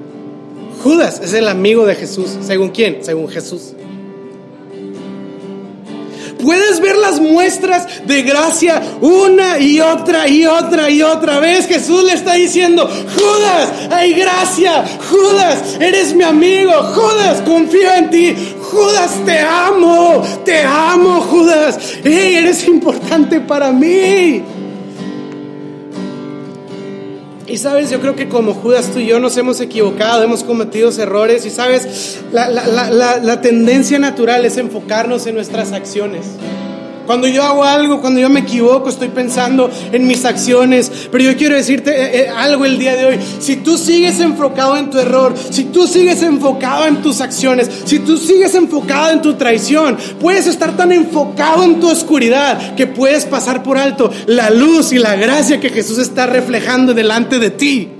Judas 0.86 1.20
es 1.20 1.32
el 1.32 1.48
amigo 1.48 1.84
de 1.84 1.96
Jesús. 1.96 2.30
¿Según 2.42 2.68
quién? 2.68 2.98
Según 3.02 3.28
Jesús. 3.28 3.72
puedes 6.40 6.78
ver 6.78 6.96
las 6.96 7.18
muestras 7.18 8.06
de 8.06 8.22
gracia 8.22 8.80
una 9.00 9.58
y 9.58 9.80
otra 9.80 10.28
y 10.28 10.46
otra 10.46 10.88
y 10.88 11.02
otra 11.02 11.40
vez. 11.40 11.66
Jesús 11.66 12.04
le 12.04 12.12
está 12.12 12.34
diciendo, 12.34 12.86
Judas, 12.86 13.90
hay 13.90 14.12
gracia. 14.12 14.84
Judas, 15.10 15.76
eres 15.80 16.14
mi 16.14 16.22
amigo. 16.22 16.70
Judas, 16.70 17.42
confío 17.44 17.92
en 17.92 18.10
ti. 18.10 18.36
Judas, 18.70 19.10
te 19.26 19.40
amo. 19.40 20.22
Te 20.44 20.62
amo, 20.62 21.20
Judas. 21.20 21.80
Hey, 22.04 22.36
eres 22.36 22.64
importante 22.68 23.40
para 23.40 23.72
mí. 23.72 24.40
Y 27.56 27.58
sabes, 27.58 27.88
yo 27.88 28.02
creo 28.02 28.14
que 28.14 28.28
como 28.28 28.52
Judas 28.52 28.90
tú 28.92 28.98
y 28.98 29.06
yo 29.06 29.18
nos 29.18 29.34
hemos 29.38 29.62
equivocado, 29.62 30.22
hemos 30.22 30.44
cometido 30.44 30.90
errores 30.90 31.46
y 31.46 31.50
sabes, 31.50 32.18
la, 32.30 33.40
tendencia 33.40 33.98
natural 33.98 34.44
es 34.44 34.58
enfocarnos 34.58 35.26
en 35.26 35.36
nuestras 35.36 35.72
acciones. 35.72 36.26
Cuando 37.06 37.28
yo 37.28 37.42
hago 37.42 37.64
algo, 37.64 38.00
cuando 38.00 38.20
yo 38.20 38.28
me 38.28 38.40
equivoco, 38.40 38.88
estoy 38.88 39.08
pensando 39.08 39.70
en 39.92 40.06
mis 40.06 40.24
acciones. 40.24 40.90
Pero 41.10 41.24
yo 41.24 41.36
quiero 41.36 41.54
decirte 41.54 41.90
eh, 41.90 42.22
eh, 42.22 42.28
algo 42.28 42.64
el 42.64 42.78
día 42.78 42.94
de 42.96 43.04
hoy. 43.06 43.18
Si 43.40 43.56
tú 43.56 43.78
sigues 43.78 44.20
enfocado 44.20 44.76
en 44.76 44.90
tu 44.90 44.98
error, 44.98 45.34
si 45.50 45.64
tú 45.64 45.86
sigues 45.86 46.22
enfocado 46.22 46.86
en 46.86 47.02
tus 47.02 47.20
acciones, 47.20 47.70
si 47.84 48.00
tú 48.00 48.16
sigues 48.16 48.54
enfocado 48.54 49.10
en 49.10 49.22
tu 49.22 49.34
traición, 49.34 49.96
puedes 50.20 50.46
estar 50.46 50.76
tan 50.76 50.92
enfocado 50.92 51.64
en 51.64 51.80
tu 51.80 51.88
oscuridad 51.88 52.74
que 52.74 52.86
puedes 52.86 53.24
pasar 53.24 53.62
por 53.62 53.78
alto 53.78 54.10
la 54.26 54.50
luz 54.50 54.92
y 54.92 54.98
la 54.98 55.16
gracia 55.16 55.60
que 55.60 55.70
Jesús 55.70 55.98
está 55.98 56.26
reflejando 56.26 56.94
delante 56.94 57.38
de 57.38 57.50
ti. 57.50 57.95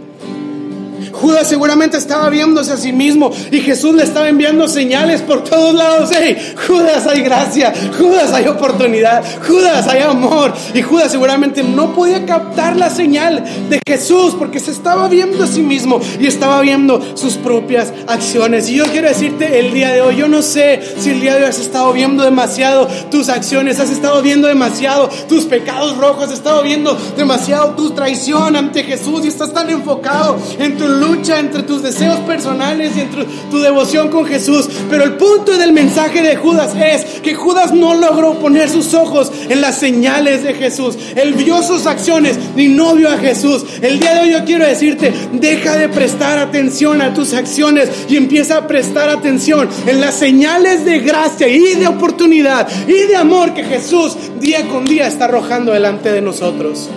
Judas 1.21 1.49
seguramente 1.49 1.97
estaba 1.97 2.29
viéndose 2.29 2.73
a 2.73 2.77
sí 2.77 2.93
mismo 2.93 3.31
y 3.51 3.61
Jesús 3.61 3.95
le 3.95 4.03
estaba 4.03 4.29
enviando 4.29 4.69
señales 4.69 5.23
por 5.23 5.45
todos 5.45 5.75
lados. 5.75 6.11
Hey, 6.13 6.55
Judas 6.67 7.07
hay 7.07 7.23
gracia, 7.23 7.73
Judas 7.97 8.33
hay 8.33 8.47
oportunidad, 8.47 9.25
Judas 9.47 9.87
hay 9.89 10.03
amor. 10.03 10.53
Y 10.75 10.83
Judas 10.83 11.11
seguramente 11.11 11.63
no 11.63 11.95
podía 11.95 12.25
captar 12.27 12.77
la 12.77 12.91
señal 12.91 13.45
de 13.69 13.81
Jesús 13.87 14.35
porque 14.39 14.61
se 14.61 14.71
estaba 14.71 15.09
viendo 15.09 15.45
a 15.45 15.47
sí 15.47 15.63
mismo 15.63 16.01
y 16.21 16.27
estaba 16.27 16.61
viendo 16.61 17.01
sus 17.17 17.35
propias 17.35 17.93
acciones. 18.07 18.69
Y 18.69 18.75
yo 18.77 18.85
quiero 18.85 19.09
decirte 19.09 19.59
el 19.59 19.73
día 19.73 19.91
de 19.91 20.03
hoy, 20.03 20.17
yo 20.17 20.29
no 20.29 20.43
sé 20.43 20.81
si 20.99 21.11
el 21.11 21.21
día 21.21 21.35
de 21.35 21.45
hoy 21.45 21.49
has 21.49 21.59
estado 21.59 21.93
viendo 21.93 22.25
demasiado 22.25 22.89
tus 23.11 23.29
acciones, 23.29 23.81
has 23.81 23.91
estado 23.91 24.23
viendo 24.23 24.49
demasiado 24.49 25.09
tus 25.29 25.45
pecados 25.45 25.97
rojos, 25.97 26.25
has 26.25 26.33
estado 26.33 26.63
viendo 26.63 26.97
demasiado 27.17 27.71
tu 27.71 27.91
traición 27.91 28.57
ante 28.57 28.83
Jesús 28.83 29.25
y 29.25 29.29
estás 29.29 29.53
tan 29.53 29.71
enfocado 29.71 30.37
en 30.59 30.77
tu 30.77 30.87
lucha 31.07 31.39
entre 31.39 31.63
tus 31.63 31.83
deseos 31.83 32.19
personales 32.21 32.97
y 32.97 33.01
entre 33.01 33.25
tu 33.51 33.61
devoción 33.61 34.09
con 34.09 34.27
Jesús. 34.27 34.69
Pero 34.91 35.05
el 35.05 35.15
punto 35.15 35.57
del 35.57 35.73
mensaje 35.73 36.23
de 36.23 36.37
Judas 36.37 36.75
es 36.75 37.21
que 37.21 37.35
Judas 37.35 37.73
no 37.73 37.95
logró 37.95 38.39
poner 38.39 38.69
sus 38.69 38.95
ojos 38.95 39.31
en 39.49 39.61
las 39.61 39.79
señales 39.79 40.43
de 40.43 40.55
Jesús. 40.55 40.97
Él 41.15 41.35
vio 41.35 41.63
sus 41.63 41.87
acciones 41.87 42.39
y 42.57 42.69
no 42.69 42.95
vio 42.95 43.11
a 43.11 43.19
Jesús. 43.19 43.65
El 43.81 43.99
día 43.99 44.15
de 44.15 44.21
hoy 44.21 44.33
yo 44.33 44.45
quiero 44.45 44.67
decirte, 44.67 45.13
deja 45.33 45.77
de 45.77 45.89
prestar 45.89 46.39
atención 46.39 47.01
a 47.01 47.15
tus 47.15 47.35
acciones 47.35 47.89
y 48.09 48.17
empieza 48.17 48.59
a 48.59 48.67
prestar 48.67 49.09
atención 49.09 49.69
en 49.87 50.01
las 50.01 50.15
señales 50.17 50.85
de 50.85 51.01
gracia 51.01 51.49
y 51.49 51.75
de 51.75 51.87
oportunidad 51.87 52.69
y 52.87 53.07
de 53.07 53.17
amor 53.17 53.55
que 53.55 53.65
Jesús 53.65 54.17
día 54.41 54.67
con 54.69 54.85
día 54.87 55.07
está 55.07 55.27
arrojando 55.27 55.73
delante 55.73 56.13
de 56.13 56.21
nosotros. 56.21 56.89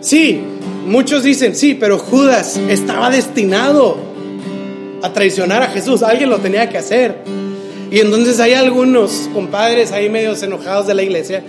Sí, 0.00 0.40
muchos 0.86 1.22
dicen, 1.22 1.54
sí, 1.54 1.74
pero 1.74 1.98
Judas 1.98 2.58
estaba 2.68 3.10
destinado 3.10 3.98
a 5.02 5.12
traicionar 5.12 5.62
a 5.62 5.68
Jesús, 5.68 6.02
alguien 6.02 6.30
lo 6.30 6.38
tenía 6.38 6.68
que 6.68 6.78
hacer. 6.78 7.18
Y 7.90 8.00
entonces 8.00 8.40
hay 8.40 8.54
algunos 8.54 9.28
compadres 9.34 9.92
ahí 9.92 10.08
medios 10.08 10.42
enojados 10.42 10.86
de 10.86 10.94
la 10.94 11.02
iglesia 11.02 11.42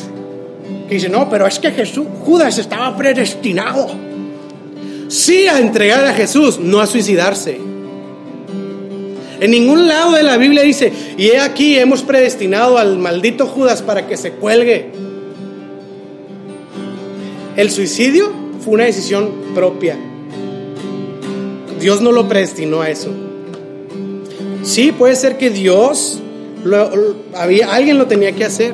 que 0.88 0.94
dicen, 0.94 1.12
no, 1.12 1.30
pero 1.30 1.46
es 1.46 1.58
que 1.58 1.70
Jesús, 1.70 2.06
Judas 2.24 2.58
estaba 2.58 2.96
predestinado. 2.96 3.88
Sí 5.08 5.46
a 5.46 5.58
entregar 5.58 6.04
a 6.04 6.12
Jesús, 6.14 6.58
no 6.58 6.80
a 6.80 6.86
suicidarse. 6.86 7.58
En 9.40 9.50
ningún 9.50 9.88
lado 9.88 10.12
de 10.12 10.22
la 10.22 10.36
Biblia 10.36 10.62
dice, 10.62 10.92
y 11.16 11.28
he 11.28 11.40
aquí 11.40 11.78
hemos 11.78 12.02
predestinado 12.02 12.78
al 12.78 12.98
maldito 12.98 13.46
Judas 13.46 13.82
para 13.82 14.06
que 14.06 14.16
se 14.16 14.32
cuelgue. 14.32 14.90
El 17.54 17.70
suicidio 17.70 18.30
fue 18.64 18.74
una 18.74 18.84
decisión 18.84 19.30
propia. 19.54 19.96
Dios 21.78 22.00
no 22.00 22.10
lo 22.10 22.26
predestinó 22.26 22.80
a 22.80 22.88
eso. 22.88 23.10
Sí, 24.62 24.92
puede 24.92 25.16
ser 25.16 25.36
que 25.36 25.50
Dios, 25.50 26.20
había, 27.34 27.74
alguien 27.74 27.98
lo 27.98 28.06
tenía 28.06 28.32
que 28.32 28.44
hacer. 28.44 28.72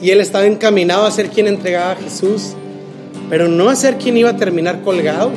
Y 0.00 0.10
él 0.10 0.20
estaba 0.20 0.46
encaminado 0.46 1.04
a 1.04 1.10
ser 1.10 1.28
quien 1.28 1.46
entregaba 1.46 1.92
a 1.92 1.96
Jesús, 1.96 2.54
pero 3.28 3.48
no 3.48 3.68
a 3.68 3.76
ser 3.76 3.98
quien 3.98 4.16
iba 4.16 4.30
a 4.30 4.36
terminar 4.36 4.80
colgado. 4.82 5.30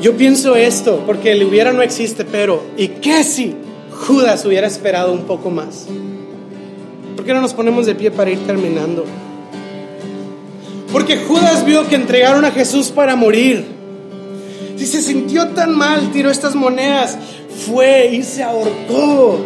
Yo 0.00 0.16
pienso 0.16 0.56
esto, 0.56 1.02
porque 1.06 1.32
el 1.32 1.44
hubiera 1.44 1.72
no 1.72 1.82
existe, 1.82 2.24
pero 2.24 2.62
¿y 2.76 2.88
qué 2.88 3.22
si 3.22 3.54
Judas 3.90 4.46
hubiera 4.46 4.66
esperado 4.66 5.12
un 5.12 5.24
poco 5.24 5.50
más? 5.50 5.86
¿Por 7.16 7.24
qué 7.24 7.34
no 7.34 7.40
nos 7.40 7.52
ponemos 7.52 7.84
de 7.84 7.94
pie 7.94 8.10
para 8.10 8.30
ir 8.30 8.38
terminando? 8.46 9.04
Porque 10.94 11.16
Judas 11.16 11.66
vio 11.66 11.88
que 11.88 11.96
entregaron 11.96 12.44
a 12.44 12.52
Jesús 12.52 12.92
para 12.92 13.16
morir. 13.16 13.64
Y 14.78 14.86
se 14.86 15.02
sintió 15.02 15.48
tan 15.48 15.76
mal, 15.76 16.12
tiró 16.12 16.30
estas 16.30 16.54
monedas, 16.54 17.18
fue 17.66 18.10
y 18.12 18.22
se 18.22 18.44
ahorcó 18.44 19.40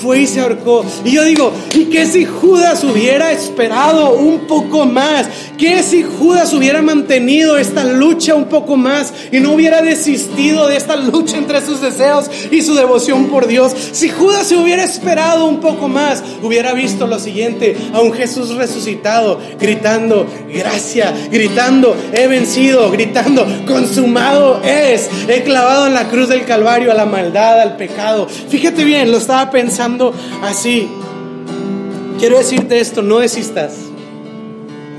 fue 0.00 0.20
y 0.20 0.26
se 0.26 0.40
ahorcó. 0.40 0.84
Y 1.04 1.12
yo 1.12 1.24
digo, 1.24 1.52
¿y 1.74 1.86
qué 1.86 2.06
si 2.06 2.24
Judas 2.24 2.82
hubiera 2.84 3.32
esperado 3.32 4.14
un 4.14 4.46
poco 4.46 4.86
más? 4.86 5.28
¿Qué 5.58 5.82
si 5.82 6.02
Judas 6.02 6.54
hubiera 6.54 6.80
mantenido 6.80 7.58
esta 7.58 7.84
lucha 7.84 8.34
un 8.34 8.46
poco 8.46 8.76
más 8.76 9.12
y 9.30 9.40
no 9.40 9.52
hubiera 9.52 9.82
desistido 9.82 10.68
de 10.68 10.76
esta 10.76 10.96
lucha 10.96 11.36
entre 11.36 11.60
sus 11.60 11.80
deseos 11.80 12.30
y 12.50 12.62
su 12.62 12.74
devoción 12.74 13.26
por 13.26 13.46
Dios? 13.46 13.72
Si 13.92 14.08
Judas 14.08 14.46
se 14.46 14.56
hubiera 14.56 14.82
esperado 14.82 15.44
un 15.46 15.60
poco 15.60 15.88
más, 15.88 16.22
hubiera 16.42 16.72
visto 16.72 17.06
lo 17.06 17.18
siguiente, 17.18 17.76
a 17.92 18.00
un 18.00 18.12
Jesús 18.12 18.54
resucitado, 18.54 19.38
gritando, 19.58 20.26
gracia, 20.52 21.14
gritando, 21.30 21.94
he 22.12 22.26
vencido, 22.26 22.90
gritando, 22.90 23.46
consumado 23.66 24.62
es, 24.64 25.10
he 25.28 25.42
clavado 25.42 25.86
en 25.86 25.94
la 25.94 26.08
cruz 26.08 26.28
del 26.28 26.44
Calvario 26.44 26.90
a 26.90 26.94
la 26.94 27.06
maldad, 27.06 27.60
al 27.60 27.76
pecado. 27.76 28.26
Fíjate 28.28 28.84
bien, 28.84 29.10
lo 29.10 29.18
estaba 29.18 29.50
pensando 29.50 29.89
así. 30.42 30.88
Quiero 32.18 32.38
decirte 32.38 32.80
esto, 32.80 33.02
no 33.02 33.18
desistas. 33.18 33.74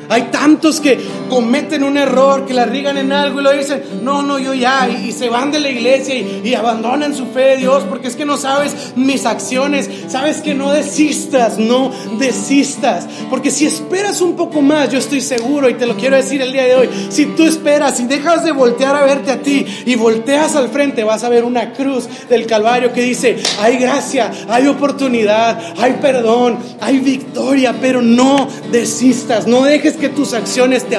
Hay 0.09 0.23
tantos 0.23 0.81
que 0.81 0.99
cometen 1.31 1.85
un 1.85 1.95
error, 1.95 2.45
que 2.45 2.53
la 2.53 2.65
rigan 2.65 2.97
en 2.97 3.13
algo 3.13 3.39
y 3.39 3.43
lo 3.43 3.53
dicen, 3.53 3.81
no, 4.03 4.21
no, 4.21 4.37
yo 4.37 4.53
ya, 4.53 4.89
y, 4.89 5.13
se 5.13 5.29
van 5.29 5.49
de 5.49 5.61
la 5.61 5.69
iglesia 5.69 6.13
y, 6.13 6.53
abandonan 6.53 7.15
su 7.15 7.27
fe 7.27 7.51
de 7.51 7.57
Dios 7.57 7.85
porque 7.87 8.09
es 8.09 8.17
que 8.17 8.25
no 8.25 8.35
sabes 8.35 8.91
mis 8.97 9.25
acciones, 9.25 9.89
sabes 10.09 10.41
que 10.41 10.53
no 10.53 10.73
desistas, 10.73 11.57
no 11.57 11.93
desistas, 12.19 13.07
porque 13.29 13.49
si 13.49 13.65
esperas 13.65 14.19
un 14.19 14.35
poco 14.35 14.61
más, 14.61 14.89
yo 14.91 14.99
estoy 14.99 15.21
seguro 15.21 15.69
y 15.69 15.75
te 15.75 15.85
lo 15.85 15.95
quiero 15.95 16.17
decir 16.17 16.41
el 16.41 16.51
día 16.51 16.65
de 16.65 16.75
hoy, 16.75 16.89
si 17.07 17.27
tú 17.27 17.45
esperas 17.45 18.01
y 18.01 18.07
dejas 18.07 18.43
de 18.43 18.51
voltear 18.51 18.93
a 18.97 19.05
verte 19.05 19.31
a 19.31 19.41
ti 19.41 19.65
y 19.85 19.95
volteas 19.95 20.57
al 20.57 20.67
frente, 20.67 21.05
vas 21.05 21.23
a 21.23 21.29
ver 21.29 21.45
una 21.45 21.71
cruz 21.71 22.09
del 22.27 22.45
Calvario 22.45 22.91
que 22.91 23.03
dice, 23.03 23.37
hay 23.61 23.77
gracia, 23.77 24.31
hay 24.49 24.67
oportunidad, 24.67 25.57
hay 25.77 25.93
perdón, 26.01 26.59
hay 26.81 26.99
victoria, 26.99 27.73
pero 27.79 28.01
no 28.01 28.49
desistas, 28.69 29.47
no 29.47 29.63
dejes 29.63 29.95
que 29.95 30.09
tus 30.09 30.33
acciones 30.33 30.83
te 30.89 30.97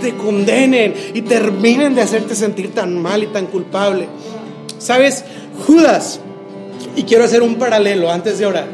te 0.00 0.14
condenen 0.16 0.94
y 1.14 1.22
terminen 1.22 1.94
de 1.94 2.02
hacerte 2.02 2.34
sentir 2.34 2.72
tan 2.74 3.00
mal 3.00 3.22
y 3.22 3.26
tan 3.28 3.46
culpable. 3.46 4.06
¿Sabes? 4.78 5.24
Judas, 5.66 6.20
y 6.96 7.04
quiero 7.04 7.24
hacer 7.24 7.42
un 7.42 7.56
paralelo 7.56 8.10
antes 8.10 8.38
de 8.38 8.46
orar. 8.46 8.66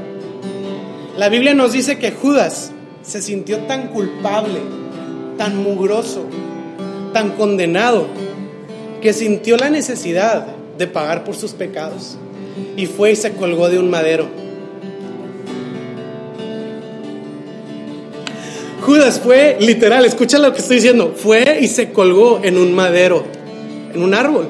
La 1.17 1.29
Biblia 1.29 1.55
nos 1.55 1.73
dice 1.73 1.99
que 1.99 2.13
Judas 2.13 2.73
se 3.03 3.23
sintió 3.23 3.59
tan 3.61 3.89
culpable, 3.89 4.61
tan 5.39 5.57
mugroso, 5.63 6.25
tan 7.13 7.31
condenado, 7.31 8.07
que 9.01 9.13
sintió 9.13 9.57
la 9.57 9.71
necesidad 9.71 10.47
de 10.77 10.87
pagar 10.87 11.25
por 11.25 11.37
sus 11.37 11.53
pecados 11.53 12.17
y 12.77 12.87
fue 12.87 13.13
y 13.13 13.17
se 13.17 13.33
colgó 13.33 13.69
de 13.69 13.79
un 13.79 13.91
madero. 13.91 14.27
Judas 18.87 19.19
fue 19.19 19.57
literal, 19.59 20.05
escucha 20.05 20.39
lo 20.39 20.53
que 20.53 20.61
estoy 20.61 20.77
diciendo, 20.77 21.13
fue 21.17 21.59
y 21.61 21.67
se 21.67 21.91
colgó 21.91 22.39
en 22.45 22.57
un 22.57 22.73
madero, 22.73 23.25
en 23.93 24.01
un 24.01 24.15
árbol. 24.15 24.47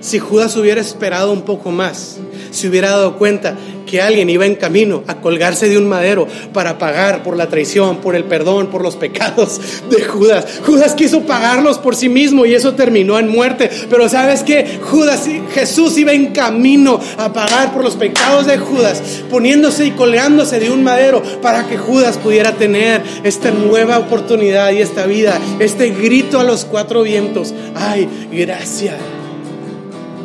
si 0.00 0.18
Judas 0.18 0.56
hubiera 0.56 0.80
esperado 0.80 1.30
un 1.30 1.42
poco 1.42 1.70
más, 1.70 2.18
se 2.52 2.68
hubiera 2.68 2.90
dado 2.90 3.18
cuenta 3.18 3.56
que 3.86 4.00
alguien 4.00 4.30
iba 4.30 4.46
en 4.46 4.54
camino 4.54 5.02
a 5.06 5.20
colgarse 5.20 5.68
de 5.68 5.76
un 5.76 5.88
madero 5.88 6.26
para 6.52 6.78
pagar 6.78 7.22
por 7.22 7.36
la 7.36 7.48
traición, 7.48 7.98
por 7.98 8.14
el 8.14 8.24
perdón, 8.24 8.68
por 8.68 8.82
los 8.82 8.96
pecados 8.96 9.60
de 9.90 10.02
Judas. 10.02 10.60
Judas 10.64 10.94
quiso 10.94 11.22
pagarlos 11.22 11.78
por 11.78 11.96
sí 11.96 12.08
mismo 12.08 12.46
y 12.46 12.54
eso 12.54 12.74
terminó 12.74 13.18
en 13.18 13.28
muerte. 13.28 13.70
Pero 13.90 14.08
sabes 14.08 14.42
que 14.42 14.78
Judas, 14.82 15.28
Jesús 15.54 15.98
iba 15.98 16.12
en 16.12 16.28
camino 16.32 17.00
a 17.18 17.32
pagar 17.32 17.72
por 17.72 17.84
los 17.84 17.96
pecados 17.96 18.46
de 18.46 18.58
Judas, 18.58 19.02
poniéndose 19.30 19.86
y 19.86 19.90
colgándose 19.92 20.60
de 20.60 20.70
un 20.70 20.82
madero 20.82 21.22
para 21.42 21.66
que 21.66 21.76
Judas 21.76 22.18
pudiera 22.18 22.52
tener 22.52 23.02
esta 23.24 23.50
nueva 23.50 23.98
oportunidad 23.98 24.72
y 24.72 24.78
esta 24.78 25.06
vida, 25.06 25.38
este 25.58 25.90
grito 25.90 26.40
a 26.40 26.44
los 26.44 26.64
cuatro 26.64 27.02
vientos. 27.02 27.52
Ay, 27.74 28.08
gracias. 28.30 29.21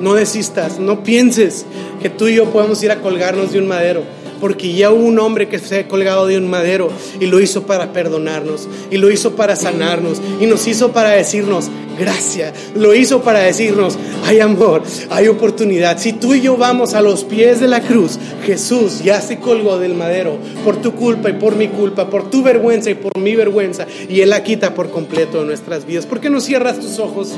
No 0.01 0.13
desistas, 0.13 0.79
no 0.79 1.03
pienses 1.03 1.65
que 2.01 2.09
tú 2.09 2.27
y 2.27 2.35
yo 2.35 2.45
podemos 2.45 2.81
ir 2.83 2.91
a 2.91 3.01
colgarnos 3.01 3.51
de 3.51 3.59
un 3.59 3.67
madero, 3.67 4.03
porque 4.39 4.73
ya 4.73 4.91
hubo 4.91 5.03
un 5.03 5.19
hombre 5.19 5.47
que 5.49 5.59
se 5.59 5.79
ha 5.79 5.87
colgado 5.87 6.27
de 6.27 6.37
un 6.37 6.47
madero 6.49 6.89
y 7.19 7.25
lo 7.25 7.39
hizo 7.39 7.63
para 7.63 7.93
perdonarnos, 7.93 8.67
y 8.91 8.97
lo 8.97 9.11
hizo 9.11 9.35
para 9.35 9.55
sanarnos, 9.55 10.21
y 10.39 10.45
nos 10.45 10.67
hizo 10.67 10.91
para 10.91 11.09
decirnos, 11.11 11.69
gracias, 11.97 12.53
lo 12.75 12.93
hizo 12.93 13.21
para 13.21 13.39
decirnos, 13.39 13.97
hay 14.25 14.39
amor, 14.39 14.83
hay 15.09 15.27
oportunidad. 15.27 15.97
Si 15.97 16.13
tú 16.13 16.35
y 16.35 16.41
yo 16.41 16.57
vamos 16.57 16.93
a 16.93 17.01
los 17.01 17.23
pies 17.23 17.59
de 17.59 17.67
la 17.67 17.81
cruz, 17.81 18.19
Jesús 18.45 19.03
ya 19.03 19.21
se 19.21 19.39
colgó 19.39 19.79
del 19.79 19.95
madero 19.95 20.37
por 20.63 20.77
tu 20.77 20.93
culpa 20.93 21.29
y 21.29 21.33
por 21.33 21.55
mi 21.55 21.69
culpa, 21.69 22.09
por 22.09 22.29
tu 22.29 22.43
vergüenza 22.43 22.91
y 22.91 22.95
por 22.95 23.17
mi 23.17 23.35
vergüenza, 23.35 23.87
y 24.07 24.21
Él 24.21 24.29
la 24.29 24.43
quita 24.43 24.75
por 24.75 24.91
completo 24.91 25.39
de 25.39 25.45
nuestras 25.47 25.85
vidas. 25.85 26.05
¿Por 26.05 26.19
qué 26.19 26.29
no 26.29 26.39
cierras 26.39 26.79
tus 26.79 26.99
ojos? 26.99 27.33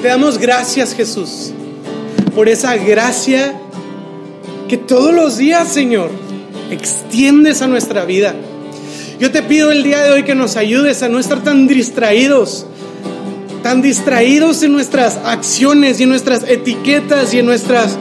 Te 0.00 0.06
damos 0.06 0.38
gracias, 0.38 0.94
Jesús, 0.94 1.50
por 2.36 2.48
esa 2.48 2.76
gracia 2.76 3.60
que 4.68 4.76
todos 4.76 5.12
los 5.12 5.38
días, 5.38 5.66
Señor, 5.66 6.12
extiendes 6.70 7.62
a 7.62 7.66
nuestra 7.66 8.04
vida. 8.04 8.32
Yo 9.18 9.32
te 9.32 9.42
pido 9.42 9.72
el 9.72 9.82
día 9.82 10.00
de 10.04 10.12
hoy 10.12 10.22
que 10.22 10.36
nos 10.36 10.56
ayudes 10.56 11.02
a 11.02 11.08
no 11.08 11.18
estar 11.18 11.42
tan 11.42 11.66
distraídos, 11.66 12.64
tan 13.64 13.82
distraídos 13.82 14.62
en 14.62 14.70
nuestras 14.70 15.16
acciones 15.16 15.98
y 15.98 16.04
en 16.04 16.10
nuestras 16.10 16.44
etiquetas 16.48 17.34
y 17.34 17.40
en 17.40 17.46
nuestras 17.46 17.96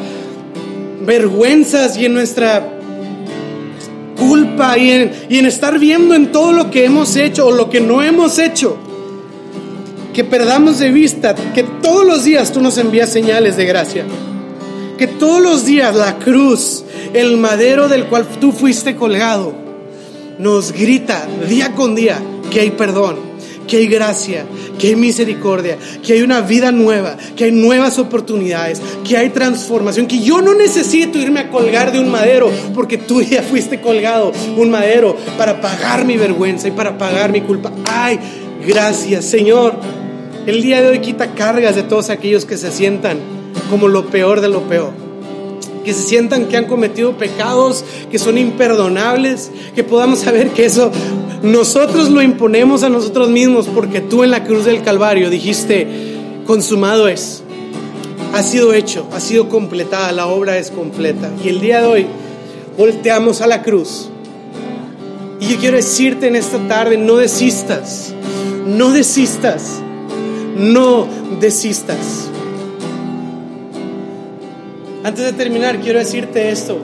vergüenzas 1.01 1.97
y 1.97 2.05
en 2.05 2.13
nuestra 2.13 2.77
culpa 4.19 4.77
y 4.77 4.91
en, 4.91 5.11
y 5.29 5.39
en 5.39 5.47
estar 5.47 5.79
viendo 5.79 6.13
en 6.13 6.31
todo 6.31 6.51
lo 6.51 6.69
que 6.69 6.85
hemos 6.85 7.15
hecho 7.15 7.47
o 7.47 7.51
lo 7.51 7.71
que 7.71 7.81
no 7.81 8.03
hemos 8.03 8.37
hecho 8.37 8.77
que 10.17 10.23
perdamos 10.23 10.79
de 10.79 10.89
vista 10.89 11.35
que 11.53 11.61
todos 11.61 12.03
los 12.03 12.23
días 12.23 12.51
tú 12.51 12.59
nos 12.59 12.79
envías 12.79 13.07
señales 13.07 13.55
de 13.55 13.65
gracia. 13.65 14.03
Que 14.97 15.05
todos 15.05 15.39
los 15.39 15.63
días 15.63 15.95
la 15.95 16.17
cruz, 16.17 16.83
el 17.13 17.37
madero 17.37 17.87
del 17.87 18.05
cual 18.05 18.25
tú 18.41 18.51
fuiste 18.51 18.95
colgado, 18.95 19.53
nos 20.39 20.71
grita 20.71 21.27
día 21.47 21.75
con 21.75 21.93
día 21.93 22.19
que 22.49 22.61
hay 22.61 22.71
perdón, 22.71 23.17
que 23.67 23.77
hay 23.77 23.85
gracia, 23.85 24.43
que 24.79 24.87
hay 24.87 24.95
misericordia, 24.95 25.77
que 26.03 26.13
hay 26.13 26.23
una 26.23 26.41
vida 26.41 26.71
nueva, 26.71 27.15
que 27.35 27.43
hay 27.43 27.51
nuevas 27.51 27.99
oportunidades, 27.99 28.81
que 29.07 29.17
hay 29.17 29.29
transformación, 29.29 30.07
que 30.07 30.21
yo 30.21 30.41
no 30.41 30.55
necesito 30.55 31.19
irme 31.19 31.41
a 31.41 31.51
colgar 31.51 31.91
de 31.91 31.99
un 31.99 32.09
madero 32.09 32.49
porque 32.73 32.97
tú 32.97 33.21
ya 33.21 33.43
fuiste 33.43 33.81
colgado 33.81 34.31
un 34.57 34.71
madero 34.71 35.15
para 35.37 35.61
pagar 35.61 36.05
mi 36.05 36.17
vergüenza 36.17 36.67
y 36.67 36.71
para 36.71 36.97
pagar 36.97 37.31
mi 37.31 37.41
culpa. 37.41 37.71
Ay, 37.85 38.17
gracias 38.65 39.23
Señor. 39.25 40.06
El 40.47 40.61
día 40.61 40.81
de 40.81 40.87
hoy 40.87 40.99
quita 40.99 41.33
cargas 41.33 41.75
de 41.75 41.83
todos 41.83 42.09
aquellos 42.09 42.45
que 42.45 42.55
se 42.55 42.71
sientan 42.71 43.17
como 43.69 43.89
lo 43.89 44.05
peor 44.05 44.39
de 44.39 44.47
lo 44.47 44.61
peor. 44.61 44.91
Que 45.83 45.93
se 45.93 46.03
sientan 46.03 46.45
que 46.45 46.55
han 46.55 46.67
cometido 46.67 47.17
pecados 47.17 47.83
que 48.09 48.17
son 48.17 48.37
imperdonables. 48.37 49.51
Que 49.75 49.83
podamos 49.83 50.19
saber 50.19 50.51
que 50.51 50.63
eso 50.63 50.89
nosotros 51.43 52.09
lo 52.09 52.21
imponemos 52.21 52.83
a 52.83 52.89
nosotros 52.89 53.29
mismos 53.29 53.67
porque 53.67 53.99
tú 53.99 54.23
en 54.23 54.31
la 54.31 54.45
cruz 54.45 54.63
del 54.63 54.83
Calvario 54.83 55.29
dijiste, 55.29 55.85
consumado 56.45 57.09
es. 57.09 57.43
Ha 58.33 58.41
sido 58.41 58.71
hecho, 58.71 59.05
ha 59.11 59.19
sido 59.19 59.49
completada, 59.49 60.13
la 60.13 60.27
obra 60.27 60.57
es 60.57 60.71
completa. 60.71 61.29
Y 61.43 61.49
el 61.49 61.59
día 61.59 61.81
de 61.81 61.87
hoy 61.87 62.05
volteamos 62.77 63.41
a 63.41 63.47
la 63.47 63.63
cruz. 63.63 64.07
Y 65.41 65.47
yo 65.47 65.57
quiero 65.57 65.75
decirte 65.75 66.27
en 66.27 66.37
esta 66.37 66.57
tarde, 66.69 66.97
no 66.97 67.17
desistas, 67.17 68.13
no 68.65 68.91
desistas 68.91 69.81
no 70.57 71.07
desistas. 71.39 72.29
Antes 75.03 75.23
de 75.23 75.33
terminar, 75.33 75.79
quiero 75.79 75.99
decirte 75.99 76.49
esto. 76.49 76.79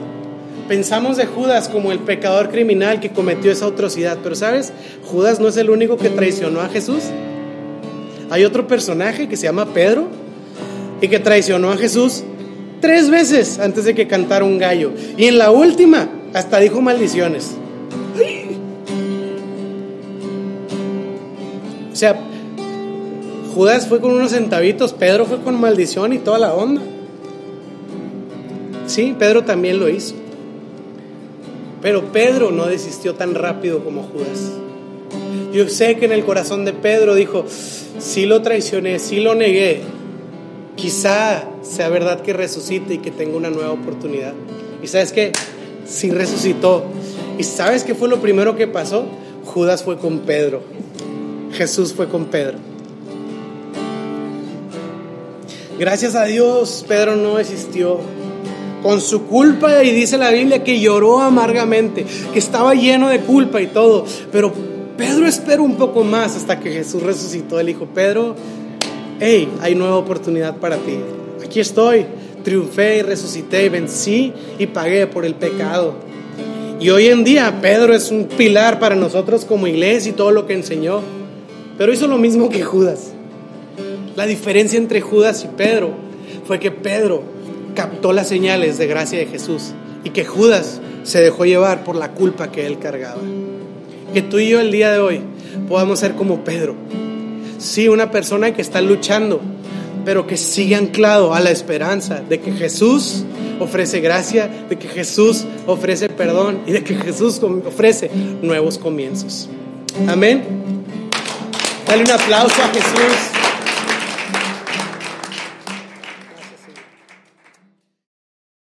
Pensamos 0.68 1.18
de 1.18 1.26
Judas 1.26 1.68
como 1.68 1.92
el 1.92 1.98
pecador 1.98 2.50
criminal 2.50 3.00
que 3.00 3.10
cometió 3.10 3.52
esa 3.52 3.66
atrocidad, 3.66 4.18
pero 4.22 4.34
sabes, 4.34 4.72
Judas 5.04 5.38
no 5.38 5.48
es 5.48 5.56
el 5.58 5.68
único 5.68 5.98
que 5.98 6.08
traicionó 6.08 6.60
a 6.60 6.68
Jesús. 6.68 7.02
Hay 8.30 8.44
otro 8.44 8.66
personaje 8.66 9.28
que 9.28 9.36
se 9.36 9.44
llama 9.44 9.74
Pedro 9.74 10.08
y 11.02 11.08
que 11.08 11.18
traicionó 11.18 11.70
a 11.70 11.76
Jesús 11.76 12.24
tres 12.80 13.10
veces 13.10 13.58
antes 13.58 13.84
de 13.84 13.94
que 13.94 14.08
cantara 14.08 14.44
un 14.44 14.58
gallo. 14.58 14.92
Y 15.18 15.26
en 15.26 15.36
la 15.36 15.50
última 15.50 16.08
hasta 16.32 16.58
dijo 16.60 16.80
maldiciones. 16.80 17.52
O 21.92 21.96
sea, 21.96 22.18
Judas 23.54 23.86
fue 23.86 24.00
con 24.00 24.10
unos 24.10 24.32
centavitos, 24.32 24.92
Pedro 24.92 25.26
fue 25.26 25.40
con 25.40 25.60
maldición 25.60 26.12
y 26.12 26.18
toda 26.18 26.40
la 26.40 26.54
onda. 26.54 26.82
Sí, 28.86 29.14
Pedro 29.16 29.44
también 29.44 29.78
lo 29.78 29.88
hizo. 29.88 30.16
Pero 31.80 32.12
Pedro 32.12 32.50
no 32.50 32.66
desistió 32.66 33.14
tan 33.14 33.34
rápido 33.34 33.84
como 33.84 34.02
Judas. 34.02 34.52
Yo 35.52 35.68
sé 35.68 35.96
que 35.96 36.06
en 36.06 36.12
el 36.12 36.24
corazón 36.24 36.64
de 36.64 36.72
Pedro 36.72 37.14
dijo, 37.14 37.44
sí 38.00 38.26
lo 38.26 38.42
traicioné, 38.42 38.98
sí 38.98 39.20
lo 39.20 39.36
negué. 39.36 39.82
Quizá 40.74 41.44
sea 41.62 41.88
verdad 41.88 42.22
que 42.22 42.32
resucite 42.32 42.94
y 42.94 42.98
que 42.98 43.12
tenga 43.12 43.36
una 43.36 43.50
nueva 43.50 43.70
oportunidad. 43.70 44.32
Y 44.82 44.88
sabes 44.88 45.12
qué? 45.12 45.30
Sí 45.86 46.10
resucitó. 46.10 46.84
¿Y 47.38 47.44
sabes 47.44 47.84
qué 47.84 47.94
fue 47.94 48.08
lo 48.08 48.20
primero 48.20 48.56
que 48.56 48.66
pasó? 48.66 49.04
Judas 49.44 49.84
fue 49.84 49.96
con 49.96 50.20
Pedro. 50.20 50.62
Jesús 51.52 51.92
fue 51.92 52.08
con 52.08 52.24
Pedro. 52.24 52.73
Gracias 55.78 56.14
a 56.14 56.24
Dios, 56.24 56.84
Pedro 56.86 57.16
no 57.16 57.38
existió. 57.38 57.98
Con 58.82 59.00
su 59.00 59.24
culpa, 59.24 59.82
y 59.82 59.92
dice 59.92 60.18
la 60.18 60.30
Biblia 60.30 60.62
que 60.62 60.78
lloró 60.78 61.20
amargamente, 61.20 62.04
que 62.32 62.38
estaba 62.38 62.74
lleno 62.74 63.08
de 63.08 63.20
culpa 63.20 63.62
y 63.62 63.66
todo. 63.66 64.04
Pero 64.30 64.52
Pedro 64.96 65.26
esperó 65.26 65.62
un 65.64 65.76
poco 65.76 66.04
más 66.04 66.36
hasta 66.36 66.60
que 66.60 66.70
Jesús 66.70 67.02
resucitó. 67.02 67.58
Él 67.58 67.68
dijo, 67.68 67.86
Pedro, 67.86 68.36
hey, 69.20 69.48
hay 69.62 69.74
nueva 69.74 69.96
oportunidad 69.96 70.56
para 70.58 70.76
ti. 70.76 70.98
Aquí 71.42 71.60
estoy, 71.60 72.04
triunfé 72.44 72.98
y 72.98 73.02
resucité 73.02 73.64
y 73.64 73.68
vencí 73.70 74.32
y 74.58 74.66
pagué 74.66 75.06
por 75.06 75.24
el 75.24 75.34
pecado. 75.34 75.94
Y 76.78 76.90
hoy 76.90 77.06
en 77.06 77.24
día 77.24 77.60
Pedro 77.62 77.94
es 77.94 78.10
un 78.10 78.26
pilar 78.26 78.78
para 78.78 78.94
nosotros 78.96 79.46
como 79.46 79.66
iglesia 79.66 80.10
y 80.10 80.14
todo 80.14 80.30
lo 80.30 80.46
que 80.46 80.52
enseñó. 80.52 81.00
Pero 81.78 81.90
hizo 81.90 82.06
lo 82.06 82.18
mismo 82.18 82.50
que 82.50 82.62
Judas. 82.62 83.13
La 84.16 84.26
diferencia 84.26 84.78
entre 84.78 85.00
Judas 85.00 85.44
y 85.44 85.56
Pedro 85.56 85.90
fue 86.46 86.60
que 86.60 86.70
Pedro 86.70 87.22
captó 87.74 88.12
las 88.12 88.28
señales 88.28 88.78
de 88.78 88.86
gracia 88.86 89.18
de 89.18 89.26
Jesús 89.26 89.72
y 90.04 90.10
que 90.10 90.24
Judas 90.24 90.80
se 91.02 91.20
dejó 91.20 91.44
llevar 91.44 91.82
por 91.82 91.96
la 91.96 92.12
culpa 92.12 92.52
que 92.52 92.66
él 92.66 92.78
cargaba. 92.78 93.20
Que 94.12 94.22
tú 94.22 94.38
y 94.38 94.48
yo 94.48 94.60
el 94.60 94.70
día 94.70 94.92
de 94.92 95.00
hoy 95.00 95.20
podamos 95.68 95.98
ser 95.98 96.14
como 96.14 96.44
Pedro. 96.44 96.76
Sí, 97.58 97.88
una 97.88 98.12
persona 98.12 98.54
que 98.54 98.62
está 98.62 98.80
luchando, 98.80 99.40
pero 100.04 100.28
que 100.28 100.36
sigue 100.36 100.76
anclado 100.76 101.34
a 101.34 101.40
la 101.40 101.50
esperanza 101.50 102.22
de 102.28 102.38
que 102.40 102.52
Jesús 102.52 103.24
ofrece 103.58 104.00
gracia, 104.00 104.48
de 104.68 104.76
que 104.76 104.86
Jesús 104.86 105.44
ofrece 105.66 106.08
perdón 106.08 106.60
y 106.66 106.72
de 106.72 106.84
que 106.84 106.94
Jesús 106.94 107.40
ofrece 107.42 108.10
nuevos 108.42 108.78
comienzos. 108.78 109.48
Amén. 110.06 110.44
Dale 111.86 112.04
un 112.04 112.10
aplauso 112.10 112.62
a 112.62 112.68
Jesús. 112.68 113.43